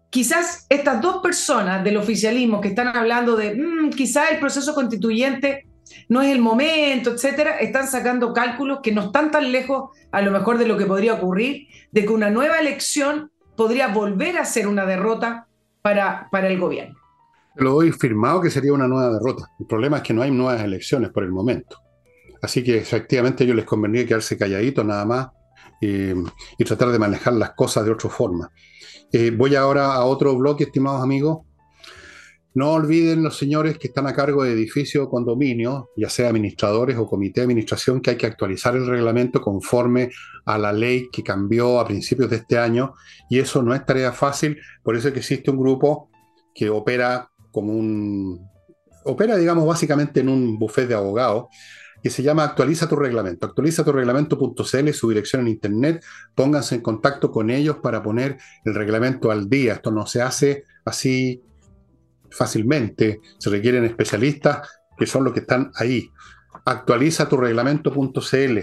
quizás 0.09 0.65
estas 0.69 1.01
dos 1.01 1.21
personas 1.21 1.83
del 1.83 1.97
oficialismo 1.97 2.61
que 2.61 2.69
están 2.69 2.95
hablando 2.95 3.35
de 3.35 3.55
mm, 3.55 3.91
quizás 3.91 4.31
el 4.31 4.39
proceso 4.39 4.75
constituyente 4.75 5.66
no 6.09 6.21
es 6.21 6.31
el 6.31 6.39
momento, 6.39 7.11
etcétera, 7.11 7.59
están 7.59 7.87
sacando 7.87 8.33
cálculos 8.33 8.79
que 8.81 8.91
no 8.91 9.03
están 9.03 9.31
tan 9.31 9.51
lejos 9.51 9.91
a 10.11 10.21
lo 10.21 10.31
mejor 10.31 10.57
de 10.57 10.67
lo 10.67 10.77
que 10.77 10.85
podría 10.85 11.13
ocurrir, 11.13 11.67
de 11.91 12.05
que 12.05 12.13
una 12.13 12.29
nueva 12.29 12.59
elección 12.59 13.31
podría 13.55 13.87
volver 13.87 14.37
a 14.37 14.45
ser 14.45 14.67
una 14.67 14.85
derrota 14.85 15.47
para, 15.81 16.29
para 16.31 16.47
el 16.47 16.59
gobierno. 16.59 16.95
Lo 17.55 17.71
doy 17.71 17.91
firmado 17.91 18.39
que 18.41 18.51
sería 18.51 18.73
una 18.73 18.87
nueva 18.87 19.11
derrota. 19.11 19.49
El 19.59 19.65
problema 19.65 19.97
es 19.97 20.03
que 20.03 20.13
no 20.13 20.21
hay 20.21 20.31
nuevas 20.31 20.61
elecciones 20.61 21.09
por 21.09 21.23
el 21.23 21.31
momento. 21.31 21.77
Así 22.41 22.63
que 22.63 22.77
efectivamente 22.77 23.45
yo 23.45 23.55
les 23.55 23.65
convendría 23.65 24.05
quedarse 24.05 24.37
calladitos 24.37 24.85
nada 24.85 25.05
más 25.05 25.27
y 25.81 26.63
tratar 26.63 26.89
de 26.89 26.99
manejar 26.99 27.33
las 27.33 27.51
cosas 27.51 27.85
de 27.85 27.91
otra 27.91 28.09
forma. 28.09 28.51
Eh, 29.11 29.31
voy 29.31 29.55
ahora 29.55 29.93
a 29.93 30.05
otro 30.05 30.35
bloque, 30.35 30.65
estimados 30.65 31.01
amigos. 31.01 31.46
No 32.57 32.71
olviden 32.71 33.21
los 33.21 33.37
señores 33.37 33.77
que 33.77 33.89
están 33.89 34.07
a 34.07 34.15
cargo 34.15 34.43
de 34.43 34.51
edificios 34.51 35.05
o 35.05 35.09
condominios, 35.11 35.89
ya 35.95 36.09
sea 36.09 36.29
administradores 36.29 36.97
o 36.97 37.05
comité 37.05 37.41
de 37.41 37.45
administración, 37.45 38.01
que 38.01 38.09
hay 38.09 38.15
que 38.17 38.25
actualizar 38.25 38.75
el 38.75 38.87
reglamento 38.87 39.39
conforme 39.41 40.09
a 40.43 40.57
la 40.57 40.73
ley 40.73 41.07
que 41.11 41.21
cambió 41.21 41.79
a 41.79 41.85
principios 41.85 42.31
de 42.31 42.37
este 42.37 42.57
año. 42.57 42.95
Y 43.29 43.37
eso 43.37 43.61
no 43.61 43.75
es 43.75 43.85
tarea 43.85 44.11
fácil, 44.11 44.57
por 44.81 44.95
eso 44.95 45.09
es 45.09 45.13
que 45.13 45.19
existe 45.19 45.51
un 45.51 45.59
grupo 45.59 46.09
que 46.51 46.71
opera 46.71 47.29
como 47.51 47.73
un... 47.73 48.41
opera, 49.03 49.37
digamos, 49.37 49.67
básicamente 49.67 50.21
en 50.21 50.29
un 50.29 50.57
buffet 50.57 50.87
de 50.87 50.95
abogados, 50.95 51.49
que 52.01 52.09
se 52.09 52.23
llama 52.23 52.43
Actualiza 52.43 52.89
tu 52.89 52.95
reglamento. 52.95 53.45
Actualiza 53.45 53.85
tu 53.85 53.91
reglamento.cl, 53.91 54.93
su 54.93 55.09
dirección 55.09 55.43
en 55.43 55.49
internet. 55.49 56.03
Pónganse 56.33 56.73
en 56.73 56.81
contacto 56.81 57.29
con 57.29 57.51
ellos 57.51 57.77
para 57.83 58.01
poner 58.01 58.39
el 58.65 58.73
reglamento 58.73 59.29
al 59.29 59.47
día. 59.47 59.73
Esto 59.73 59.91
no 59.91 60.07
se 60.07 60.23
hace 60.23 60.63
así 60.85 61.43
fácilmente. 62.37 63.19
Se 63.39 63.49
requieren 63.49 63.83
especialistas 63.83 64.69
que 64.97 65.05
son 65.05 65.23
los 65.23 65.33
que 65.33 65.41
están 65.41 65.71
ahí. 65.75 66.09
Actualiza 66.65 67.27
tu 67.27 67.37
reglamento.cl. 67.37 68.59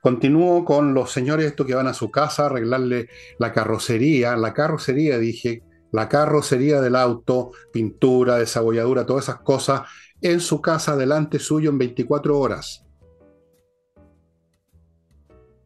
Continúo 0.00 0.64
con 0.64 0.92
los 0.92 1.10
señores 1.12 1.46
estos 1.46 1.66
que 1.66 1.74
van 1.74 1.86
a 1.86 1.94
su 1.94 2.10
casa 2.10 2.42
a 2.42 2.46
arreglarle 2.46 3.08
la 3.38 3.52
carrocería. 3.52 4.36
La 4.36 4.52
carrocería, 4.52 5.18
dije, 5.18 5.62
la 5.92 6.08
carrocería 6.08 6.80
del 6.80 6.96
auto, 6.96 7.52
pintura, 7.72 8.36
desabolladura, 8.36 9.06
todas 9.06 9.24
esas 9.24 9.40
cosas, 9.40 9.82
en 10.20 10.40
su 10.40 10.60
casa 10.60 10.96
delante 10.96 11.38
suyo 11.38 11.70
en 11.70 11.78
24 11.78 12.38
horas. 12.38 12.84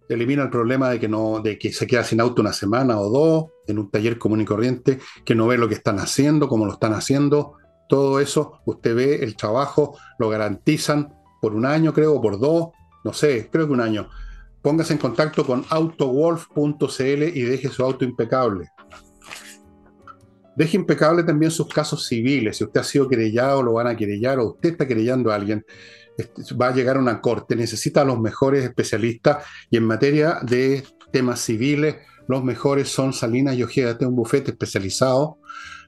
Elimina 0.09 0.45
el 0.45 0.51
problema 0.51 0.91
de 0.91 0.99
que, 0.99 1.09
no, 1.09 1.41
de 1.41 1.59
que 1.59 1.73
se 1.73 1.87
queda 1.87 2.05
sin 2.05 2.21
auto 2.21 2.41
una 2.41 2.53
semana 2.53 2.99
o 2.99 3.09
dos 3.09 3.45
en 3.67 3.79
un 3.79 3.91
taller 3.91 4.19
común 4.19 4.41
y 4.41 4.45
corriente, 4.45 4.99
que 5.25 5.35
no 5.35 5.47
ve 5.47 5.59
lo 5.59 5.69
que 5.69 5.75
están 5.75 5.99
haciendo, 5.99 6.49
cómo 6.49 6.65
lo 6.65 6.73
están 6.73 6.95
haciendo. 6.95 7.55
Todo 7.89 8.21
eso, 8.21 8.61
usted 8.65 8.95
ve 8.95 9.25
el 9.25 9.37
trabajo, 9.37 9.99
lo 10.19 10.29
garantizan 10.29 11.15
por 11.41 11.55
un 11.55 11.67
año, 11.67 11.93
creo, 11.93 12.21
por 12.21 12.39
dos, 12.39 12.69
no 13.05 13.13
sé, 13.13 13.49
creo 13.51 13.67
que 13.67 13.73
un 13.73 13.81
año. 13.81 14.09
Póngase 14.63 14.95
en 14.95 14.99
contacto 14.99 15.47
con 15.47 15.65
autowolf.cl 15.69 17.03
y 17.03 17.43
deje 17.43 17.69
su 17.69 17.85
auto 17.85 18.05
impecable. 18.05 18.69
Deje 20.57 20.77
impecable 20.77 21.23
también 21.23 21.53
sus 21.53 21.69
casos 21.69 22.07
civiles. 22.07 22.57
Si 22.57 22.65
usted 22.65 22.81
ha 22.81 22.85
sido 22.85 23.09
querellado, 23.09 23.63
lo 23.63 23.75
van 23.75 23.87
a 23.87 23.97
querellar, 23.97 24.41
o 24.41 24.49
usted 24.49 24.71
está 24.71 24.89
querellando 24.89 25.31
a 25.31 25.37
alguien, 25.37 25.65
va 26.61 26.69
a 26.69 26.75
llegar 26.75 26.97
a 26.97 27.01
una 27.01 27.21
corte. 27.21 27.57
Necesita 27.57 28.03
a 28.03 28.05
los 28.05 28.21
mejores 28.21 28.65
especialistas 28.65 29.45
y 29.71 29.77
en 29.77 29.85
materia 29.85 30.39
de 30.43 30.85
temas 31.13 31.41
civiles, 31.41 31.97
los 32.27 32.45
mejores 32.45 32.89
son 32.89 33.13
Salinas 33.13 33.57
y 33.57 33.63
Ojeda. 33.63 33.93
Este 33.93 34.05
es 34.05 34.09
un 34.09 34.17
bufete 34.17 34.51
especializado. 34.51 35.39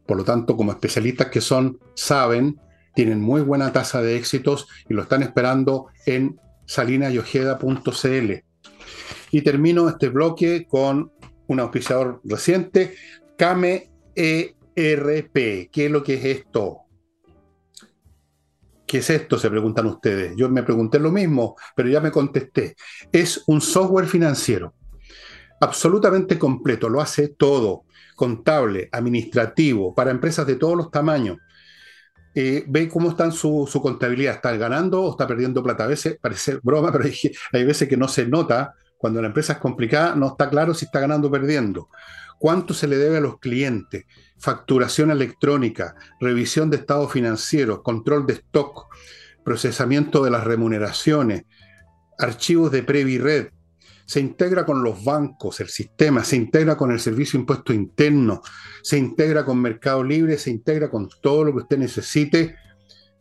Por 0.07 0.17
lo 0.17 0.25
tanto, 0.25 0.57
como 0.57 0.73
especialistas 0.73 1.29
que 1.29 1.41
son, 1.41 1.79
saben, 1.95 2.59
tienen 2.95 3.21
muy 3.21 3.43
buena 3.43 3.73
tasa 3.73 4.03
de 4.03 4.17
éxitos 4.17 4.67
y 4.89 4.95
lo 4.95 5.03
están 5.03 5.23
esperando 5.23 5.89
en 6.07 6.41
salinasyojeda.cl. 6.67 8.33
Y 9.33 9.43
termino 9.43 9.89
este 9.89 10.09
bloque 10.09 10.67
con 10.69 11.13
un 11.47 11.61
auspiciador 11.61 12.21
reciente, 12.25 12.95
Kame 13.37 13.91
e 14.15 14.55
RP. 14.75 15.69
¿Qué 15.71 15.87
es 15.87 15.91
lo 15.91 16.03
que 16.03 16.15
es 16.15 16.25
esto? 16.25 16.79
¿Qué 18.91 18.99
es 18.99 19.09
esto? 19.09 19.39
Se 19.39 19.49
preguntan 19.49 19.87
ustedes. 19.87 20.35
Yo 20.35 20.49
me 20.49 20.65
pregunté 20.65 20.99
lo 20.99 21.13
mismo, 21.13 21.55
pero 21.77 21.89
ya 21.89 22.01
me 22.01 22.11
contesté. 22.11 22.75
Es 23.13 23.45
un 23.47 23.61
software 23.61 24.07
financiero 24.07 24.75
absolutamente 25.61 26.37
completo, 26.37 26.89
lo 26.89 27.01
hace 27.01 27.29
todo, 27.29 27.85
contable, 28.17 28.89
administrativo, 28.91 29.95
para 29.95 30.11
empresas 30.11 30.45
de 30.45 30.57
todos 30.57 30.77
los 30.77 30.91
tamaños. 30.91 31.39
Eh, 32.35 32.65
ve 32.67 32.89
cómo 32.89 33.11
está 33.11 33.31
su, 33.31 33.69
su, 33.71 33.81
contabilidad, 33.81 34.35
está 34.35 34.57
ganando 34.57 35.05
o 35.05 35.11
está 35.13 35.25
perdiendo 35.25 35.63
plata. 35.63 35.85
A 35.85 35.87
veces 35.87 36.19
parece 36.21 36.59
broma, 36.61 36.91
pero 36.93 37.05
hay, 37.05 37.15
hay 37.53 37.65
veces 37.65 37.89
que 37.89 37.97
no 37.97 38.09
se 38.09 38.27
nota, 38.27 38.75
cuando 38.99 39.23
la 39.23 39.29
empresa 39.29 39.53
es 39.53 39.59
complicada, 39.61 40.17
no 40.17 40.31
está 40.31 40.51
claro 40.51 40.75
si 40.75 40.87
está 40.87 40.99
ganando 40.99 41.29
o 41.29 41.31
perdiendo 41.31 41.91
cuánto 42.41 42.73
se 42.73 42.89
le 42.89 42.97
debe 42.97 43.19
a 43.19 43.21
los 43.21 43.39
clientes, 43.39 44.07
facturación 44.41 45.11
electrónica, 45.11 45.95
revisión 46.19 46.71
de 46.71 46.79
estado 46.79 47.09
financiero, 47.09 47.83
control 47.83 48.27
de 48.27 48.35
stock, 48.35 48.87
procesamiento 49.45 50.25
de 50.25 50.31
las 50.31 50.45
remuneraciones, 50.45 51.45
archivos 52.19 52.73
de 52.73 52.83
Previred, 52.83 53.49
se 54.11 54.19
integra 54.19 54.67
con 54.67 54.83
los 54.83 55.05
bancos, 55.05 55.61
el 55.61 55.69
sistema, 55.69 56.25
se 56.25 56.35
integra 56.35 56.77
con 56.77 56.91
el 56.91 56.99
servicio 56.99 57.39
impuesto 57.39 57.73
interno, 57.73 58.43
se 58.83 58.99
integra 58.99 59.45
con 59.45 59.63
Mercado 59.63 60.03
Libre, 60.03 60.37
se 60.37 60.51
integra 60.51 60.91
con 60.91 61.09
todo 61.23 61.45
lo 61.45 61.53
que 61.53 61.59
usted 61.59 61.79
necesite. 61.79 62.57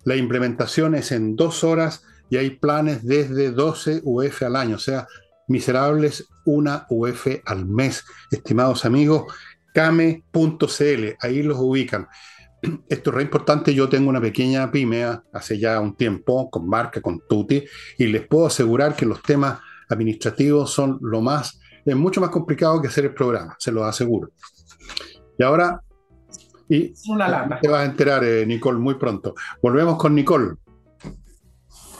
La 0.03 0.15
implementación 0.15 0.95
es 0.95 1.11
en 1.11 1.35
dos 1.35 1.63
horas 1.63 2.01
y 2.31 2.37
hay 2.37 2.51
planes 2.51 3.05
desde 3.05 3.51
12 3.51 4.01
UF 4.03 4.41
al 4.41 4.55
año, 4.55 4.77
o 4.77 4.79
sea, 4.79 5.07
miserables 5.47 6.27
una 6.43 6.87
UF 6.89 7.27
al 7.45 7.67
mes. 7.67 8.03
Estimados 8.31 8.83
amigos, 8.83 9.31
came.cl, 9.73 11.05
ahí 11.19 11.43
los 11.43 11.57
ubican. 11.59 12.07
Esto 12.89 13.09
es 13.09 13.15
re 13.15 13.23
importante, 13.23 13.73
yo 13.73 13.89
tengo 13.89 14.09
una 14.09 14.21
pequeña 14.21 14.71
pyme 14.71 15.05
hace 15.33 15.57
ya 15.57 15.79
un 15.79 15.95
tiempo, 15.95 16.49
con 16.49 16.67
marca, 16.67 17.01
con 17.01 17.21
Tuti, 17.27 17.63
y 17.97 18.07
les 18.07 18.27
puedo 18.27 18.47
asegurar 18.47 18.95
que 18.95 19.05
los 19.05 19.21
temas 19.21 19.59
administrativos 19.89 20.71
son 20.71 20.99
lo 21.01 21.21
más, 21.21 21.59
es 21.85 21.95
mucho 21.95 22.21
más 22.21 22.29
complicado 22.29 22.81
que 22.81 22.87
hacer 22.87 23.05
el 23.05 23.13
programa, 23.13 23.55
se 23.59 23.71
lo 23.71 23.83
aseguro. 23.83 24.31
Y 25.37 25.43
ahora, 25.43 25.81
y 26.67 26.93
te 27.61 27.67
vas 27.67 27.81
a 27.81 27.85
enterar, 27.85 28.23
eh, 28.23 28.45
Nicole, 28.45 28.77
muy 28.77 28.95
pronto. 28.95 29.33
Volvemos 29.61 29.97
con 29.97 30.13
Nicole. 30.13 30.55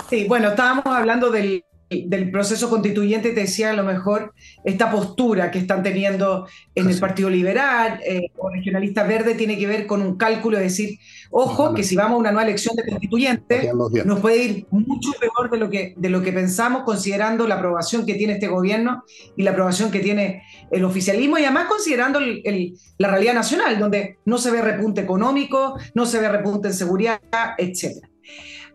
Sí, 0.09 0.25
bueno, 0.27 0.49
estábamos 0.49 0.85
hablando 0.85 1.31
del 1.31 1.63
del 1.89 2.29
proceso 2.29 2.69
constituyente, 2.69 3.31
te 3.31 3.41
decía 3.41 3.71
a 3.71 3.73
lo 3.73 3.83
mejor 3.83 4.33
esta 4.63 4.91
postura 4.91 5.49
que 5.49 5.57
están 5.57 5.81
teniendo 5.81 6.47
en 6.75 6.87
el 6.87 6.99
Partido 6.99 7.29
Liberal 7.29 7.99
eh, 8.05 8.31
o 8.37 8.49
Regionalista 8.49 9.03
Verde 9.03 9.33
tiene 9.33 9.57
que 9.57 9.65
ver 9.65 9.87
con 9.87 10.01
un 10.03 10.15
cálculo 10.15 10.57
de 10.57 10.63
decir, 10.63 10.99
ojo, 11.31 11.73
que 11.73 11.83
si 11.83 11.95
vamos 11.95 12.13
a 12.13 12.17
una 12.17 12.31
nueva 12.31 12.47
elección 12.47 12.75
de 12.75 12.85
constituyente, 12.85 13.71
nos 14.05 14.19
puede 14.19 14.43
ir 14.43 14.67
mucho 14.69 15.11
peor 15.19 15.49
de 15.49 15.57
lo, 15.57 15.69
que, 15.69 15.95
de 15.97 16.09
lo 16.09 16.21
que 16.21 16.31
pensamos, 16.31 16.83
considerando 16.83 17.47
la 17.47 17.55
aprobación 17.55 18.05
que 18.05 18.13
tiene 18.13 18.33
este 18.33 18.47
gobierno 18.47 19.03
y 19.35 19.41
la 19.41 19.51
aprobación 19.51 19.89
que 19.89 19.99
tiene 19.99 20.43
el 20.69 20.85
oficialismo, 20.85 21.39
y 21.39 21.43
además 21.43 21.67
considerando 21.67 22.19
la 22.19 23.07
realidad 23.07 23.33
nacional, 23.33 23.79
donde 23.79 24.17
no 24.25 24.37
se 24.37 24.51
ve 24.51 24.61
repunte 24.61 25.01
económico, 25.01 25.75
no 25.95 26.05
se 26.05 26.19
ve 26.19 26.29
repunte 26.29 26.67
en 26.67 26.73
seguridad, 26.75 27.19
etc. 27.57 28.05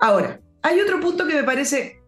Ahora, 0.01 0.41
hay 0.63 0.81
otro 0.81 0.99
punto 0.99 1.27
que 1.27 1.35
me 1.35 1.45
parece 1.45 2.04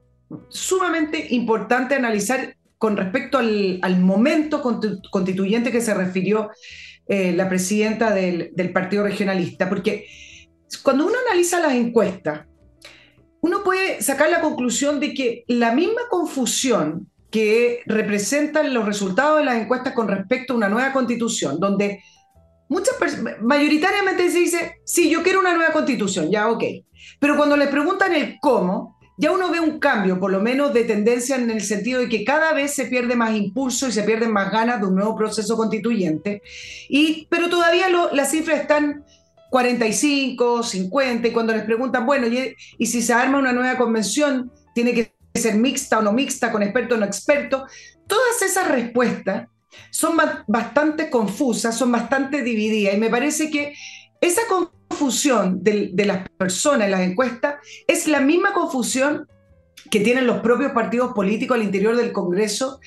sumamente 0.49 1.27
importante 1.31 1.95
analizar 1.95 2.57
con 2.79 2.97
respecto 2.97 3.39
al, 3.39 3.99
momento 4.01 4.63
constituyente 5.11 5.73
que 5.73 5.81
se 5.81 5.95
refirió 5.95 6.51
eh, 7.09 7.33
la 7.33 7.49
presidenta 7.49 8.13
del, 8.13 8.73
Partido 8.73 9.05
Regionalista, 9.05 9.69
porque 9.69 10.07
cuando 10.83 11.07
uno 11.07 11.15
analiza 11.27 11.61
las 11.61 11.75
encuestas, 11.75 12.47
uno 13.41 13.63
puede 13.63 14.03
sacar 14.03 14.29
la 14.29 14.41
conclusión 14.41 14.99
de 15.01 15.15
que 15.15 15.45
la 15.47 15.73
misma 15.73 16.03
confusión 16.11 17.09
que 17.31 17.81
representan 17.87 18.75
los 18.75 18.85
resultados 18.85 19.39
de 19.39 19.45
las 19.45 19.57
encuestas 19.57 19.95
con 19.95 20.09
respecto 20.09 20.53
a 20.53 20.57
una 20.57 20.69
nueva 20.69 20.93
constitución, 20.93 21.61
donde 21.61 22.03
muchas 22.69 22.97
mayoritariamente 23.41 24.31
se 24.31 24.39
dice, 24.39 24.81
sí, 24.85 25.09
yo 25.09 25.23
quiero 25.23 25.41
una 25.41 25.55
nueva 25.55 25.73
constitución, 25.73 26.31
ya, 26.31 26.49
ok. 26.49 26.65
Pero 27.21 27.37
cuando 27.37 27.57
les 27.57 27.69
preguntan 27.69 28.15
el 28.15 28.39
cómo, 28.41 28.96
ya 29.19 29.33
uno 29.33 29.51
ve 29.51 29.61
un 29.61 29.79
cambio, 29.79 30.21
por 30.21 30.31
lo 30.31 30.41
menos 30.41 30.75
de 30.75 30.85
tendencia 30.85 31.37
en 31.37 31.51
el 31.51 31.63
sentido 31.63 32.01
de 32.01 32.09
que 32.09 32.25
cada 32.25 32.53
vez 32.53 32.75
se 32.75 32.87
pierde 32.87 33.17
más 33.17 33.35
impulso 33.35 33.89
y 33.89 33.93
se 33.93 34.03
pierden 34.03 34.33
más 34.33 34.53
ganas 34.53 34.81
de 34.81 34.87
un 34.87 34.95
nuevo 34.95 35.17
proceso 35.17 35.57
constituyente, 35.57 36.43
y, 36.89 37.27
pero 37.31 37.49
todavía 37.49 37.87
las 38.13 38.31
cifras 38.31 38.61
están 38.61 39.05
45, 39.51 40.63
50, 40.63 41.29
y 41.29 41.33
cuando 41.33 41.55
les 41.55 41.65
preguntan, 41.65 42.05
bueno, 42.05 42.27
y, 42.27 42.87
si 42.87 43.01
se 43.01 43.13
arma 43.13 43.39
una 43.39 43.53
nueva 43.53 43.79
convención, 43.79 44.53
tiene 44.75 44.93
que 44.93 45.13
ser 45.35 45.55
mixta 45.55 45.99
o 45.99 46.03
no 46.03 46.13
mixta, 46.13 46.53
con 46.53 46.63
experto 46.63 46.95
o 46.97 46.99
no 46.99 47.07
experto, 47.07 47.67
todas 48.07 48.43
esas 48.43 48.69
respuestas 48.69 49.49
son 49.91 50.17
bastante 50.47 51.09
confusas, 51.09 51.77
son 51.77 51.91
bastante 51.91 52.43
divididas, 52.43 52.95
y 52.95 52.99
me 52.99 53.09
parece 53.09 53.51
que 53.51 53.75
esa 54.21 54.43
confusión 54.49 54.76
de, 55.61 56.05
las 56.05 56.29
personas 56.31 56.87
en 56.87 56.91
las 56.91 57.01
encuestas 57.01 57.57
es 57.87 58.07
la 58.07 58.21
misma 58.21 58.53
confusión 58.53 59.27
que 59.91 60.01
tienen 60.01 60.27
los 60.27 60.41
propios 60.41 60.73
partidos 60.73 61.13
políticos 61.13 61.57
al 61.57 61.65
interior 61.65 61.97
del 61.97 62.13
Congreso 62.13 62.81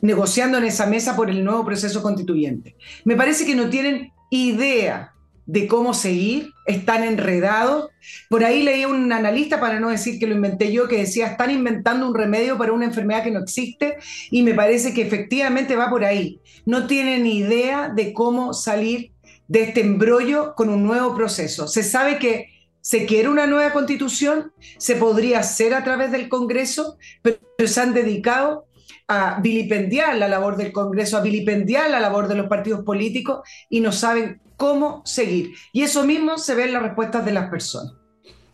negociando 0.00 0.58
en 0.58 0.64
esa 0.64 0.86
mesa 0.86 1.16
por 1.16 1.30
el 1.30 1.44
nuevo 1.44 1.64
proceso 1.64 2.02
constituyente. 2.02 2.76
Me 3.04 3.16
parece 3.16 3.44
que 3.46 3.54
no 3.54 3.68
tienen 3.68 4.12
idea 4.30 5.12
de 5.46 5.68
cómo 5.68 5.94
seguir, 5.94 6.50
están 6.66 7.04
enredados. 7.04 7.88
Por 8.28 8.44
ahí 8.44 8.62
leí 8.62 8.84
un 8.84 9.12
analista, 9.12 9.60
para 9.60 9.78
no 9.78 9.90
decir 9.90 10.18
que 10.18 10.26
lo 10.26 10.34
inventé 10.34 10.72
yo, 10.72 10.88
que 10.88 10.98
decía, 10.98 11.28
están 11.28 11.50
inventando 11.50 12.06
un 12.06 12.14
remedio 12.14 12.58
para 12.58 12.72
una 12.72 12.84
enfermedad 12.84 13.22
que 13.22 13.30
no 13.30 13.40
existe 13.40 13.96
y 14.30 14.42
me 14.42 14.54
parece 14.54 14.92
que 14.92 15.02
efectivamente 15.02 15.76
va 15.76 15.88
por 15.88 16.04
ahí. 16.04 16.40
No 16.64 16.86
tienen 16.86 17.26
idea 17.26 17.88
de 17.88 18.12
cómo 18.12 18.52
salir 18.52 19.12
de 19.48 19.62
este 19.62 19.80
embrollo 19.80 20.54
con 20.54 20.68
un 20.68 20.82
nuevo 20.84 21.14
proceso. 21.14 21.68
Se 21.68 21.82
sabe 21.82 22.18
que 22.18 22.50
se 22.80 23.04
quiere 23.04 23.28
una 23.28 23.46
nueva 23.46 23.72
constitución, 23.72 24.52
se 24.78 24.94
podría 24.96 25.40
hacer 25.40 25.74
a 25.74 25.82
través 25.82 26.12
del 26.12 26.28
Congreso, 26.28 26.98
pero 27.22 27.38
se 27.68 27.80
han 27.80 27.92
dedicado 27.94 28.66
a 29.08 29.40
vilipendiar 29.40 30.16
la 30.16 30.28
labor 30.28 30.56
del 30.56 30.72
Congreso, 30.72 31.16
a 31.16 31.20
vilipendiar 31.20 31.90
la 31.90 32.00
labor 32.00 32.28
de 32.28 32.36
los 32.36 32.46
partidos 32.46 32.84
políticos 32.84 33.40
y 33.68 33.80
no 33.80 33.92
saben 33.92 34.40
cómo 34.56 35.02
seguir. 35.04 35.54
Y 35.72 35.82
eso 35.82 36.04
mismo 36.04 36.38
se 36.38 36.54
ve 36.54 36.64
en 36.64 36.72
las 36.72 36.82
respuestas 36.82 37.24
de 37.24 37.32
las 37.32 37.50
personas. 37.50 37.92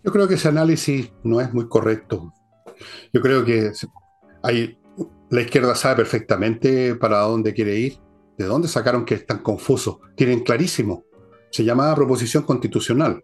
Yo 0.05 0.11
creo 0.11 0.27
que 0.27 0.35
ese 0.35 0.49
análisis 0.49 1.13
no 1.23 1.41
es 1.41 1.53
muy 1.53 1.69
correcto. 1.69 2.33
Yo 3.13 3.21
creo 3.21 3.45
que 3.45 3.71
hay, 4.43 4.79
la 5.31 5.43
izquierda 5.43 5.75
sabe 5.75 5.97
perfectamente 5.97 6.95
para 6.97 7.19
dónde 7.19 7.55
quiere 7.55 7.77
ir, 7.77 7.99
de 8.39 8.45
dónde 8.45 8.69
sacaron 8.69 9.05
que 9.05 9.15
es 9.15 9.27
tan 9.27 9.39
confuso. 9.39 10.01
Tienen 10.17 10.41
clarísimo. 10.41 11.05
Se 11.51 11.65
llamaba 11.65 11.95
proposición 11.95 12.45
constitucional. 12.45 13.23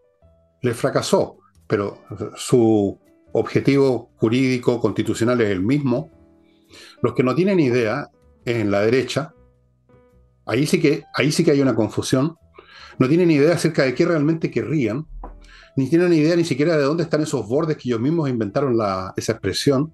Le 0.63 0.75
fracasó, 0.75 1.39
pero 1.67 2.03
su 2.37 2.99
objetivo 3.33 4.11
jurídico 4.17 4.81
constitucional 4.81 5.41
es 5.41 5.51
el 5.51 5.63
mismo. 5.63 6.11
Los 7.03 7.15
que 7.15 7.23
no 7.23 7.35
tienen 7.35 7.61
idea 7.61 8.09
en 8.45 8.71
la 8.71 8.81
derecha, 8.81 9.35
ahí 10.47 10.67
sí 10.67 10.81
que, 10.81 11.05
ahí 11.15 11.33
sí 11.33 11.45
que 11.45 11.53
hay 11.53 11.61
una 11.61 11.75
confusión. 11.75 12.37
No 12.99 13.09
tienen 13.09 13.31
idea 13.31 13.55
acerca 13.55 13.85
de 13.85 13.95
qué 13.95 14.05
realmente 14.05 14.51
querrían 14.51 15.07
ni 15.79 15.89
tienen 15.89 16.13
idea 16.13 16.35
ni 16.35 16.45
siquiera 16.45 16.77
de 16.77 16.83
dónde 16.83 17.05
están 17.05 17.23
esos 17.23 17.47
bordes 17.47 17.77
que 17.77 17.89
ellos 17.89 18.01
mismos 18.01 18.29
inventaron 18.29 18.77
esa 19.17 19.33
expresión, 19.33 19.93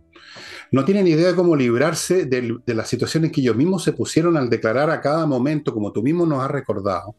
no 0.73 0.83
tienen 0.83 1.07
idea 1.07 1.29
de 1.29 1.35
cómo 1.35 1.55
librarse 1.55 2.25
de, 2.25 2.59
las 2.65 2.89
situaciones 2.89 3.31
que 3.31 3.43
ellos 3.43 3.55
mismos 3.55 3.85
se 3.85 3.93
pusieron 3.93 4.39
al 4.39 4.49
declarar 4.49 4.89
a 4.89 5.03
cada 5.03 5.27
momento, 5.27 5.75
como 5.75 5.93
tú 5.93 6.03
mismo 6.03 6.25
nos 6.25 6.43
has 6.43 6.51
recordado, 6.51 7.17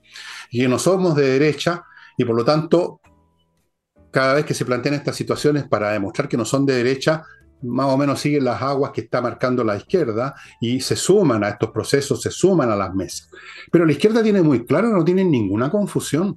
y 0.49 0.61
que 0.61 0.67
no 0.67 0.79
somos 0.79 1.15
de 1.15 1.29
derecha 1.29 1.83
y 2.17 2.25
por 2.25 2.35
lo 2.35 2.43
tanto, 2.43 2.99
cada 4.09 4.33
vez 4.33 4.45
que 4.45 4.55
se 4.55 4.65
plantean 4.65 4.95
estas 4.95 5.15
situaciones 5.15 5.67
para 5.67 5.91
demostrar 5.91 6.27
que 6.27 6.35
no 6.37 6.43
son 6.43 6.65
de 6.65 6.73
derecha, 6.73 7.23
más 7.61 7.85
o 7.85 7.97
menos 7.97 8.19
siguen 8.19 8.45
las 8.45 8.63
aguas 8.63 8.89
que 8.91 9.01
está 9.01 9.21
marcando 9.21 9.63
la 9.63 9.77
izquierda 9.77 10.33
y 10.59 10.79
se 10.79 10.95
suman 10.95 11.43
a 11.43 11.49
estos 11.49 11.69
procesos, 11.69 12.19
se 12.19 12.31
suman 12.31 12.71
a 12.71 12.75
las 12.75 12.95
mesas. 12.95 13.29
Pero 13.71 13.85
la 13.85 13.91
izquierda 13.91 14.23
tiene 14.23 14.41
muy 14.41 14.65
claro, 14.65 14.89
no 14.89 15.05
tiene 15.05 15.23
ninguna 15.23 15.69
confusión. 15.69 16.35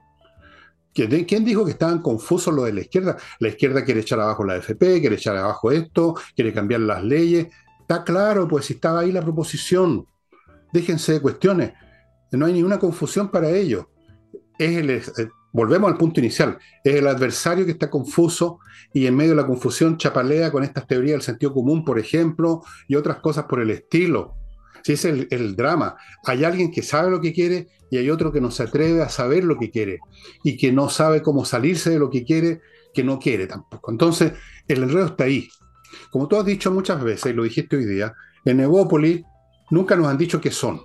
¿Quién 1.07 1.44
dijo 1.44 1.64
que 1.64 1.72
estaban 1.72 2.03
confusos 2.03 2.53
los 2.53 2.64
de 2.64 2.72
la 2.72 2.80
izquierda? 2.80 3.16
La 3.38 3.49
izquierda 3.49 3.84
quiere 3.84 4.01
echar 4.01 4.18
abajo 4.20 4.44
la 4.44 4.55
AFP, 4.55 5.01
quiere 5.01 5.16
echar 5.16 5.36
abajo 5.36 5.70
esto, 5.70 6.14
quiere 6.34 6.53
cambiar 6.53 6.80
las 6.80 7.05
leyes. 7.05 7.49
Está 7.80 8.03
claro, 8.03 8.49
pues 8.49 8.66
si 8.66 8.74
estaba 8.74 9.01
ahí 9.01 9.12
la 9.12 9.22
proposición. 9.22 10.07
Déjense 10.72 11.12
de 11.12 11.20
cuestiones. 11.20 11.72
No 12.32 12.46
hay 12.46 12.53
ninguna 12.53 12.78
confusión 12.78 13.30
para 13.30 13.49
ellos. 13.51 13.86
Eh, 14.59 15.03
volvemos 15.53 15.90
al 15.90 15.96
punto 15.96 16.20
inicial. 16.20 16.59
Es 16.84 16.96
el 16.96 17.07
adversario 17.07 17.64
que 17.64 17.72
está 17.72 17.88
confuso 17.88 18.59
y 18.92 19.07
en 19.07 19.16
medio 19.16 19.30
de 19.30 19.42
la 19.42 19.46
confusión 19.46 19.96
chapalea 19.96 20.51
con 20.51 20.64
estas 20.64 20.86
teorías 20.86 21.14
del 21.14 21.22
sentido 21.22 21.53
común, 21.55 21.84
por 21.84 21.99
ejemplo, 21.99 22.62
y 22.86 22.96
otras 22.96 23.18
cosas 23.18 23.44
por 23.44 23.61
el 23.61 23.70
estilo. 23.70 24.34
Si 24.82 24.92
es 24.92 25.05
el, 25.05 25.57
drama. 25.57 25.96
Hay 26.24 26.44
alguien 26.44 26.70
que 26.70 26.82
sabe 26.82 27.11
lo 27.11 27.20
que 27.20 27.32
quiere 27.32 27.68
y 27.91 27.99
hay 27.99 28.11
otro 28.11 28.32
que 28.32 28.41
no 28.41 28.51
se 28.51 28.64
atreve 28.64 29.03
a 29.03 29.09
saber 29.09 29.45
lo 29.45 29.59
que 29.59 29.70
quiere 29.70 30.01
y 30.43 30.57
que 30.57 30.72
no 30.72 30.89
sabe 30.89 31.22
cómo 31.22 31.45
salirse 31.45 31.91
de 31.91 31.99
lo 31.99 32.11
que 32.11 32.24
quiere, 32.24 32.61
que 32.93 33.05
no 33.05 33.18
quiere 33.18 33.47
tampoco. 33.47 33.91
Entonces, 33.91 34.32
el 34.66 34.82
enredo 34.82 35.07
está 35.07 35.24
ahí. 35.24 35.49
Como 36.11 36.28
tú 36.28 36.36
has 36.36 36.45
dicho 36.45 36.70
muchas 36.70 37.03
veces, 37.03 37.32
y 37.32 37.34
lo 37.34 37.45
dijiste 37.45 37.76
hoy 37.76 37.84
día, 37.84 38.14
en 38.45 38.61
Evópolis 38.61 39.22
nunca 39.70 39.97
nos 39.97 40.09
han 40.09 40.18
dicho 40.18 40.41
qué 40.41 40.51
son. 40.51 40.80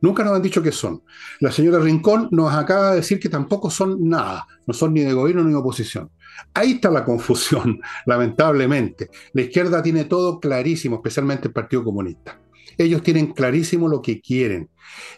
Nunca 0.00 0.24
nos 0.24 0.34
han 0.34 0.42
dicho 0.42 0.62
qué 0.62 0.72
son. 0.72 1.02
La 1.40 1.52
señora 1.52 1.78
Rincón 1.78 2.28
nos 2.32 2.52
acaba 2.52 2.90
de 2.90 2.96
decir 2.96 3.20
que 3.20 3.28
tampoco 3.28 3.70
son 3.70 4.08
nada, 4.08 4.46
no 4.66 4.74
son 4.74 4.94
ni 4.94 5.02
de 5.02 5.12
gobierno 5.12 5.44
ni 5.44 5.50
de 5.50 5.56
oposición. 5.56 6.10
Ahí 6.54 6.72
está 6.72 6.90
la 6.90 7.04
confusión, 7.04 7.80
lamentablemente. 8.06 9.10
La 9.32 9.42
izquierda 9.42 9.82
tiene 9.82 10.06
todo 10.06 10.40
clarísimo, 10.40 10.96
especialmente 10.96 11.48
el 11.48 11.54
Partido 11.54 11.84
Comunista. 11.84 12.38
Ellos 12.78 13.02
tienen 13.02 13.32
clarísimo 13.32 13.88
lo 13.88 14.02
que 14.02 14.20
quieren. 14.20 14.70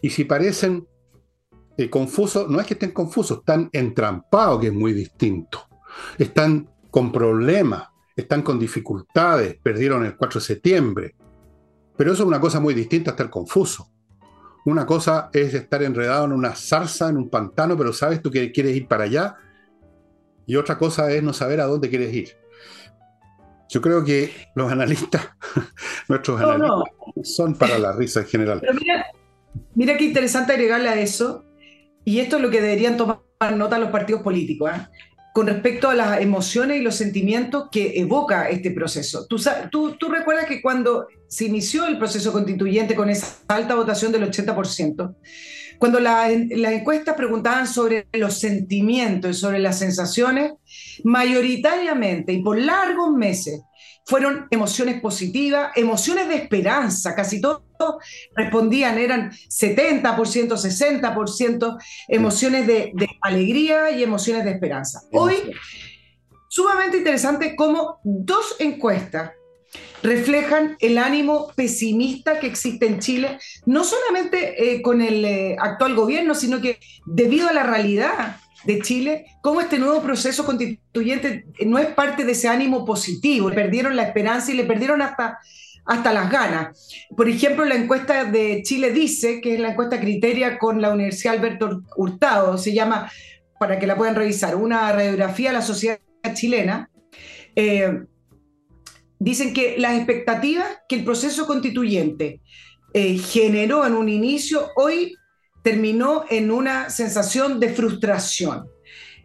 Y 0.02 0.11
si 0.11 0.24
parecen 0.24 0.86
eh, 1.76 1.90
confusos, 1.90 2.48
no 2.48 2.61
es 2.61 2.66
que 2.66 2.74
estén 2.74 2.92
confusos, 2.92 3.38
están 3.38 3.68
entrampados, 3.72 4.61
que 4.61 4.68
es 4.68 4.72
muy 4.72 4.92
distinto. 4.92 5.66
Están 6.18 6.70
con 6.90 7.11
problemas, 7.11 7.88
están 8.14 8.42
con 8.42 8.59
dificultades, 8.59 9.57
perdieron 9.62 10.05
el 10.05 10.16
4 10.16 10.40
de 10.40 10.46
septiembre. 10.46 11.16
Pero 11.96 12.12
eso 12.12 12.22
es 12.22 12.28
una 12.28 12.40
cosa 12.40 12.61
muy 12.61 12.74
distinta 12.74 13.11
a 13.11 13.12
estar 13.12 13.30
confuso. 13.30 13.90
Una 14.64 14.86
cosa 14.86 15.28
es 15.32 15.52
estar 15.52 15.82
enredado 15.82 16.24
en 16.24 16.32
una 16.32 16.55
zarza, 16.55 17.09
en 17.09 17.16
un 17.16 17.28
pantano, 17.28 17.76
pero 17.76 17.92
sabes 17.92 18.22
tú 18.22 18.30
que 18.30 18.50
quieres 18.50 18.76
ir 18.76 18.88
para 18.88 19.05
allá. 19.05 19.36
Y 20.46 20.57
otra 20.57 20.78
cosa 20.78 21.12
es 21.12 21.22
no 21.22 21.32
saber 21.32 21.61
a 21.61 21.66
dónde 21.66 21.90
quieres 21.90 22.14
ir. 22.14 22.43
Yo 23.70 23.80
creo 23.80 24.04
que 24.04 24.30
los 24.54 24.70
analistas, 24.70 25.30
nuestros 26.08 26.40
analistas, 26.40 26.84
son 27.22 27.54
para 27.54 27.78
la 27.78 27.92
risa 27.92 28.20
en 28.20 28.26
general. 28.26 28.60
Pero 28.60 28.74
mira, 28.74 29.06
mira 29.74 29.96
qué 29.96 30.04
interesante 30.04 30.52
agregarle 30.52 30.88
a 30.88 31.00
eso, 31.00 31.44
y 32.04 32.20
esto 32.20 32.36
es 32.36 32.42
lo 32.42 32.50
que 32.50 32.60
deberían 32.60 32.96
tomar 32.96 33.20
nota 33.56 33.78
los 33.78 33.90
partidos 33.90 34.22
políticos, 34.22 34.70
¿eh? 34.74 34.88
con 35.34 35.48
respecto 35.48 35.90
a 35.90 35.94
las 35.94 36.20
emociones 36.20 36.78
y 36.78 36.82
los 36.82 36.94
sentimientos 36.94 37.68
que 37.70 37.98
evoca 37.98 38.48
este 38.48 38.70
proceso. 38.70 39.26
Tú, 39.26 39.36
tú, 39.70 39.96
tú 39.96 40.08
recuerdas 40.08 40.46
que 40.46 40.62
cuando 40.62 41.08
se 41.26 41.46
inició 41.46 41.86
el 41.86 41.98
proceso 41.98 42.32
constituyente 42.32 42.94
con 42.94 43.10
esa 43.10 43.38
alta 43.48 43.74
votación 43.74 44.12
del 44.12 44.30
80%, 44.30 45.14
cuando 45.79 46.01
las 46.01 46.31
encuestas 46.31 47.16
preguntaban 47.16 47.66
sobre 47.66 48.07
los 48.12 48.39
sentimientos 48.39 49.31
y 49.31 49.41
sobre 49.41 49.59
las 49.59 49.79
sensaciones, 49.79 50.53
mayoritariamente 51.05 52.33
y 52.33 52.43
por 52.43 52.59
largos 52.59 53.12
meses 53.12 53.61
fueron 54.07 54.47
emociones 54.51 55.01
positivas, 55.01 55.72
emociones 55.77 56.29
de 56.29 56.37
esperanza, 56.37 57.14
casi 57.14 57.41
todos 57.41 57.62
respondían, 58.35 58.99
eran 58.99 59.31
70%, 59.31 60.03
60%, 60.03 61.79
emociones 62.09 62.66
de, 62.66 62.93
de 62.95 63.09
alegría 63.22 63.91
y 63.91 64.03
emociones 64.03 64.45
de 64.45 64.53
esperanza. 64.53 65.03
Hoy, 65.12 65.37
sumamente 66.49 66.99
interesante 66.99 67.57
cómo 67.57 67.99
dos 68.05 68.57
encuestas 68.59 69.33
reflejan 70.05 70.76
el 70.80 70.98
ánimo 70.98 71.50
pesimista 71.57 72.38
que 72.38 72.46
existe 72.46 72.86
en 72.86 72.98
Chile, 73.00 73.38
no 73.64 73.84
solamente 73.84 74.74
eh, 74.74 74.82
con 74.82 75.00
el 75.00 75.24
eh, 75.24 75.57
actual 75.59 75.94
gobierno, 75.94 76.34
sino 76.34 76.61
que 76.61 76.78
debido 77.07 77.48
a 77.48 77.55
la 77.55 77.62
realidad 77.62 78.36
de 78.64 78.80
Chile, 78.80 79.24
cómo 79.40 79.62
este 79.62 79.78
nuevo 79.78 80.02
proceso 80.02 80.44
constituyente 80.44 81.46
no 81.64 81.78
es 81.78 81.86
parte 81.86 82.26
de 82.26 82.32
ese 82.32 82.48
ánimo 82.48 82.84
positivo, 82.84 83.48
le 83.48 83.55
perdieron 83.55 83.96
la 83.96 84.02
esperanza 84.02 84.52
y 84.52 84.57
le 84.57 84.64
perdieron 84.64 85.00
hasta, 85.00 85.38
hasta 85.86 86.12
las 86.12 86.30
ganas. 86.30 86.86
Por 87.16 87.26
ejemplo, 87.30 87.64
la 87.64 87.74
encuesta 87.74 88.24
de 88.24 88.61
Chile 88.62 88.90
dice, 88.90 89.40
que 89.40 89.55
es 89.55 89.61
la 89.61 89.70
encuesta 89.70 89.98
criteria 90.00 90.59
con 90.59 90.82
la 90.82 90.92
Universidad 90.92 91.36
Alberto 91.36 91.82
Hurtado, 91.96 92.59
se 92.59 92.74
llama, 92.74 93.11
para 93.59 93.78
que 93.78 93.86
la 93.86 93.96
puedan 93.96 94.16
revisar, 94.16 94.55
una 94.55 94.92
radiografía 94.92 95.48
de 95.48 95.55
la 95.55 95.62
sociedad 95.62 95.98
chilena. 96.34 96.90
Eh, 97.57 98.05
dicen 99.18 99.52
que 99.52 99.76
las 99.78 99.96
expectativas 99.96 100.66
que 100.88 100.96
el 100.96 101.04
proceso 101.04 101.46
constituyente 101.46 102.40
eh, 102.92 103.18
generó 103.18 103.86
en 103.86 103.94
un 103.94 104.08
inicio, 104.08 104.68
hoy 104.76 105.16
terminó 105.62 106.24
en 106.28 106.50
una 106.50 106.90
sensación 106.90 107.58
de 107.58 107.70
frustración. 107.70 108.66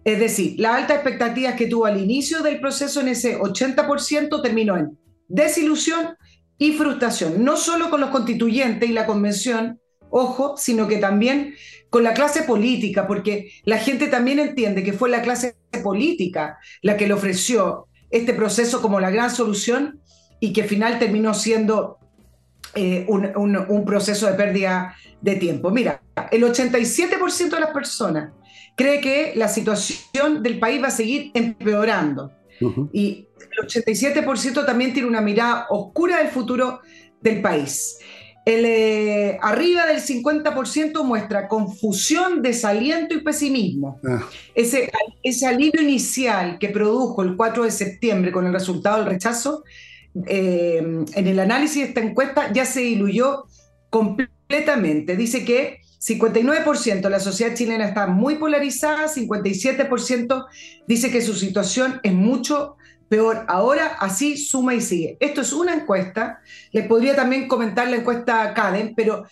Es 0.05 0.19
decir, 0.19 0.55
las 0.57 0.75
altas 0.75 0.97
expectativas 0.97 1.55
que 1.55 1.67
tuvo 1.67 1.85
al 1.85 2.01
inicio 2.01 2.41
del 2.41 2.59
proceso 2.59 3.01
en 3.01 3.09
ese 3.09 3.37
80% 3.37 4.41
terminó 4.41 4.77
en 4.77 4.97
desilusión 5.27 6.15
y 6.57 6.71
frustración, 6.71 7.43
no 7.43 7.57
solo 7.57 7.89
con 7.89 8.01
los 8.01 8.09
constituyentes 8.09 8.89
y 8.89 8.93
la 8.93 9.05
convención, 9.05 9.79
ojo, 10.09 10.55
sino 10.57 10.87
que 10.87 10.97
también 10.97 11.55
con 11.89 12.03
la 12.03 12.13
clase 12.13 12.43
política, 12.43 13.05
porque 13.05 13.51
la 13.65 13.77
gente 13.77 14.07
también 14.07 14.39
entiende 14.39 14.83
que 14.83 14.93
fue 14.93 15.09
la 15.09 15.21
clase 15.21 15.57
política 15.83 16.57
la 16.81 16.97
que 16.97 17.07
le 17.07 17.13
ofreció 17.13 17.88
este 18.09 18.33
proceso 18.33 18.81
como 18.81 18.99
la 18.99 19.11
gran 19.11 19.29
solución 19.29 19.99
y 20.39 20.53
que 20.53 20.63
al 20.63 20.67
final 20.67 20.99
terminó 20.99 21.33
siendo 21.33 21.99
eh, 22.75 23.05
un, 23.07 23.83
proceso 23.85 24.27
de 24.27 24.33
pérdida 24.33 24.95
de 25.21 25.35
tiempo. 25.35 25.71
Mira, 25.71 26.01
el 26.31 26.43
87% 26.43 27.49
de 27.49 27.59
las 27.59 27.71
personas 27.71 28.31
cree 28.75 29.01
que 29.01 29.33
la 29.35 29.47
situación 29.47 30.43
del 30.43 30.59
país 30.59 30.81
va 30.81 30.87
a 30.87 30.91
seguir 30.91 31.31
empeorando. 31.33 32.31
Y 32.91 33.27
el 33.57 33.67
87% 33.67 34.65
también 34.65 34.93
tiene 34.93 35.07
una 35.07 35.21
mirada 35.21 35.67
oscura 35.69 36.17
del 36.17 36.27
futuro 36.27 36.81
del 37.21 37.41
país. 37.41 37.97
El, 38.49 38.65
eh, 38.65 39.37
arriba 39.41 39.85
del 39.85 40.01
50% 40.01 41.03
muestra 41.03 41.47
confusión, 41.47 42.41
desaliento 42.41 43.13
y 43.13 43.21
pesimismo. 43.21 43.99
Ah. 44.03 44.27
Ese, 44.55 44.91
ese 45.21 45.45
alivio 45.45 45.81
inicial 45.81 46.57
que 46.57 46.69
produjo 46.69 47.21
el 47.21 47.35
4 47.35 47.65
de 47.65 47.71
septiembre 47.71 48.31
con 48.31 48.47
el 48.47 48.53
resultado 48.53 48.97
del 48.97 49.05
rechazo, 49.05 49.63
eh, 50.25 50.77
en 50.77 51.27
el 51.27 51.39
análisis 51.39 51.83
de 51.83 51.89
esta 51.89 52.01
encuesta 52.01 52.51
ya 52.51 52.65
se 52.65 52.81
diluyó 52.81 53.45
completamente. 53.91 55.15
Dice 55.15 55.45
que 55.45 55.81
59% 55.99 57.01
de 57.01 57.09
la 57.09 57.19
sociedad 57.19 57.53
chilena 57.53 57.85
está 57.85 58.07
muy 58.07 58.35
polarizada, 58.35 59.07
57% 59.07 60.45
dice 60.87 61.11
que 61.11 61.21
su 61.21 61.35
situación 61.35 61.99
es 62.01 62.13
mucho 62.13 62.77
peor 63.09 63.45
ahora, 63.47 63.97
así 63.99 64.37
suma 64.37 64.75
y 64.75 64.81
sigue. 64.81 65.17
Esto 65.19 65.41
es 65.41 65.51
una 65.51 65.73
encuesta, 65.73 66.39
les 66.71 66.87
podría 66.87 67.15
también 67.15 67.47
comentar 67.47 67.87
la 67.89 67.97
encuesta 67.97 68.53
CADEM, 68.53 68.93
pero 68.95 69.25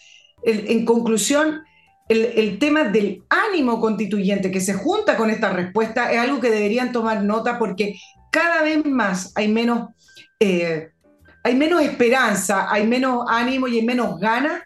en 0.43 0.85
conclusión, 0.85 1.61
el, 2.09 2.57
tema 2.59 2.85
del 2.85 3.23
ánimo 3.29 3.79
constituyente 3.79 4.51
que 4.51 4.61
se 4.61 4.73
junta 4.73 5.17
con 5.17 5.29
esta 5.29 5.51
respuesta 5.51 6.11
es 6.11 6.19
algo 6.19 6.39
que 6.39 6.49
deberían 6.49 6.91
tomar 6.91 7.23
nota 7.23 7.59
porque 7.59 7.99
cada 8.31 8.61
vez 8.61 8.85
más 8.85 9.33
hay 9.35 9.49
menos 9.49 9.89
eh, 10.39 10.89
hay 11.43 11.55
menos 11.55 11.81
esperanza, 11.81 12.71
hay 12.71 12.85
menos 12.85 13.25
ánimo 13.27 13.67
y 13.67 13.79
hay 13.79 13.85
menos 13.85 14.19
ganas 14.19 14.63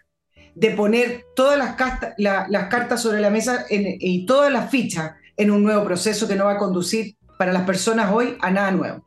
de 0.54 0.70
poner 0.70 1.24
todas 1.34 1.58
las, 1.58 2.48
las 2.48 2.68
cartas 2.68 3.00
sobre 3.00 3.20
la 3.20 3.30
mesa 3.30 3.66
y 3.70 4.26
todas 4.26 4.52
las 4.52 4.70
fichas 4.70 5.12
en 5.36 5.50
un 5.50 5.62
nuevo 5.62 5.84
proceso 5.84 6.28
que 6.28 6.34
no 6.34 6.44
va 6.44 6.52
a 6.52 6.58
conducir 6.58 7.16
para 7.42 7.52
las 7.52 7.64
personas 7.64 8.12
hoy 8.12 8.36
a 8.40 8.52
nada 8.52 8.70
nuevo. 8.70 9.02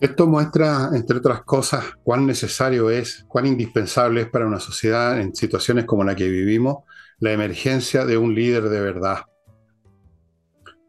Esto 0.00 0.26
muestra, 0.26 0.90
entre 0.92 1.16
otras 1.16 1.44
cosas, 1.44 1.82
cuán 2.04 2.26
necesario 2.26 2.90
es, 2.90 3.24
cuán 3.26 3.46
indispensable 3.46 4.20
es 4.20 4.28
para 4.28 4.46
una 4.46 4.60
sociedad 4.60 5.18
en 5.18 5.34
situaciones 5.34 5.86
como 5.86 6.04
la 6.04 6.14
que 6.14 6.28
vivimos, 6.28 6.84
la 7.20 7.32
emergencia 7.32 8.04
de 8.04 8.18
un 8.18 8.34
líder 8.34 8.64
de 8.64 8.82
verdad. 8.82 9.20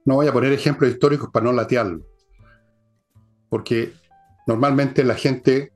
No 0.03 0.15
voy 0.15 0.27
a 0.27 0.33
poner 0.33 0.51
ejemplos 0.51 0.91
históricos 0.91 1.29
para 1.31 1.45
no 1.45 1.53
latearlo, 1.53 2.05
porque 3.47 3.93
normalmente 4.45 5.05
la 5.05 5.15
gente 5.15 5.71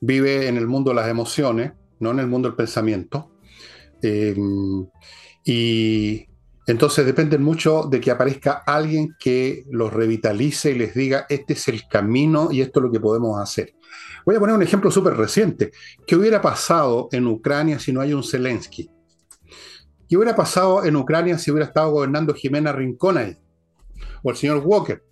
vive 0.00 0.48
en 0.48 0.56
el 0.56 0.66
mundo 0.66 0.92
de 0.92 0.96
las 0.96 1.08
emociones, 1.08 1.72
no 1.98 2.10
en 2.12 2.20
el 2.20 2.26
mundo 2.26 2.48
del 2.48 2.56
pensamiento, 2.56 3.32
eh, 4.00 4.34
y 5.44 6.29
entonces 6.66 7.06
dependen 7.06 7.42
mucho 7.42 7.84
de 7.90 8.00
que 8.00 8.10
aparezca 8.10 8.62
alguien 8.66 9.16
que 9.18 9.64
los 9.70 9.92
revitalice 9.92 10.70
y 10.70 10.78
les 10.78 10.94
diga, 10.94 11.26
este 11.28 11.54
es 11.54 11.68
el 11.68 11.88
camino 11.88 12.50
y 12.52 12.60
esto 12.60 12.80
es 12.80 12.84
lo 12.84 12.92
que 12.92 13.00
podemos 13.00 13.40
hacer. 13.40 13.74
Voy 14.24 14.36
a 14.36 14.40
poner 14.40 14.54
un 14.54 14.62
ejemplo 14.62 14.90
súper 14.90 15.16
reciente. 15.16 15.72
¿Qué 16.06 16.16
hubiera 16.16 16.40
pasado 16.40 17.08
en 17.12 17.26
Ucrania 17.26 17.78
si 17.78 17.92
no 17.92 18.00
hay 18.00 18.12
un 18.12 18.22
Zelensky? 18.22 18.90
¿Qué 20.08 20.16
hubiera 20.16 20.36
pasado 20.36 20.84
en 20.84 20.96
Ucrania 20.96 21.38
si 21.38 21.50
hubiera 21.50 21.66
estado 21.66 21.92
gobernando 21.92 22.34
Jimena 22.34 22.72
Rincón? 22.72 23.38
O 24.22 24.30
el 24.30 24.36
señor 24.36 24.62
Walker, 24.64 25.02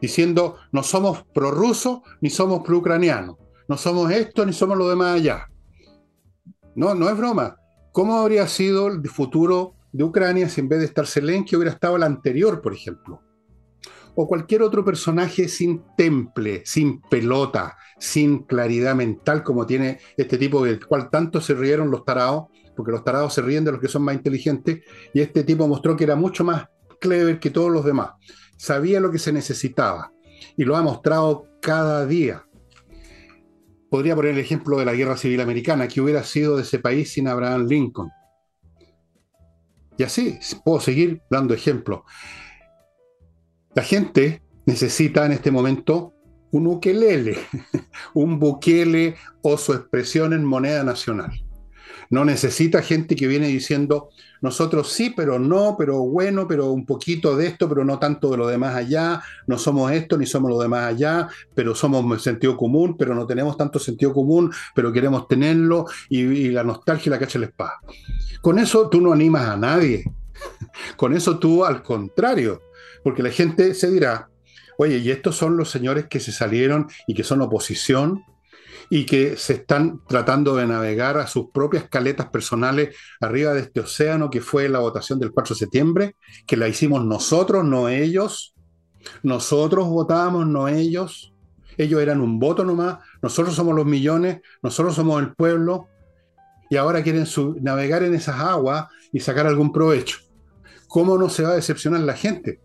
diciendo, 0.00 0.56
no 0.72 0.82
somos 0.82 1.24
prorrusos 1.34 2.00
ni 2.20 2.30
somos 2.30 2.62
pro-ucranianos. 2.62 3.36
No 3.68 3.76
somos 3.76 4.10
esto 4.12 4.46
ni 4.46 4.52
somos 4.52 4.78
lo 4.78 4.88
demás 4.88 5.16
allá. 5.16 5.48
No, 6.74 6.94
no 6.94 7.08
es 7.08 7.16
broma. 7.16 7.56
¿Cómo 7.92 8.18
habría 8.18 8.46
sido 8.46 8.88
el 8.88 9.08
futuro 9.08 9.75
de 9.96 10.04
Ucrania 10.04 10.48
si 10.50 10.60
en 10.60 10.68
vez 10.68 10.80
de 10.80 10.84
estar 10.84 11.06
Zelensky 11.06 11.56
hubiera 11.56 11.72
estado 11.72 11.96
el 11.96 12.02
anterior, 12.02 12.60
por 12.60 12.74
ejemplo. 12.74 13.22
O 14.14 14.28
cualquier 14.28 14.62
otro 14.62 14.84
personaje 14.84 15.48
sin 15.48 15.84
temple, 15.96 16.62
sin 16.66 17.00
pelota, 17.00 17.76
sin 17.98 18.40
claridad 18.40 18.94
mental 18.94 19.42
como 19.42 19.66
tiene 19.66 19.98
este 20.18 20.36
tipo 20.36 20.62
del 20.62 20.84
cual 20.84 21.08
tanto 21.10 21.40
se 21.40 21.54
rieron 21.54 21.90
los 21.90 22.04
tarados, 22.04 22.44
porque 22.76 22.92
los 22.92 23.04
tarados 23.04 23.32
se 23.32 23.40
ríen 23.40 23.64
de 23.64 23.72
los 23.72 23.80
que 23.80 23.88
son 23.88 24.02
más 24.02 24.14
inteligentes, 24.14 24.80
y 25.14 25.20
este 25.20 25.44
tipo 25.44 25.66
mostró 25.66 25.96
que 25.96 26.04
era 26.04 26.14
mucho 26.14 26.44
más 26.44 26.66
clever 27.00 27.40
que 27.40 27.50
todos 27.50 27.70
los 27.70 27.84
demás. 27.84 28.10
Sabía 28.58 29.00
lo 29.00 29.10
que 29.10 29.18
se 29.18 29.32
necesitaba 29.32 30.12
y 30.58 30.64
lo 30.64 30.76
ha 30.76 30.82
mostrado 30.82 31.46
cada 31.62 32.04
día. 32.04 32.46
Podría 33.90 34.14
poner 34.14 34.32
el 34.32 34.40
ejemplo 34.40 34.78
de 34.78 34.84
la 34.84 34.94
Guerra 34.94 35.16
Civil 35.16 35.40
Americana, 35.40 35.88
que 35.88 36.02
hubiera 36.02 36.22
sido 36.22 36.56
de 36.56 36.62
ese 36.62 36.78
país 36.78 37.12
sin 37.12 37.28
Abraham 37.28 37.66
Lincoln 37.66 38.10
y 39.98 40.02
así 40.02 40.38
puedo 40.64 40.80
seguir 40.80 41.22
dando 41.30 41.54
ejemplos. 41.54 42.00
La 43.74 43.82
gente 43.82 44.42
necesita 44.64 45.26
en 45.26 45.32
este 45.32 45.50
momento 45.50 46.14
un 46.50 46.66
ukelele, 46.66 47.38
un 48.14 48.38
buquele 48.38 49.16
o 49.42 49.58
su 49.58 49.72
expresión 49.72 50.32
en 50.32 50.44
moneda 50.44 50.84
nacional. 50.84 51.32
No 52.10 52.24
necesita 52.24 52.82
gente 52.82 53.16
que 53.16 53.26
viene 53.26 53.48
diciendo, 53.48 54.10
nosotros 54.40 54.90
sí, 54.92 55.12
pero 55.16 55.38
no, 55.38 55.76
pero 55.78 55.98
bueno, 56.00 56.46
pero 56.46 56.70
un 56.70 56.84
poquito 56.84 57.36
de 57.36 57.46
esto, 57.46 57.68
pero 57.68 57.84
no 57.84 57.98
tanto 57.98 58.30
de 58.30 58.36
lo 58.36 58.46
demás 58.46 58.74
allá, 58.74 59.22
no 59.46 59.58
somos 59.58 59.92
esto 59.92 60.16
ni 60.18 60.26
somos 60.26 60.50
lo 60.50 60.58
demás 60.58 60.84
allá, 60.86 61.28
pero 61.54 61.74
somos 61.74 62.22
sentido 62.22 62.56
común, 62.56 62.96
pero 62.96 63.14
no 63.14 63.26
tenemos 63.26 63.56
tanto 63.56 63.78
sentido 63.78 64.12
común, 64.12 64.52
pero 64.74 64.92
queremos 64.92 65.28
tenerlo 65.28 65.86
y, 66.08 66.50
la 66.50 66.64
nostalgia 66.64 67.10
y 67.10 67.10
la 67.10 67.18
cacha 67.18 67.38
la 67.38 67.46
espada. 67.46 67.80
Con 68.40 68.58
eso 68.58 68.88
tú 68.88 69.00
no 69.00 69.12
animas 69.12 69.48
a 69.48 69.56
nadie. 69.56 70.04
Con 70.96 71.14
eso 71.14 71.38
tú 71.38 71.64
al 71.64 71.82
contrario, 71.82 72.62
porque 73.02 73.22
la 73.22 73.30
gente 73.30 73.74
se 73.74 73.90
dirá, 73.90 74.28
oye, 74.78 74.98
¿y 74.98 75.10
estos 75.10 75.36
son 75.36 75.56
los 75.56 75.70
señores 75.70 76.06
que 76.06 76.20
se 76.20 76.32
salieron 76.32 76.88
y 77.06 77.14
que 77.14 77.24
son 77.24 77.40
oposición? 77.40 78.22
Y 78.90 79.06
que 79.06 79.36
se 79.36 79.54
están 79.54 80.00
tratando 80.06 80.56
de 80.56 80.66
navegar 80.66 81.18
a 81.18 81.26
sus 81.26 81.50
propias 81.50 81.88
caletas 81.88 82.28
personales 82.28 82.96
arriba 83.20 83.52
de 83.52 83.60
este 83.60 83.80
océano 83.80 84.30
que 84.30 84.40
fue 84.40 84.68
la 84.68 84.78
votación 84.78 85.18
del 85.18 85.32
4 85.32 85.54
de 85.54 85.58
septiembre, 85.58 86.16
que 86.46 86.56
la 86.56 86.68
hicimos 86.68 87.04
nosotros, 87.04 87.64
no 87.64 87.88
ellos. 87.88 88.54
Nosotros 89.22 89.88
votábamos, 89.88 90.46
no 90.46 90.68
ellos. 90.68 91.32
Ellos 91.76 92.00
eran 92.00 92.20
un 92.20 92.38
voto 92.38 92.64
nomás, 92.64 92.98
nosotros 93.20 93.54
somos 93.54 93.74
los 93.74 93.84
millones, 93.84 94.40
nosotros 94.62 94.94
somos 94.94 95.20
el 95.20 95.34
pueblo, 95.34 95.88
y 96.68 96.76
ahora 96.76 97.02
quieren 97.02 97.26
navegar 97.60 98.02
en 98.02 98.14
esas 98.14 98.40
aguas 98.40 98.86
y 99.12 99.20
sacar 99.20 99.46
algún 99.46 99.72
provecho. 99.72 100.18
¿Cómo 100.88 101.18
no 101.18 101.28
se 101.28 101.42
va 101.42 101.50
a 101.50 101.56
decepcionar 101.56 102.00
la 102.00 102.14
gente? 102.14 102.60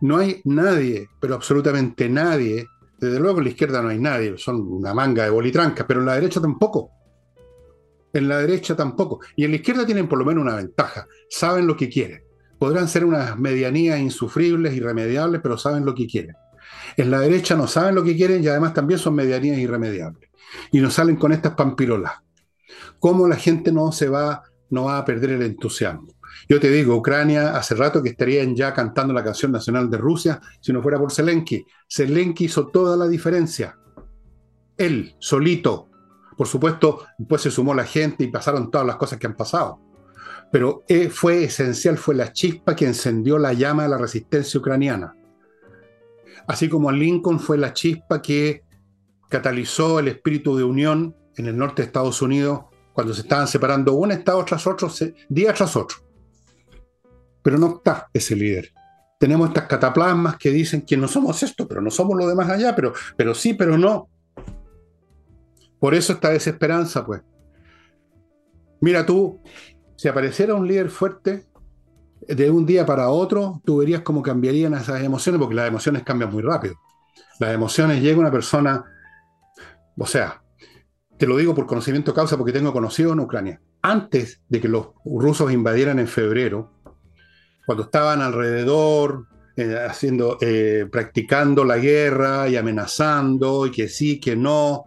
No 0.00 0.18
hay 0.18 0.40
nadie, 0.44 1.08
pero 1.20 1.34
absolutamente 1.34 2.08
nadie, 2.08 2.66
desde 3.02 3.18
luego 3.18 3.38
en 3.38 3.44
la 3.44 3.50
izquierda 3.50 3.82
no 3.82 3.88
hay 3.88 3.98
nadie, 3.98 4.38
son 4.38 4.60
una 4.60 4.94
manga 4.94 5.24
de 5.24 5.30
bolitrancas, 5.30 5.84
pero 5.88 5.98
en 5.98 6.06
la 6.06 6.14
derecha 6.14 6.40
tampoco. 6.40 6.92
En 8.12 8.28
la 8.28 8.38
derecha 8.38 8.76
tampoco. 8.76 9.18
Y 9.34 9.44
en 9.44 9.50
la 9.50 9.56
izquierda 9.56 9.84
tienen 9.84 10.06
por 10.06 10.20
lo 10.20 10.24
menos 10.24 10.42
una 10.42 10.54
ventaja, 10.54 11.08
saben 11.28 11.66
lo 11.66 11.76
que 11.76 11.88
quieren. 11.88 12.22
Podrán 12.60 12.86
ser 12.86 13.04
unas 13.04 13.36
medianías 13.36 13.98
insufribles, 13.98 14.76
irremediables, 14.76 15.40
pero 15.42 15.58
saben 15.58 15.84
lo 15.84 15.96
que 15.96 16.06
quieren. 16.06 16.36
En 16.96 17.10
la 17.10 17.18
derecha 17.18 17.56
no 17.56 17.66
saben 17.66 17.96
lo 17.96 18.04
que 18.04 18.16
quieren 18.16 18.44
y 18.44 18.46
además 18.46 18.72
también 18.72 19.00
son 19.00 19.16
medianías 19.16 19.58
irremediables. 19.58 20.30
Y 20.70 20.80
nos 20.80 20.94
salen 20.94 21.16
con 21.16 21.32
estas 21.32 21.54
pampirolas. 21.54 22.12
¿Cómo 23.00 23.26
la 23.26 23.34
gente 23.34 23.72
no 23.72 23.90
se 23.90 24.08
va, 24.08 24.44
no 24.70 24.84
va 24.84 24.98
a 24.98 25.04
perder 25.04 25.30
el 25.30 25.42
entusiasmo? 25.42 26.14
Yo 26.52 26.60
te 26.60 26.70
digo, 26.70 26.94
Ucrania 26.94 27.56
hace 27.56 27.74
rato 27.74 28.02
que 28.02 28.10
estarían 28.10 28.54
ya 28.54 28.74
cantando 28.74 29.14
la 29.14 29.24
canción 29.24 29.50
nacional 29.52 29.88
de 29.88 29.96
Rusia 29.96 30.38
si 30.60 30.70
no 30.70 30.82
fuera 30.82 30.98
por 30.98 31.10
Zelensky. 31.10 31.64
Zelensky 31.90 32.44
hizo 32.44 32.66
toda 32.66 32.94
la 32.94 33.08
diferencia. 33.08 33.78
Él, 34.76 35.16
solito. 35.18 35.88
Por 36.36 36.46
supuesto, 36.46 37.06
después 37.16 37.40
se 37.40 37.50
sumó 37.50 37.72
la 37.72 37.84
gente 37.84 38.24
y 38.24 38.26
pasaron 38.26 38.70
todas 38.70 38.86
las 38.86 38.96
cosas 38.96 39.18
que 39.18 39.26
han 39.26 39.34
pasado. 39.34 39.80
Pero 40.52 40.84
eh, 40.88 41.08
fue 41.08 41.44
esencial, 41.44 41.96
fue 41.96 42.14
la 42.14 42.34
chispa 42.34 42.76
que 42.76 42.84
encendió 42.84 43.38
la 43.38 43.54
llama 43.54 43.84
de 43.84 43.88
la 43.88 43.96
resistencia 43.96 44.60
ucraniana. 44.60 45.16
Así 46.46 46.68
como 46.68 46.92
Lincoln 46.92 47.40
fue 47.40 47.56
la 47.56 47.72
chispa 47.72 48.20
que 48.20 48.62
catalizó 49.30 50.00
el 50.00 50.08
espíritu 50.08 50.54
de 50.58 50.64
unión 50.64 51.16
en 51.34 51.46
el 51.46 51.56
norte 51.56 51.80
de 51.80 51.86
Estados 51.86 52.20
Unidos 52.20 52.66
cuando 52.92 53.14
se 53.14 53.22
estaban 53.22 53.48
separando 53.48 53.94
un 53.94 54.12
estado 54.12 54.44
tras 54.44 54.66
otro, 54.66 54.90
día 55.30 55.54
tras 55.54 55.76
otro 55.76 56.01
pero 57.42 57.58
no 57.58 57.76
está 57.76 58.08
ese 58.12 58.36
líder. 58.36 58.72
Tenemos 59.18 59.48
estas 59.48 59.66
cataplasmas 59.66 60.36
que 60.36 60.50
dicen 60.50 60.82
que 60.82 60.96
no 60.96 61.06
somos 61.06 61.42
esto, 61.42 61.68
pero 61.68 61.80
no 61.80 61.90
somos 61.90 62.16
lo 62.18 62.26
demás 62.26 62.50
allá, 62.50 62.74
pero, 62.74 62.92
pero 63.16 63.34
sí, 63.34 63.54
pero 63.54 63.78
no. 63.78 64.08
Por 65.78 65.94
eso 65.94 66.12
esta 66.12 66.30
desesperanza, 66.30 67.04
pues. 67.04 67.22
Mira 68.80 69.06
tú, 69.06 69.40
si 69.96 70.08
apareciera 70.08 70.54
un 70.54 70.66
líder 70.66 70.90
fuerte 70.90 71.46
de 72.26 72.50
un 72.50 72.66
día 72.66 72.84
para 72.84 73.10
otro, 73.10 73.60
tú 73.64 73.78
verías 73.78 74.02
cómo 74.02 74.22
cambiarían 74.22 74.74
esas 74.74 75.02
emociones, 75.02 75.40
porque 75.40 75.54
las 75.54 75.68
emociones 75.68 76.02
cambian 76.02 76.32
muy 76.32 76.42
rápido. 76.42 76.74
Las 77.38 77.54
emociones 77.54 78.02
llega 78.02 78.18
una 78.18 78.30
persona, 78.30 78.84
o 79.96 80.06
sea, 80.06 80.42
te 81.16 81.26
lo 81.26 81.36
digo 81.36 81.54
por 81.54 81.66
conocimiento 81.66 82.12
causa, 82.14 82.36
porque 82.36 82.52
tengo 82.52 82.72
conocido 82.72 83.12
en 83.12 83.20
Ucrania. 83.20 83.60
Antes 83.82 84.42
de 84.48 84.60
que 84.60 84.68
los 84.68 84.88
rusos 85.04 85.52
invadieran 85.52 85.98
en 85.98 86.08
febrero, 86.08 86.72
cuando 87.66 87.84
estaban 87.84 88.20
alrededor, 88.20 89.26
eh, 89.56 89.76
haciendo, 89.86 90.38
eh, 90.40 90.86
practicando 90.90 91.64
la 91.64 91.76
guerra 91.78 92.48
y 92.48 92.56
amenazando, 92.56 93.66
y 93.66 93.70
que 93.70 93.88
sí, 93.88 94.18
que 94.18 94.34
no, 94.34 94.84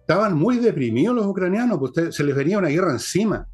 estaban 0.00 0.34
muy 0.34 0.56
deprimidos 0.56 1.14
los 1.14 1.26
ucranianos, 1.26 1.78
pues 1.78 2.14
se 2.14 2.24
les 2.24 2.34
venía 2.34 2.58
una 2.58 2.68
guerra 2.68 2.92
encima. 2.92 3.46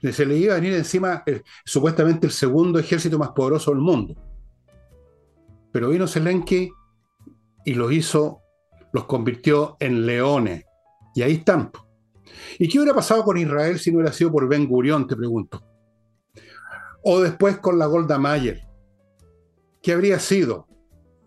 Se 0.00 0.24
les 0.24 0.38
iba 0.38 0.54
a 0.54 0.60
venir 0.60 0.74
encima 0.74 1.24
eh, 1.26 1.42
supuestamente 1.64 2.26
el 2.28 2.32
segundo 2.32 2.78
ejército 2.78 3.18
más 3.18 3.30
poderoso 3.30 3.72
del 3.72 3.80
mundo. 3.80 4.14
Pero 5.72 5.88
vino 5.90 6.06
Zelensky 6.06 6.70
y 7.64 7.74
los 7.74 7.92
hizo, 7.92 8.40
los 8.92 9.06
convirtió 9.06 9.76
en 9.80 10.06
leones. 10.06 10.64
Y 11.14 11.22
ahí 11.22 11.34
están. 11.34 11.72
¿Y 12.58 12.68
qué 12.68 12.78
hubiera 12.78 12.94
pasado 12.94 13.24
con 13.24 13.36
Israel 13.36 13.78
si 13.78 13.90
no 13.90 13.98
hubiera 13.98 14.12
sido 14.12 14.30
por 14.30 14.48
Ben 14.48 14.68
Gurión, 14.68 15.06
te 15.06 15.16
pregunto? 15.16 15.67
O 17.10 17.22
después 17.22 17.56
con 17.56 17.78
la 17.78 17.86
Golda 17.86 18.18
Meir. 18.18 18.60
¿Qué 19.80 19.92
habría 19.92 20.18
sido? 20.18 20.68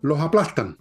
Los 0.00 0.20
aplastan. 0.20 0.78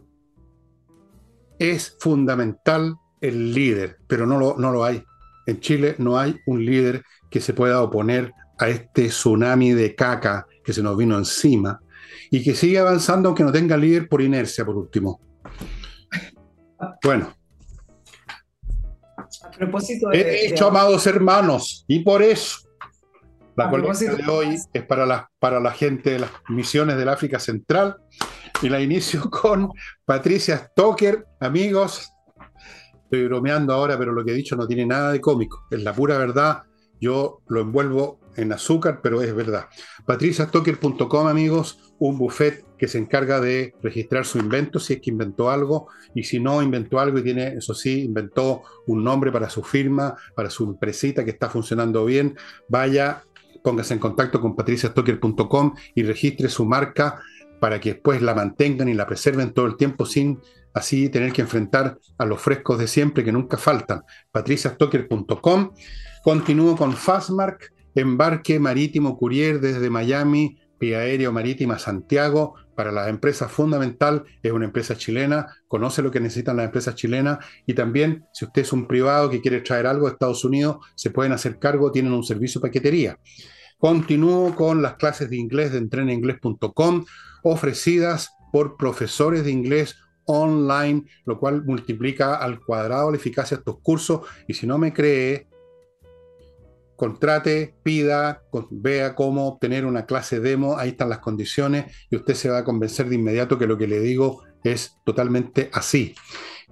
Es 1.57 1.97
fundamental 1.99 2.97
el 3.19 3.51
líder, 3.51 3.97
pero 4.05 4.27
no 4.27 4.37
lo, 4.37 4.57
no 4.59 4.71
lo 4.71 4.83
hay. 4.83 5.03
En 5.47 5.59
Chile 5.59 5.95
no 5.97 6.19
hay 6.19 6.39
un 6.45 6.63
líder 6.63 7.03
que 7.31 7.41
se 7.41 7.55
pueda 7.55 7.81
oponer 7.81 8.31
a 8.59 8.69
este 8.69 9.07
tsunami 9.07 9.71
de 9.71 9.95
caca 9.95 10.45
que 10.63 10.71
se 10.71 10.83
nos 10.83 10.95
vino 10.95 11.17
encima 11.17 11.81
y 12.29 12.43
que 12.43 12.53
sigue 12.53 12.77
avanzando 12.77 13.29
aunque 13.29 13.43
no 13.43 13.51
tenga 13.51 13.77
líder 13.77 14.07
por 14.07 14.21
inercia, 14.21 14.63
por 14.63 14.77
último. 14.77 15.19
Bueno. 17.03 17.33
A 19.17 19.49
propósito 19.49 20.09
de, 20.09 20.21
He 20.21 20.51
dicho, 20.51 20.67
amados 20.67 21.07
hermanos, 21.07 21.85
y 21.87 22.03
por 22.03 22.21
eso 22.21 22.70
la 23.55 23.69
colecta 23.69 24.15
de 24.15 24.27
hoy 24.27 24.57
es 24.73 24.83
para 24.83 25.05
la, 25.05 25.29
para 25.39 25.59
la 25.59 25.71
gente 25.71 26.11
de 26.11 26.19
las 26.19 26.31
misiones 26.49 26.97
del 26.97 27.09
África 27.09 27.39
Central 27.39 27.97
y 28.61 28.69
la 28.69 28.81
inicio 28.81 29.21
con 29.29 29.69
Patricia 30.05 30.57
Stoker, 30.57 31.25
amigos. 31.39 32.11
Estoy 33.03 33.25
bromeando 33.25 33.73
ahora, 33.73 33.97
pero 33.97 34.13
lo 34.13 34.23
que 34.23 34.31
he 34.31 34.35
dicho 34.35 34.55
no 34.55 34.67
tiene 34.67 34.85
nada 34.85 35.11
de 35.11 35.19
cómico, 35.19 35.67
es 35.69 35.83
la 35.83 35.93
pura 35.93 36.17
verdad. 36.17 36.63
Yo 36.99 37.41
lo 37.47 37.61
envuelvo 37.61 38.19
en 38.37 38.53
azúcar, 38.53 39.01
pero 39.01 39.21
es 39.21 39.35
verdad. 39.35 39.65
patriciastocker.com, 40.05 41.27
amigos, 41.27 41.93
un 41.99 42.17
buffet 42.17 42.65
que 42.77 42.87
se 42.87 42.97
encarga 42.97 43.39
de 43.39 43.73
registrar 43.81 44.25
su 44.25 44.39
invento, 44.39 44.79
si 44.79 44.93
es 44.93 45.01
que 45.01 45.09
inventó 45.09 45.51
algo, 45.51 45.87
y 46.15 46.23
si 46.23 46.39
no 46.39 46.61
inventó 46.61 46.99
algo 46.99 47.19
y 47.19 47.23
tiene, 47.23 47.55
eso 47.55 47.73
sí, 47.73 48.03
inventó 48.03 48.63
un 48.87 49.03
nombre 49.03 49.31
para 49.31 49.49
su 49.49 49.63
firma, 49.63 50.15
para 50.35 50.49
su 50.49 50.63
empresita 50.63 51.25
que 51.25 51.31
está 51.31 51.49
funcionando 51.49 52.05
bien, 52.05 52.35
vaya, 52.69 53.23
póngase 53.64 53.93
en 53.93 53.99
contacto 53.99 54.39
con 54.41 54.55
patriciastocker.com 54.55 55.74
y 55.95 56.03
registre 56.03 56.49
su 56.49 56.66
marca 56.66 57.22
para 57.59 57.80
que 57.80 57.93
después 57.93 58.22
la 58.22 58.34
mantengan 58.34 58.89
y 58.89 58.93
la 58.93 59.05
preserven 59.05 59.53
todo 59.53 59.68
el 59.68 59.78
tiempo 59.78 60.05
sin 60.05 60.39
así 60.74 61.09
tener 61.09 61.32
que 61.32 61.41
enfrentar 61.41 61.99
a 62.18 62.26
los 62.26 62.41
frescos 62.41 62.80
de 62.80 62.88
siempre 62.88 63.24
que 63.24 63.32
nunca 63.32 63.57
faltan. 63.57 64.03
patriciastocker.com. 64.32 65.72
Continúo 66.24 66.76
con 66.76 66.93
Fastmark, 66.93 67.74
embarque 67.95 68.59
marítimo 68.59 69.18
courier 69.18 69.59
desde 69.59 69.89
Miami, 69.89 70.57
vía 70.80 70.99
aéreo 70.99 71.32
marítima 71.32 71.78
Santiago. 71.78 72.55
Para 72.76 72.91
las 72.91 73.09
empresas 73.09 73.51
fundamental, 73.51 74.24
es 74.41 74.51
una 74.51 74.65
empresa 74.65 74.95
chilena, 74.95 75.47
conoce 75.67 76.01
lo 76.01 76.11
que 76.11 76.19
necesitan 76.19 76.57
las 76.57 76.65
empresas 76.65 76.95
chilenas 76.95 77.39
y 77.65 77.74
también 77.74 78.26
si 78.34 78.45
usted 78.45 78.61
es 78.61 78.74
un 78.74 78.88
privado 78.88 79.30
que 79.30 79.41
quiere 79.41 79.61
traer 79.61 79.88
algo 79.88 80.07
de 80.07 80.13
Estados 80.13 80.43
Unidos, 80.45 80.78
se 80.95 81.09
pueden 81.09 81.32
hacer 81.32 81.59
cargo, 81.59 81.91
tienen 81.91 82.13
un 82.13 82.24
servicio 82.24 82.59
de 82.59 82.67
paquetería. 82.67 83.17
Continúo 83.78 84.55
con 84.55 84.82
las 84.82 84.95
clases 84.95 85.30
de 85.30 85.38
inglés 85.38 85.72
de 85.72 85.80
entrenainglés.com 85.80 87.05
ofrecidas 87.43 88.30
por 88.51 88.78
profesores 88.78 89.43
de 89.43 89.51
inglés 89.51 89.95
online, 90.26 91.03
lo 91.26 91.39
cual 91.39 91.63
multiplica 91.65 92.36
al 92.36 92.59
cuadrado 92.59 93.11
la 93.11 93.17
eficacia 93.17 93.57
de 93.57 93.61
estos 93.61 93.80
cursos. 93.82 94.22
Y 94.47 94.53
si 94.53 94.67
no 94.67 94.78
me 94.78 94.93
cree, 94.93 95.47
contrate, 97.01 97.73
pida, 97.81 98.43
vea 98.69 99.15
cómo 99.15 99.47
obtener 99.47 99.87
una 99.87 100.05
clase 100.05 100.39
demo, 100.39 100.77
ahí 100.77 100.89
están 100.89 101.09
las 101.09 101.17
condiciones 101.17 101.85
y 102.11 102.15
usted 102.15 102.35
se 102.35 102.47
va 102.51 102.59
a 102.59 102.63
convencer 102.63 103.09
de 103.09 103.15
inmediato 103.15 103.57
que 103.57 103.65
lo 103.65 103.75
que 103.75 103.87
le 103.87 103.99
digo 103.99 104.43
es 104.63 104.97
totalmente 105.03 105.71
así. 105.73 106.13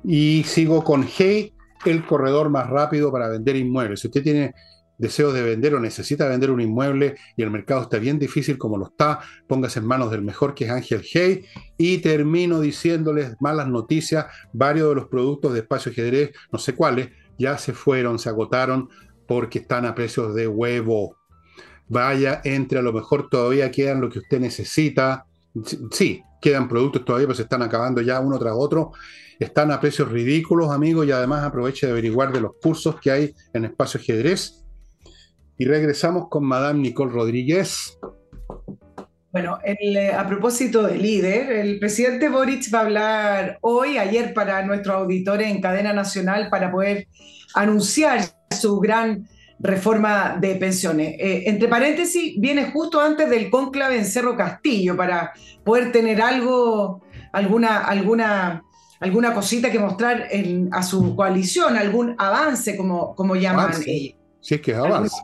Y 0.04 0.44
sigo 0.44 0.84
con 0.84 1.04
Hey, 1.04 1.56
el 1.84 2.06
corredor 2.06 2.52
más 2.52 2.70
rápido 2.70 3.12
para 3.12 3.28
vender 3.28 3.56
inmuebles. 3.56 4.02
Si 4.02 4.08
usted 4.08 4.22
tiene 4.22 4.54
deseos 5.00 5.34
de 5.34 5.42
vender 5.42 5.74
o 5.74 5.80
necesita 5.80 6.30
vender 6.30 6.52
un 6.52 6.62
inmueble 6.62 7.16
y 7.36 7.42
el 7.42 7.50
mercado 7.50 7.82
está 7.82 7.98
bien 7.98 8.20
difícil 8.20 8.60
como 8.60 8.78
lo 8.78 8.90
está, 8.90 9.22
póngase 9.48 9.80
en 9.80 9.88
manos 9.88 10.12
del 10.12 10.22
mejor 10.22 10.54
que 10.54 10.66
es 10.66 10.70
Ángel 10.70 11.02
Hey. 11.12 11.44
Y 11.76 11.98
termino 11.98 12.62
diciéndoles 12.62 13.36
malas 13.40 13.68
noticias, 13.68 14.28
varios 14.54 14.90
de 14.90 14.96
los 14.96 15.08
productos 15.08 15.54
de 15.54 15.62
espacio 15.62 15.92
ajedrez, 15.92 16.34
no 16.52 16.60
sé 16.60 16.76
cuáles, 16.76 17.10
ya 17.40 17.58
se 17.58 17.74
fueron, 17.74 18.20
se 18.20 18.30
agotaron 18.30 18.90
porque 19.30 19.60
están 19.60 19.86
a 19.86 19.94
precios 19.94 20.34
de 20.34 20.48
huevo. 20.48 21.16
Vaya, 21.88 22.42
entre, 22.44 22.80
a 22.80 22.82
lo 22.82 22.92
mejor 22.92 23.30
todavía 23.30 23.70
quedan 23.70 24.02
lo 24.02 24.10
que 24.10 24.20
usted 24.20 24.40
necesita. 24.40 25.28
Sí, 25.92 26.24
quedan 26.42 26.68
productos 26.68 27.06
todavía, 27.06 27.28
pero 27.28 27.36
se 27.36 27.44
están 27.44 27.62
acabando 27.62 28.02
ya 28.02 28.20
uno 28.20 28.40
tras 28.40 28.56
otro. 28.58 28.92
Están 29.40 29.72
a 29.72 29.80
precios 29.80 30.10
ridículos, 30.10 30.72
amigos, 30.72 31.06
y 31.06 31.12
además 31.12 31.44
aproveche 31.44 31.86
de 31.86 31.92
averiguar 31.92 32.34
de 32.34 32.42
los 32.42 32.54
cursos 32.60 33.00
que 33.00 33.12
hay 33.12 33.36
en 33.54 33.66
Espacio 33.66 34.00
Ajedrez. 34.00 34.66
Y 35.60 35.66
regresamos 35.66 36.28
con 36.28 36.44
Madame 36.44 36.80
Nicole 36.80 37.12
Rodríguez. 37.12 38.00
Bueno, 39.32 39.60
eh, 39.64 40.12
a 40.12 40.28
propósito 40.28 40.82
del 40.82 41.04
líder, 41.04 41.52
el 41.52 41.78
presidente 41.78 42.30
Boric 42.30 42.74
va 42.74 42.80
a 42.80 42.82
hablar 42.82 43.58
hoy, 43.62 44.00
ayer 44.00 44.34
para 44.34 44.66
nuestros 44.66 44.96
auditores 44.96 45.52
en 45.52 45.62
cadena 45.62 45.94
nacional 45.94 46.50
para 46.50 46.72
poder 46.72 47.08
anunciar 47.54 48.39
su 48.50 48.80
gran 48.80 49.28
reforma 49.60 50.38
de 50.40 50.56
pensiones. 50.56 51.16
Eh, 51.20 51.44
entre 51.48 51.68
paréntesis, 51.68 52.34
viene 52.38 52.72
justo 52.72 53.00
antes 53.02 53.30
del 53.30 53.50
cónclave 53.50 53.98
en 53.98 54.06
Cerro 54.06 54.36
Castillo 54.36 54.96
para 54.96 55.34
poder 55.64 55.92
tener 55.92 56.22
algo, 56.22 57.04
alguna, 57.34 57.80
alguna, 57.80 58.64
alguna 59.00 59.34
cosita 59.34 59.70
que 59.72 59.80
mostrar 59.80 60.28
a 60.72 60.84
su 60.84 61.16
coalición, 61.16 61.78
algún 61.78 62.16
avance, 62.18 62.78
como, 62.78 63.16
como 63.16 63.36
llaman 63.36 63.72
ellos. 63.86 64.16
Si 64.42 64.56
es 64.56 64.62
que 64.62 64.74
avance. 64.74 65.18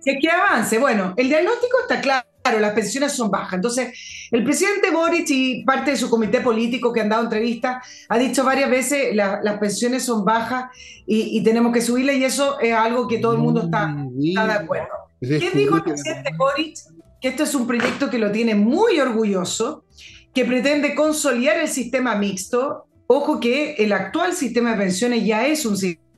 Si 0.00 0.10
es 0.10 0.18
que 0.20 0.30
avance. 0.30 0.78
Bueno, 0.78 1.14
el 1.16 1.28
diagnóstico 1.28 1.78
está 1.82 2.00
claro 2.00 2.31
claro, 2.42 2.60
las 2.60 2.72
pensiones 2.72 3.12
son 3.12 3.30
bajas. 3.30 3.54
Entonces, 3.54 4.28
el 4.30 4.44
presidente 4.44 4.90
Boric 4.90 5.28
y 5.30 5.64
parte 5.64 5.92
de 5.92 5.96
su 5.96 6.10
comité 6.10 6.40
político 6.40 6.92
que 6.92 7.00
han 7.00 7.08
dado 7.08 7.24
entrevistas 7.24 7.86
ha 8.08 8.18
dicho 8.18 8.44
varias 8.44 8.70
veces 8.70 9.14
las 9.14 9.58
pensiones 9.58 10.04
son 10.04 10.24
bajas 10.24 10.70
y, 11.06 11.42
tenemos 11.42 11.72
que 11.72 11.80
subirlas 11.80 12.16
y 12.16 12.24
eso 12.24 12.60
es 12.60 12.72
algo 12.72 13.08
que 13.08 13.18
todo 13.18 13.32
el 13.32 13.38
mundo 13.38 13.62
está, 13.62 13.94
de 14.16 14.52
acuerdo. 14.52 14.88
¿Qué 15.20 15.50
dijo 15.54 15.76
el 15.76 15.82
presidente 15.82 16.30
Boric? 16.36 16.76
Que 17.20 17.28
esto 17.28 17.44
es 17.44 17.54
un 17.54 17.66
proyecto 17.66 18.10
que 18.10 18.18
lo 18.18 18.32
tiene 18.32 18.54
muy 18.54 18.98
orgulloso, 18.98 19.84
que 20.34 20.44
pretende 20.44 20.94
consolidar 20.94 21.58
el 21.58 21.68
sistema 21.68 22.16
mixto. 22.16 22.86
Ojo 23.06 23.38
que 23.38 23.74
el 23.74 23.92
actual 23.92 24.32
sistema 24.32 24.72
de 24.72 24.78
pensiones 24.78 25.24
ya 25.24 25.46
es 25.46 25.64
un 25.66 25.76
sistema 25.76 26.11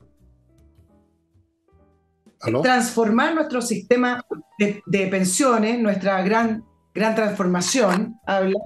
transformar 2.62 3.34
nuestro 3.34 3.62
sistema 3.62 4.24
de, 4.58 5.06
pensiones, 5.06 5.78
nuestra 5.78 6.22
gran, 6.22 6.64
gran 6.94 7.14
transformación, 7.14 8.16
habla 8.26 8.58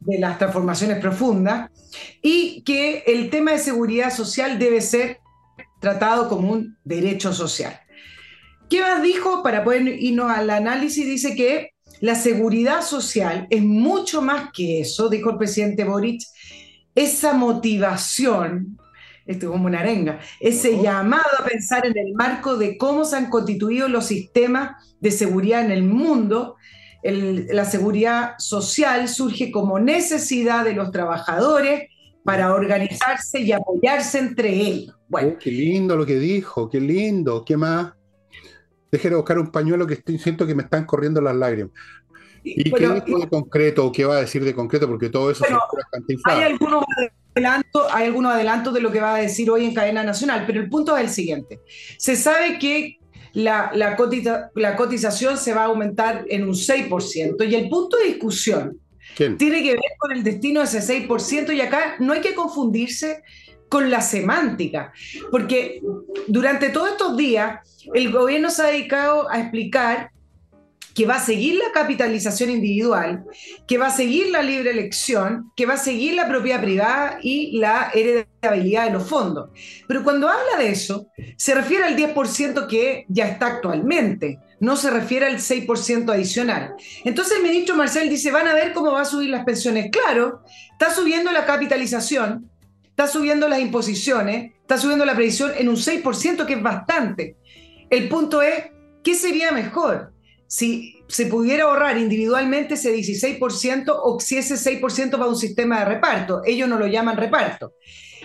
de 0.00 0.18
las 0.18 0.38
transformaciones 0.38 0.98
profundas, 0.98 1.70
y 2.22 2.62
que 2.62 3.04
el 3.06 3.30
tema 3.30 3.52
de 3.52 3.58
seguridad 3.58 4.12
social 4.12 4.58
debe 4.58 4.80
ser 4.80 5.20
tratado 5.80 6.28
como 6.28 6.50
un 6.52 6.76
derecho 6.84 7.32
social. 7.32 7.78
¿Qué 8.68 8.80
más 8.80 9.02
dijo? 9.02 9.42
Para 9.42 9.64
poder 9.64 9.86
irnos 9.86 10.30
al 10.30 10.48
análisis, 10.50 11.04
dice 11.04 11.34
que 11.34 11.72
la 12.00 12.14
seguridad 12.14 12.82
social 12.82 13.46
es 13.50 13.62
mucho 13.62 14.22
más 14.22 14.50
que 14.52 14.80
eso, 14.80 15.08
dijo 15.08 15.30
el 15.30 15.36
presidente 15.36 15.84
Boric, 15.84 16.22
esa 16.94 17.32
motivación 17.32 18.78
esto 19.26 19.50
como 19.50 19.66
una 19.66 19.80
arenga, 19.80 20.20
ese 20.40 20.76
oh. 20.78 20.82
llamado 20.82 21.28
a 21.38 21.44
pensar 21.44 21.86
en 21.86 21.96
el 21.96 22.14
marco 22.14 22.56
de 22.56 22.76
cómo 22.76 23.04
se 23.04 23.16
han 23.16 23.30
constituido 23.30 23.88
los 23.88 24.06
sistemas 24.06 24.76
de 25.00 25.10
seguridad 25.10 25.64
en 25.64 25.70
el 25.70 25.82
mundo. 25.82 26.56
la 27.02 27.64
seguridad 27.64 28.34
social 28.38 29.08
surge 29.08 29.50
como 29.50 29.78
necesidad 29.78 30.64
de 30.64 30.74
los 30.74 30.90
trabajadores 30.92 31.88
para 32.24 32.54
organizarse 32.54 33.40
y 33.40 33.52
apoyarse 33.52 34.18
entre 34.18 34.50
ellos. 34.50 34.96
Bueno. 35.08 35.32
Oh, 35.34 35.38
qué 35.38 35.50
lindo 35.50 35.96
lo 35.96 36.06
que 36.06 36.18
dijo, 36.18 36.70
qué 36.70 36.80
lindo, 36.80 37.44
¿qué 37.44 37.56
más? 37.56 37.92
Déjeme 38.90 39.16
buscar 39.16 39.38
un 39.38 39.50
pañuelo 39.50 39.86
que 39.86 39.94
estoy, 39.94 40.18
siento 40.18 40.46
que 40.46 40.54
me 40.54 40.62
están 40.62 40.84
corriendo 40.84 41.20
las 41.20 41.34
lágrimas. 41.34 41.72
¿Y 42.44 42.70
qué 42.70 42.88
dijo 42.88 43.18
de 43.18 43.28
concreto 43.28 43.86
o 43.86 43.92
qué 43.92 44.04
va 44.04 44.16
a 44.16 44.20
decir 44.20 44.44
de 44.44 44.54
concreto? 44.54 44.88
Porque 44.88 45.08
todo 45.08 45.30
eso 45.30 45.44
bueno, 45.44 45.60
Hay 46.24 46.42
algunos 46.42 46.84
hay 47.34 48.06
algunos 48.06 48.34
adelantos 48.34 48.74
de 48.74 48.80
lo 48.80 48.92
que 48.92 49.00
va 49.00 49.14
a 49.14 49.18
decir 49.18 49.50
hoy 49.50 49.64
en 49.64 49.74
cadena 49.74 50.04
nacional, 50.04 50.44
pero 50.46 50.60
el 50.60 50.68
punto 50.68 50.96
es 50.96 51.04
el 51.04 51.10
siguiente. 51.10 51.60
Se 51.96 52.14
sabe 52.16 52.58
que 52.58 52.98
la, 53.32 53.70
la, 53.74 53.96
cotización 54.76 55.38
se 55.38 55.54
va 55.54 55.62
a 55.62 55.66
aumentar 55.66 56.26
en 56.28 56.44
un 56.44 56.52
6% 56.52 57.48
y 57.48 57.54
el 57.54 57.68
punto 57.68 57.96
de 57.96 58.04
discusión 58.04 58.78
tiene 59.16 59.62
que 59.62 59.72
ver 59.72 59.80
con 59.98 60.12
el 60.12 60.22
destino 60.22 60.60
de 60.60 60.66
ese 60.66 61.08
6% 61.08 61.54
y 61.54 61.60
acá 61.60 61.96
no 61.98 62.12
hay 62.12 62.20
que 62.20 62.34
confundirse 62.34 63.22
con 63.68 63.90
la 63.90 64.02
semántica, 64.02 64.92
porque 65.30 65.80
durante 66.26 66.68
todos 66.68 66.90
estos 66.90 67.16
días 67.16 67.60
el 67.94 68.12
gobierno 68.12 68.50
se 68.50 68.62
ha 68.62 68.66
dedicado 68.66 69.30
a 69.30 69.40
explicar 69.40 70.11
que 70.94 71.06
va 71.06 71.16
a 71.16 71.24
seguir 71.24 71.54
la 71.56 71.72
capitalización 71.72 72.50
individual, 72.50 73.24
que 73.66 73.78
va 73.78 73.86
a 73.86 73.90
seguir 73.90 74.30
la 74.30 74.42
libre 74.42 74.70
elección, 74.70 75.50
que 75.56 75.66
va 75.66 75.74
a 75.74 75.78
seguir 75.78 76.14
la 76.14 76.28
propiedad 76.28 76.60
privada 76.60 77.18
y 77.22 77.58
la 77.58 77.90
heredabilidad 77.94 78.86
de 78.86 78.92
los 78.92 79.08
fondos. 79.08 79.50
Pero 79.86 80.02
cuando 80.04 80.28
habla 80.28 80.58
de 80.58 80.70
eso, 80.70 81.08
se 81.36 81.54
refiere 81.54 81.84
al 81.84 81.96
10% 81.96 82.66
que 82.66 83.06
ya 83.08 83.28
está 83.28 83.46
actualmente, 83.46 84.38
no 84.60 84.76
se 84.76 84.90
refiere 84.90 85.26
al 85.26 85.38
6% 85.38 86.12
adicional. 86.12 86.74
Entonces 87.04 87.38
el 87.38 87.42
ministro 87.42 87.74
Marcel 87.74 88.08
dice, 88.08 88.30
van 88.30 88.46
a 88.46 88.54
ver 88.54 88.72
cómo 88.72 88.92
va 88.92 89.02
a 89.02 89.06
subir 89.06 89.30
las 89.30 89.44
pensiones. 89.44 89.90
Claro, 89.90 90.42
está 90.72 90.94
subiendo 90.94 91.32
la 91.32 91.46
capitalización, 91.46 92.48
está 92.84 93.08
subiendo 93.08 93.48
las 93.48 93.60
imposiciones, 93.60 94.52
está 94.60 94.78
subiendo 94.78 95.04
la 95.04 95.14
previsión 95.14 95.52
en 95.56 95.68
un 95.68 95.76
6%, 95.76 96.46
que 96.46 96.54
es 96.54 96.62
bastante. 96.62 97.36
El 97.90 98.08
punto 98.08 98.40
es, 98.40 98.66
¿qué 99.02 99.14
sería 99.14 99.50
mejor? 99.50 100.11
Si 100.52 101.02
se 101.08 101.24
pudiera 101.24 101.64
ahorrar 101.64 101.96
individualmente 101.96 102.74
ese 102.74 102.94
16% 102.94 103.84
o 103.88 104.20
si 104.20 104.36
ese 104.36 104.56
6% 104.56 105.18
va 105.18 105.24
a 105.24 105.28
un 105.28 105.36
sistema 105.36 105.78
de 105.78 105.86
reparto. 105.86 106.42
Ellos 106.44 106.68
no 106.68 106.78
lo 106.78 106.86
llaman 106.86 107.16
reparto. 107.16 107.72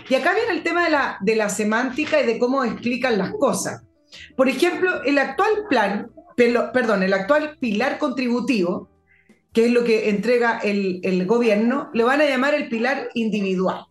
Y 0.10 0.16
acá 0.16 0.34
viene 0.34 0.52
el 0.52 0.62
tema 0.62 0.84
de 0.84 0.90
la, 0.90 1.18
de 1.22 1.38
la 1.38 1.48
semántica 1.48 2.20
y 2.20 2.26
de 2.26 2.38
cómo 2.38 2.66
explican 2.66 3.18
las 3.18 3.32
cosas. 3.32 3.82
Por 4.36 4.50
ejemplo, 4.50 5.04
el 5.06 5.20
actual 5.20 5.68
plan, 5.70 6.12
perdón, 6.36 7.04
el 7.04 7.14
actual 7.14 7.58
pilar 7.62 7.98
contributivo, 7.98 8.90
que 9.54 9.68
es 9.68 9.72
lo 9.72 9.86
que 9.86 10.10
entrega 10.10 10.60
el, 10.62 11.00
el 11.04 11.26
gobierno, 11.26 11.90
le 11.94 12.04
van 12.04 12.20
a 12.20 12.26
llamar 12.26 12.56
el 12.56 12.68
pilar 12.68 13.08
individual. 13.14 13.86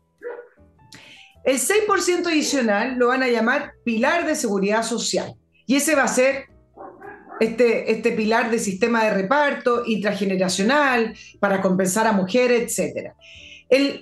El 1.42 1.56
6% 1.56 2.26
adicional 2.26 2.98
lo 2.98 3.06
van 3.06 3.22
a 3.22 3.28
llamar 3.28 3.72
pilar 3.82 4.26
de 4.26 4.34
seguridad 4.34 4.82
social. 4.82 5.36
Y 5.64 5.76
ese 5.76 5.94
va 5.94 6.02
a 6.02 6.08
ser 6.08 6.54
este, 7.40 7.90
este 7.90 8.12
pilar 8.12 8.50
de 8.50 8.58
sistema 8.58 9.04
de 9.04 9.14
reparto 9.14 9.84
intrageneracional 9.86 11.14
para 11.40 11.60
compensar 11.60 12.06
a 12.06 12.12
mujeres, 12.12 12.78
etc. 12.78 13.12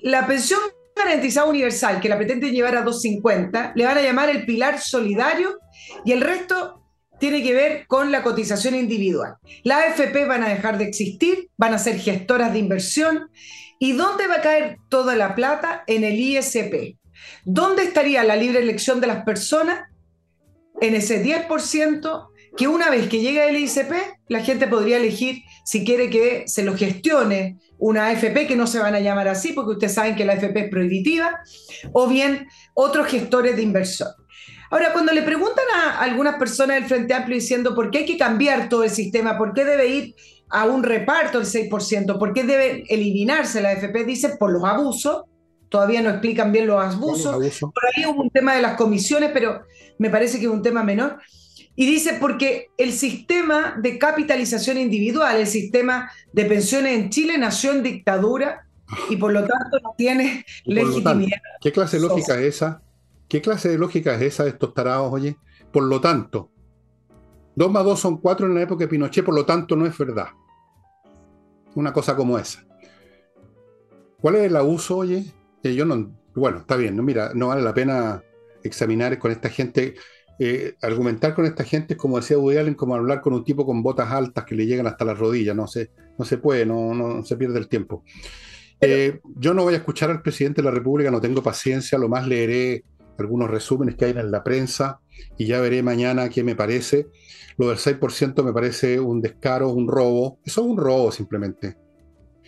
la 0.03 0.27
pensión 0.27 0.61
garantizada 0.95 1.49
universal, 1.49 2.01
que 2.01 2.09
la 2.09 2.17
pretende 2.17 2.51
llevar 2.51 2.77
a 2.77 2.83
250, 2.83 3.73
le 3.75 3.85
van 3.85 3.99
a 3.99 4.03
llamar 4.03 4.31
el 4.31 4.45
pilar 4.45 4.81
solidario 4.81 5.59
y 6.05 6.13
el 6.13 6.21
resto 6.21 6.81
tiene 7.19 7.43
que 7.43 7.55
ver 7.55 7.87
con 7.87 8.13
la 8.13 8.23
cotización 8.23 8.75
individual. 8.75 9.37
Las 9.63 9.99
AFP 9.99 10.27
van 10.27 10.43
a 10.43 10.49
dejar 10.49 10.79
de 10.79 10.85
existir, 10.85 11.49
van 11.57 11.75
a 11.75 11.79
ser 11.79 11.99
gestoras 11.99 12.53
de 12.53 12.59
inversión. 12.59 13.31
¿Y 13.79 13.93
dónde 13.93 14.27
va 14.27 14.37
a 14.37 14.43
caer 14.43 14.79
toda 14.89 15.17
la 15.17 15.35
plata? 15.35 15.85
En 15.87 16.05
el 16.05 16.19
ISP. 16.19 16.97
¿Dónde 17.45 17.85
estaría 17.85 18.25
la 18.25 18.37
libre 18.37 18.61
elección 18.61 19.01
de 19.01 19.07
las 19.07 19.25
personas? 19.25 19.89
En 20.81 20.95
ese 20.95 21.25
10% 21.25 22.29
que 22.57 22.69
una 22.69 22.91
vez 22.91 23.09
que 23.09 23.21
llega 23.21 23.47
el 23.47 23.57
ICP, 23.57 23.93
la 24.29 24.41
gente 24.41 24.67
podría 24.67 24.97
elegir 24.97 25.43
si 25.65 25.85
quiere 25.85 26.11
que 26.11 26.45
se 26.47 26.63
lo 26.63 26.77
gestione 26.77 27.59
una 27.79 28.07
AFP, 28.07 28.47
que 28.47 28.57
no 28.57 28.67
se 28.67 28.79
van 28.79 28.95
a 28.95 29.01
llamar 29.01 29.29
así, 29.29 29.53
porque 29.53 29.73
ustedes 29.73 29.95
saben 29.95 30.15
que 30.15 30.25
la 30.25 30.35
AFP 30.35 30.57
es 30.57 30.71
prohibitiva, 30.71 31.41
o 31.93 32.07
bien 32.07 32.47
otros 32.75 33.09
gestores 33.09 33.57
de 33.57 33.63
inversión. 33.63 34.09
Ahora, 34.71 34.93
cuando 34.93 35.13
le 35.13 35.23
preguntan 35.23 35.65
a 35.75 36.01
algunas 36.01 36.37
personas 36.37 36.77
del 36.77 36.87
Frente 36.87 37.15
Amplio 37.15 37.37
diciendo 37.37 37.75
por 37.75 37.91
qué 37.91 37.99
hay 37.99 38.07
que 38.07 38.19
cambiar 38.19 38.69
todo 38.69 38.85
el 38.85 38.91
sistema, 38.91 39.37
por 39.37 39.53
qué 39.53 39.65
debe 39.65 39.87
ir 39.89 40.15
a 40.51 40.65
un 40.65 40.83
reparto 40.83 41.39
del 41.39 41.47
6%, 41.47 42.19
por 42.19 42.33
qué 42.33 42.45
debe 42.45 42.85
eliminarse 42.89 43.61
la 43.61 43.71
AFP, 43.71 44.05
dicen 44.05 44.33
por 44.39 44.53
los 44.53 44.65
abusos, 44.65 45.25
todavía 45.69 46.01
no 46.03 46.11
explican 46.11 46.53
bien 46.53 46.67
los 46.67 46.83
abusos, 46.83 47.35
por 47.61 47.85
ahí 47.97 48.07
hubo 48.07 48.23
un 48.23 48.31
tema 48.31 48.55
de 48.55 48.63
las 48.63 48.77
comisiones, 48.77 49.31
pero 49.33 49.63
me 49.99 50.11
parece 50.11 50.39
que 50.39 50.47
es 50.47 50.51
un 50.51 50.63
tema 50.63 50.83
menor. 50.83 51.19
Y 51.77 51.87
dice, 51.87 52.19
porque 52.21 52.71
el 52.77 52.93
sistema 52.93 53.77
de 53.81 53.99
capitalización 53.99 54.79
individual, 54.79 55.37
el 55.37 55.47
sistema 55.47 56.11
de 56.33 56.45
pensiones 56.45 56.93
en 56.93 57.11
Chile 57.11 57.37
nació 57.37 57.73
en 57.73 57.83
dictadura 57.83 58.67
y 59.11 59.17
por 59.17 59.33
lo 59.33 59.41
tanto 59.41 59.81
no 59.83 59.95
tiene 59.97 60.45
legitimidad. 60.65 61.39
¿Qué 61.61 61.73
clase 61.73 61.99
de 61.99 62.07
lógica 62.07 62.35
es 62.39 62.57
esa? 62.57 62.83
¿Qué 63.29 63.41
clase 63.41 63.69
de 63.71 63.79
lógica 63.79 64.15
es 64.15 64.23
esa 64.23 64.45
de 64.45 64.51
estos 64.51 64.73
tarados, 64.75 65.13
oye? 65.13 65.37
Por 65.73 65.85
lo 65.85 66.01
tanto, 66.01 66.51
2 67.57 67.73
más 67.73 67.85
2 67.85 67.99
son 67.99 68.19
4 68.19 68.47
en 68.47 68.55
la 68.55 68.63
época 68.63 68.85
de 68.85 68.89
Pinochet, 68.89 69.25
por 69.25 69.35
lo 69.35 69.45
tanto 69.45 69.75
no 69.75 69.87
es 69.87 69.97
verdad. 69.99 70.29
Una 71.75 71.93
cosa 71.93 72.15
como 72.15 72.39
esa. 72.39 72.65
¿Cuál 74.21 74.37
es 74.37 74.43
el 74.45 74.57
abuso, 74.57 74.99
oye? 74.99 75.25
Eh, 75.63 75.75
yo 75.75 75.85
no, 75.85 76.13
bueno, 76.35 76.59
está 76.59 76.77
bien, 76.77 76.97
no, 76.97 77.03
mira, 77.03 77.33
no 77.35 77.49
vale 77.49 77.63
la 77.63 77.75
pena 77.75 78.23
examinar 78.63 79.19
con 79.19 79.31
esta 79.31 79.49
gente 79.49 79.95
eh, 80.39 80.75
argumentar 80.83 81.35
con 81.35 81.47
esta 81.47 81.65
gente 81.65 81.95
es 81.95 81.99
como 81.99 82.17
decía 82.17 82.39
Woody 82.39 82.59
Allen, 82.59 82.75
como 82.75 82.95
hablar 82.95 83.21
con 83.21 83.35
un 83.35 83.45
tipo 83.45 83.65
con 83.65 83.83
botas 83.83 84.11
altas 84.11 84.45
que 84.45 84.55
le 84.55 84.67
llegan 84.67 84.87
hasta 84.87 85.05
las 85.05 85.19
rodillas, 85.19 85.55
no 85.55 85.67
se, 85.67 85.91
no 86.19 86.25
se 86.25 86.39
puede, 86.39 86.67
no, 86.67 86.95
no 86.95 87.25
se 87.25 87.37
pierde 87.37 87.59
el 87.59 87.69
tiempo. 87.69 88.05
Eh, 88.81 89.21
yo 89.37 89.55
no 89.55 89.63
voy 89.63 89.75
a 89.75 89.79
escuchar 89.79 90.11
al 90.11 90.23
presidente 90.23 90.61
de 90.61 90.67
la 90.67 90.75
República, 90.75 91.11
no 91.11 91.21
tengo 91.21 91.43
paciencia, 91.43 91.99
lo 91.99 92.09
más 92.09 92.27
leeré 92.27 92.85
algunos 93.19 93.49
resúmenes 93.49 93.95
que 93.95 94.07
hay 94.07 94.11
en 94.11 94.31
la 94.31 94.43
prensa 94.43 95.01
y 95.39 95.47
ya 95.47 95.61
veré 95.61 95.83
mañana 95.83 96.29
qué 96.29 96.43
me 96.43 96.57
parece. 96.57 97.07
Lo 97.57 97.69
del 97.69 97.79
6% 97.79 98.43
me 98.43 98.53
parece 98.53 98.99
un 98.99 99.21
descaro, 99.21 99.69
un 99.71 99.87
robo. 99.87 100.39
Eso 100.45 100.63
es 100.63 100.67
un 100.67 100.77
robo 100.77 101.13
simplemente. 101.13 101.77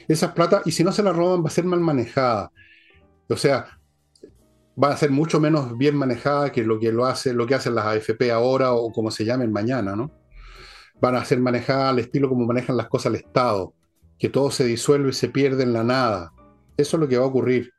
Esas 0.09 0.33
plata, 0.33 0.63
y 0.65 0.73
si 0.73 0.85
no 0.85 0.93
se 0.93 1.03
la 1.03 1.13
roban, 1.13 1.45
va 1.45 1.49
a 1.49 1.53
ser 1.53 1.65
mal 1.65 1.81
manejada. 1.81 2.51
O 3.29 3.37
sea, 3.37 3.79
va 4.83 4.91
a 4.91 4.97
ser 4.97 5.11
mucho 5.11 5.41
menos 5.41 5.77
bien 5.77 5.97
manejada 5.97 6.53
que 6.53 6.63
lo 6.63 6.79
que 6.79 6.93
lo 6.93 7.07
hace, 7.07 7.33
lo 7.33 7.47
que 7.47 7.55
hacen 7.55 7.75
las 7.75 7.87
AFP 7.87 8.31
ahora 8.31 8.73
o 8.73 8.93
como 8.93 9.11
se 9.11 9.25
llamen 9.25 9.53
mañana, 9.53 9.97
¿no? 9.97 10.13
Van 11.01 11.17
a 11.17 11.25
ser 11.25 11.41
manejadas 11.41 11.91
al 11.91 11.99
estilo 11.99 12.29
como 12.29 12.47
manejan 12.47 12.77
las 12.77 12.89
cosas 12.89 13.07
el 13.07 13.17
Estado, 13.17 13.75
que 14.19 14.29
todo 14.29 14.51
se 14.51 14.65
disuelve 14.65 15.11
y 15.11 15.15
se 15.15 15.29
pierde 15.29 15.63
en 15.63 15.73
la 15.73 15.85
nada. 15.85 16.33
Eso 16.77 16.97
es 16.97 17.01
lo 17.01 17.09
que 17.09 17.19
va 17.19 17.25
a 17.25 17.29
ocurrir. 17.29 17.73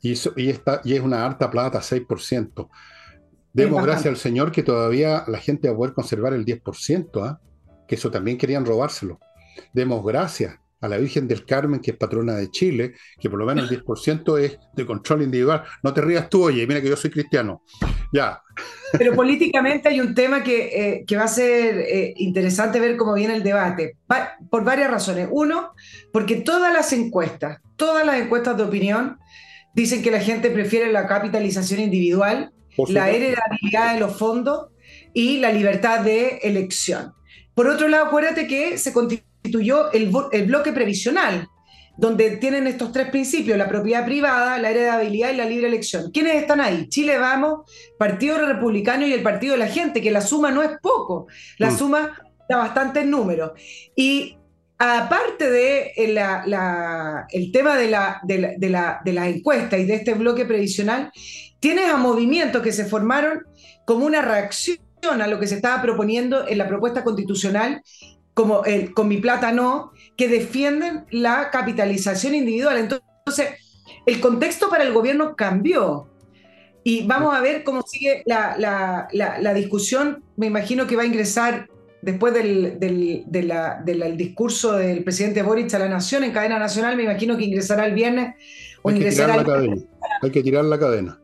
Y, 0.00 0.12
eso, 0.12 0.32
y, 0.36 0.50
y 0.84 0.94
es 0.94 1.00
una 1.00 1.24
harta 1.24 1.50
plata, 1.50 1.80
6%. 1.80 2.68
Demos 3.52 3.82
gracias 3.82 4.06
al 4.06 4.16
Señor 4.16 4.52
que 4.52 4.62
todavía 4.62 5.24
la 5.26 5.38
gente 5.38 5.68
va 5.68 5.74
a 5.74 5.76
poder 5.76 5.94
conservar 5.94 6.32
el 6.34 6.44
10%, 6.44 7.26
¿ah? 7.26 7.40
que 7.88 7.96
eso 7.96 8.10
también 8.10 8.38
querían 8.38 8.64
robárselo. 8.64 9.18
Demos 9.72 10.04
gracias 10.04 10.58
a 10.80 10.88
la 10.88 10.98
Virgen 10.98 11.26
del 11.26 11.44
Carmen, 11.44 11.80
que 11.80 11.92
es 11.92 11.96
patrona 11.96 12.34
de 12.34 12.50
Chile, 12.50 12.94
que 13.20 13.28
por 13.28 13.38
lo 13.38 13.46
menos 13.46 13.70
el 13.70 13.82
10% 13.82 14.38
es 14.38 14.58
de 14.74 14.86
control 14.86 15.22
individual. 15.22 15.64
No 15.82 15.92
te 15.92 16.00
rías 16.00 16.28
tú, 16.28 16.44
oye, 16.44 16.66
mira 16.66 16.80
que 16.80 16.88
yo 16.88 16.96
soy 16.96 17.10
cristiano. 17.10 17.62
Ya. 18.12 18.40
Pero 18.92 19.14
políticamente 19.14 19.88
hay 19.88 20.00
un 20.00 20.14
tema 20.14 20.42
que, 20.42 21.04
eh, 21.08 21.16
va 21.16 21.24
a 21.24 21.28
ser 21.28 21.78
eh, 21.78 22.14
interesante 22.16 22.80
ver 22.80 22.96
cómo 22.96 23.14
viene 23.14 23.34
el 23.34 23.42
debate, 23.42 23.96
por 24.50 24.64
varias 24.64 24.90
razones. 24.90 25.28
Uno, 25.30 25.72
porque 26.12 26.36
todas 26.36 26.72
las 26.72 26.92
encuestas, 26.92 27.60
todas 27.76 28.06
las 28.06 28.20
encuestas 28.20 28.56
de 28.56 28.62
opinión, 28.62 29.18
dicen 29.74 30.02
que 30.02 30.10
la 30.10 30.20
gente 30.20 30.50
prefiere 30.50 30.92
la 30.92 31.06
capitalización 31.06 31.80
individual, 31.80 32.52
la 32.88 33.10
heredabilidad 33.10 33.94
de 33.94 34.00
los 34.00 34.16
fondos 34.16 34.68
y 35.12 35.38
la 35.38 35.52
libertad 35.52 36.00
de 36.00 36.38
elección. 36.42 37.12
Por 37.54 37.66
otro 37.66 37.88
lado, 37.88 38.06
acuérdate 38.06 38.46
que 38.46 38.78
se 38.78 38.92
continúa 38.92 39.27
constituyó 39.48 39.90
el, 39.92 40.46
bloque 40.46 40.72
previsional, 40.72 41.48
donde 41.96 42.36
tienen 42.36 42.66
estos 42.66 42.92
tres 42.92 43.08
principios, 43.10 43.58
la 43.58 43.68
propiedad 43.68 44.04
privada, 44.04 44.58
la 44.58 44.70
heredabilidad 44.70 45.32
y 45.32 45.36
la 45.36 45.44
libre 45.44 45.68
elección. 45.68 46.10
¿Quiénes 46.12 46.36
están 46.36 46.60
ahí? 46.60 46.88
Chile 46.88 47.18
Vamos, 47.18 47.70
Partido 47.98 48.38
Republicano 48.46 49.06
y 49.06 49.12
el 49.12 49.22
Partido 49.22 49.52
de 49.52 49.58
la 49.58 49.66
Gente, 49.66 50.00
que 50.00 50.10
la 50.10 50.20
suma 50.20 50.50
no 50.50 50.62
es 50.62 50.70
poco, 50.80 51.26
la 51.58 51.70
mm. 51.70 51.78
suma 51.78 52.22
da 52.48 52.56
bastante 52.58 53.00
en 53.00 53.10
número. 53.10 53.54
Y 53.96 54.36
aparte 54.78 55.50
de 55.50 55.92
eh, 55.96 56.12
la, 56.12 57.26
el 57.30 57.50
tema 57.50 57.76
de 57.76 57.90
la, 57.90 58.20
de, 58.22 58.56
la, 58.68 59.00
de 59.04 59.12
la 59.12 59.28
encuesta 59.28 59.76
y 59.76 59.84
de 59.84 59.94
este 59.94 60.14
bloque 60.14 60.44
previsional, 60.44 61.10
tienes 61.58 61.90
a 61.90 61.96
movimientos 61.96 62.62
que 62.62 62.72
se 62.72 62.84
formaron 62.84 63.42
como 63.84 64.06
una 64.06 64.22
reacción 64.22 64.78
a 65.20 65.26
lo 65.26 65.40
que 65.40 65.46
se 65.46 65.56
estaba 65.56 65.82
proponiendo 65.82 66.46
en 66.46 66.58
la 66.58 66.68
propuesta 66.68 67.02
constitucional 67.02 67.82
como 68.38 68.64
el, 68.64 68.94
con 68.94 69.08
mi 69.08 69.16
plata 69.16 69.50
no, 69.50 69.90
que 70.16 70.28
defienden 70.28 71.06
la 71.10 71.50
capitalización 71.50 72.36
individual. 72.36 72.78
Entonces, 72.78 73.48
el 74.06 74.20
contexto 74.20 74.70
para 74.70 74.84
el 74.84 74.92
gobierno 74.92 75.34
cambió. 75.34 76.06
Y 76.84 77.04
vamos 77.04 77.34
a 77.34 77.40
ver 77.40 77.64
cómo 77.64 77.82
sigue 77.82 78.22
la, 78.26 79.08
discusión. 79.56 80.22
Me 80.36 80.46
imagino 80.46 80.86
que 80.86 80.94
va 80.94 81.02
a 81.02 81.06
ingresar 81.06 81.68
después 82.00 82.32
del, 82.32 82.78
del, 82.78 84.16
discurso 84.16 84.74
del 84.74 85.02
presidente 85.02 85.42
Boric 85.42 85.74
a 85.74 85.80
la 85.80 85.88
Nación 85.88 86.22
en 86.22 86.30
cadena 86.30 86.60
nacional. 86.60 86.96
Me 86.96 87.02
imagino 87.02 87.36
que 87.36 87.42
ingresará 87.42 87.86
el 87.86 87.94
viernes 87.94 88.36
o 88.82 88.90
Hay 88.90 88.98
ingresará 88.98 89.32
que 89.32 89.40
tirar 89.40 89.48
la 89.48 89.54
cadena. 89.56 89.82
Hay 90.22 90.30
que 90.30 90.42
tirar 90.44 90.64
la 90.64 90.78
cadena. 90.78 91.20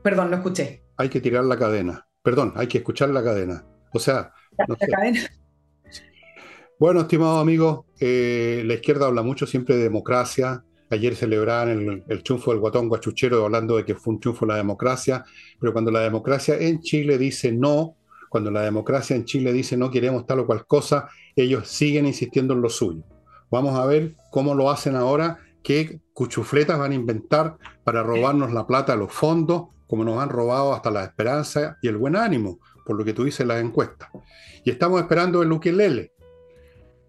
Perdón, 0.00 0.30
no 0.30 0.36
escuché. 0.36 0.84
Hay 0.96 1.08
que 1.08 1.20
tirar 1.20 1.42
la 1.42 1.58
cadena. 1.58 2.06
Perdón, 2.22 2.52
hay 2.54 2.68
que 2.68 2.78
escuchar 2.78 3.08
la 3.08 3.24
cadena. 3.24 3.64
O 3.92 3.98
sea, 3.98 4.32
bueno, 6.78 7.00
estimados 7.00 7.40
amigos, 7.40 7.86
eh, 7.98 8.62
la 8.64 8.74
izquierda 8.74 9.06
habla 9.06 9.22
mucho 9.22 9.46
siempre 9.46 9.76
de 9.76 9.82
democracia. 9.82 10.64
Ayer 10.90 11.16
celebraban 11.16 11.68
el, 11.68 12.04
el 12.08 12.22
triunfo 12.22 12.50
del 12.50 12.60
guatón 12.60 12.88
guachuchero 12.88 13.44
hablando 13.44 13.76
de 13.76 13.84
que 13.84 13.94
fue 13.94 14.14
un 14.14 14.20
triunfo 14.20 14.46
la 14.46 14.56
democracia, 14.56 15.24
pero 15.60 15.72
cuando 15.72 15.90
la 15.90 16.00
democracia 16.00 16.56
en 16.58 16.80
Chile 16.80 17.18
dice 17.18 17.52
no, 17.52 17.96
cuando 18.28 18.50
la 18.50 18.62
democracia 18.62 19.16
en 19.16 19.24
Chile 19.24 19.52
dice 19.52 19.76
no 19.76 19.90
queremos 19.90 20.26
tal 20.26 20.40
o 20.40 20.46
cual 20.46 20.66
cosa, 20.66 21.08
ellos 21.36 21.68
siguen 21.68 22.06
insistiendo 22.06 22.54
en 22.54 22.62
lo 22.62 22.68
suyo. 22.68 23.02
Vamos 23.50 23.78
a 23.78 23.86
ver 23.86 24.14
cómo 24.30 24.54
lo 24.54 24.70
hacen 24.70 24.94
ahora, 24.94 25.38
qué 25.62 26.00
cuchufletas 26.12 26.78
van 26.78 26.92
a 26.92 26.94
inventar 26.94 27.56
para 27.84 28.02
robarnos 28.02 28.52
la 28.52 28.66
plata 28.66 28.92
a 28.92 28.96
los 28.96 29.12
fondos, 29.12 29.68
como 29.86 30.04
nos 30.04 30.22
han 30.22 30.28
robado 30.28 30.74
hasta 30.74 30.90
la 30.90 31.04
esperanza 31.04 31.78
y 31.80 31.88
el 31.88 31.96
buen 31.96 32.14
ánimo, 32.16 32.58
por 32.88 32.96
lo 32.96 33.04
que 33.04 33.12
tú 33.12 33.24
dices 33.24 33.40
en 33.40 33.48
las 33.48 33.62
encuestas. 33.62 34.08
Y 34.64 34.70
estamos 34.70 34.98
esperando 34.98 35.42
el 35.42 35.52
Ukelele. 35.52 36.14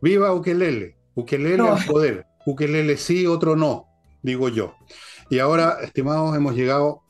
¡Viva 0.02 0.34
Ukelele! 0.34 0.98
Ukelele 1.16 1.70
al 1.70 1.86
poder. 1.86 2.26
Ukelele 2.46 2.98
sí, 2.98 3.26
otro 3.26 3.56
no, 3.56 3.88
digo 4.22 4.50
yo. 4.50 4.76
Y 5.30 5.40
ahora, 5.40 5.78
estimados, 5.82 6.36
hemos 6.36 6.54
llegado, 6.54 7.04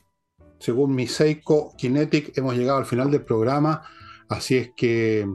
según 0.60 0.94
mi 0.94 1.08
Seiko 1.08 1.74
Kinetic, 1.76 2.38
hemos 2.38 2.56
llegado 2.56 2.78
al 2.78 2.86
final 2.86 3.10
del 3.10 3.24
programa. 3.24 3.82
Así 4.28 4.56
es 4.56 4.70
que 4.76 5.28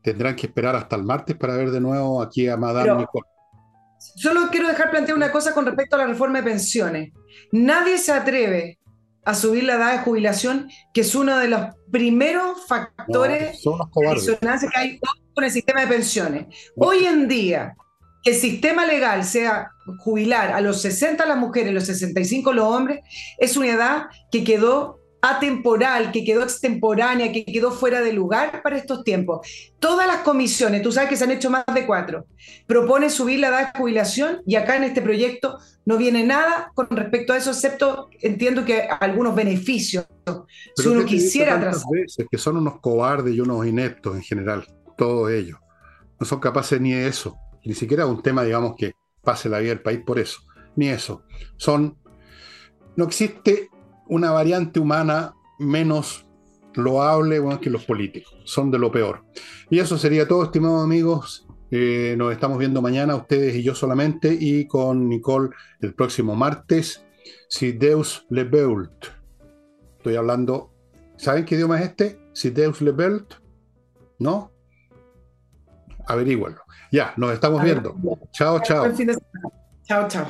tendrán 0.00 0.36
que 0.36 0.46
esperar 0.46 0.76
hasta 0.76 0.94
el 0.94 1.02
martes 1.02 1.34
para 1.34 1.56
ver 1.56 1.72
de 1.72 1.80
nuevo 1.80 2.22
aquí 2.22 2.46
a 2.46 2.56
Madame 2.56 3.00
Nicole. 3.00 3.26
Solo 3.98 4.42
quiero 4.52 4.68
dejar 4.68 4.92
plantear 4.92 5.16
una 5.16 5.32
cosa 5.32 5.52
con 5.52 5.66
respecto 5.66 5.96
a 5.96 5.98
la 5.98 6.06
reforma 6.06 6.38
de 6.38 6.44
pensiones. 6.44 7.12
Nadie 7.50 7.98
se 7.98 8.12
atreve 8.12 8.78
a 9.24 9.34
subir 9.34 9.64
la 9.64 9.74
edad 9.74 9.92
de 9.92 9.98
jubilación, 9.98 10.68
que 10.94 11.02
es 11.02 11.14
uno 11.14 11.38
de 11.38 11.48
los 11.48 11.60
primeros 11.90 12.66
factores 12.66 13.62
de 13.62 14.68
que 14.68 14.78
hay 14.78 15.00
con 15.34 15.44
el 15.44 15.50
sistema 15.50 15.82
de 15.82 15.86
pensiones. 15.86 16.46
Hoy 16.76 17.04
en 17.04 17.28
día, 17.28 17.76
que 18.22 18.30
el 18.30 18.36
sistema 18.36 18.86
legal 18.86 19.24
sea 19.24 19.70
jubilar 19.98 20.52
a 20.52 20.60
los 20.60 20.82
60 20.82 21.24
las 21.26 21.38
mujeres 21.38 21.70
y 21.70 21.74
los 21.74 21.86
65 21.86 22.52
los 22.52 22.66
hombres, 22.66 23.00
es 23.38 23.56
una 23.56 23.68
edad 23.68 24.02
que 24.30 24.44
quedó 24.44 24.99
atemporal, 25.22 26.12
que 26.12 26.24
quedó 26.24 26.42
extemporánea, 26.42 27.32
que 27.32 27.44
quedó 27.44 27.70
fuera 27.70 28.00
de 28.00 28.12
lugar 28.12 28.62
para 28.62 28.76
estos 28.76 29.04
tiempos. 29.04 29.46
Todas 29.78 30.06
las 30.06 30.18
comisiones, 30.18 30.82
tú 30.82 30.92
sabes 30.92 31.10
que 31.10 31.16
se 31.16 31.24
han 31.24 31.30
hecho 31.30 31.50
más 31.50 31.64
de 31.74 31.86
cuatro, 31.86 32.26
proponen 32.66 33.10
subir 33.10 33.40
la 33.40 33.48
edad 33.48 33.72
de 33.72 33.78
jubilación 33.78 34.42
y 34.46 34.56
acá 34.56 34.76
en 34.76 34.84
este 34.84 35.02
proyecto 35.02 35.58
no 35.84 35.96
viene 35.96 36.24
nada 36.24 36.70
con 36.74 36.88
respecto 36.90 37.32
a 37.32 37.36
eso, 37.36 37.50
excepto 37.50 38.08
entiendo 38.20 38.64
que 38.64 38.82
algunos 38.82 39.34
beneficios, 39.34 40.06
si 40.76 40.88
uno 40.88 41.04
quisiera 41.04 41.56
atrasar. 41.56 41.90
veces 41.92 42.26
que 42.30 42.38
son 42.38 42.56
unos 42.56 42.80
cobardes 42.80 43.34
y 43.34 43.40
unos 43.40 43.66
ineptos 43.66 44.16
en 44.16 44.22
general, 44.22 44.66
todos 44.96 45.30
ellos. 45.30 45.58
No 46.18 46.26
son 46.26 46.38
capaces 46.38 46.80
ni 46.80 46.92
de 46.92 47.08
eso, 47.08 47.38
ni 47.64 47.74
siquiera 47.74 48.06
un 48.06 48.22
tema, 48.22 48.44
digamos, 48.44 48.74
que 48.76 48.92
pase 49.22 49.48
la 49.48 49.58
vida 49.58 49.70
del 49.70 49.82
país 49.82 50.00
por 50.04 50.18
eso, 50.18 50.40
ni 50.76 50.88
eso. 50.88 51.22
Son, 51.56 51.98
no 52.96 53.04
existe 53.04 53.69
una 54.10 54.32
variante 54.32 54.80
humana 54.80 55.34
menos 55.58 56.26
loable 56.74 57.40
que 57.60 57.70
los 57.70 57.84
políticos. 57.84 58.34
Son 58.44 58.70
de 58.70 58.78
lo 58.78 58.92
peor. 58.92 59.24
Y 59.70 59.78
eso 59.78 59.96
sería 59.96 60.28
todo, 60.28 60.44
estimados 60.44 60.84
amigos. 60.84 61.46
Eh, 61.70 62.16
nos 62.18 62.32
estamos 62.32 62.58
viendo 62.58 62.82
mañana, 62.82 63.14
ustedes 63.14 63.54
y 63.54 63.62
yo 63.62 63.74
solamente, 63.74 64.36
y 64.38 64.66
con 64.66 65.08
Nicole 65.08 65.50
el 65.80 65.94
próximo 65.94 66.34
martes. 66.34 67.04
Si 67.48 67.72
Deus 67.72 68.26
le 68.30 68.44
veult. 68.44 69.06
Estoy 69.98 70.16
hablando. 70.16 70.72
¿Saben 71.16 71.44
qué 71.44 71.54
idioma 71.54 71.78
es 71.78 71.90
este? 71.90 72.20
Si 72.32 72.50
Deus 72.50 72.80
le 72.80 72.92
veult. 72.92 73.34
¿No? 74.18 74.50
Averígualo. 76.06 76.62
Ya, 76.90 77.14
nos 77.16 77.32
estamos 77.32 77.62
viendo. 77.62 77.94
Chao, 78.32 78.60
chao. 78.60 78.92
Chao, 79.84 80.08
chao. 80.08 80.26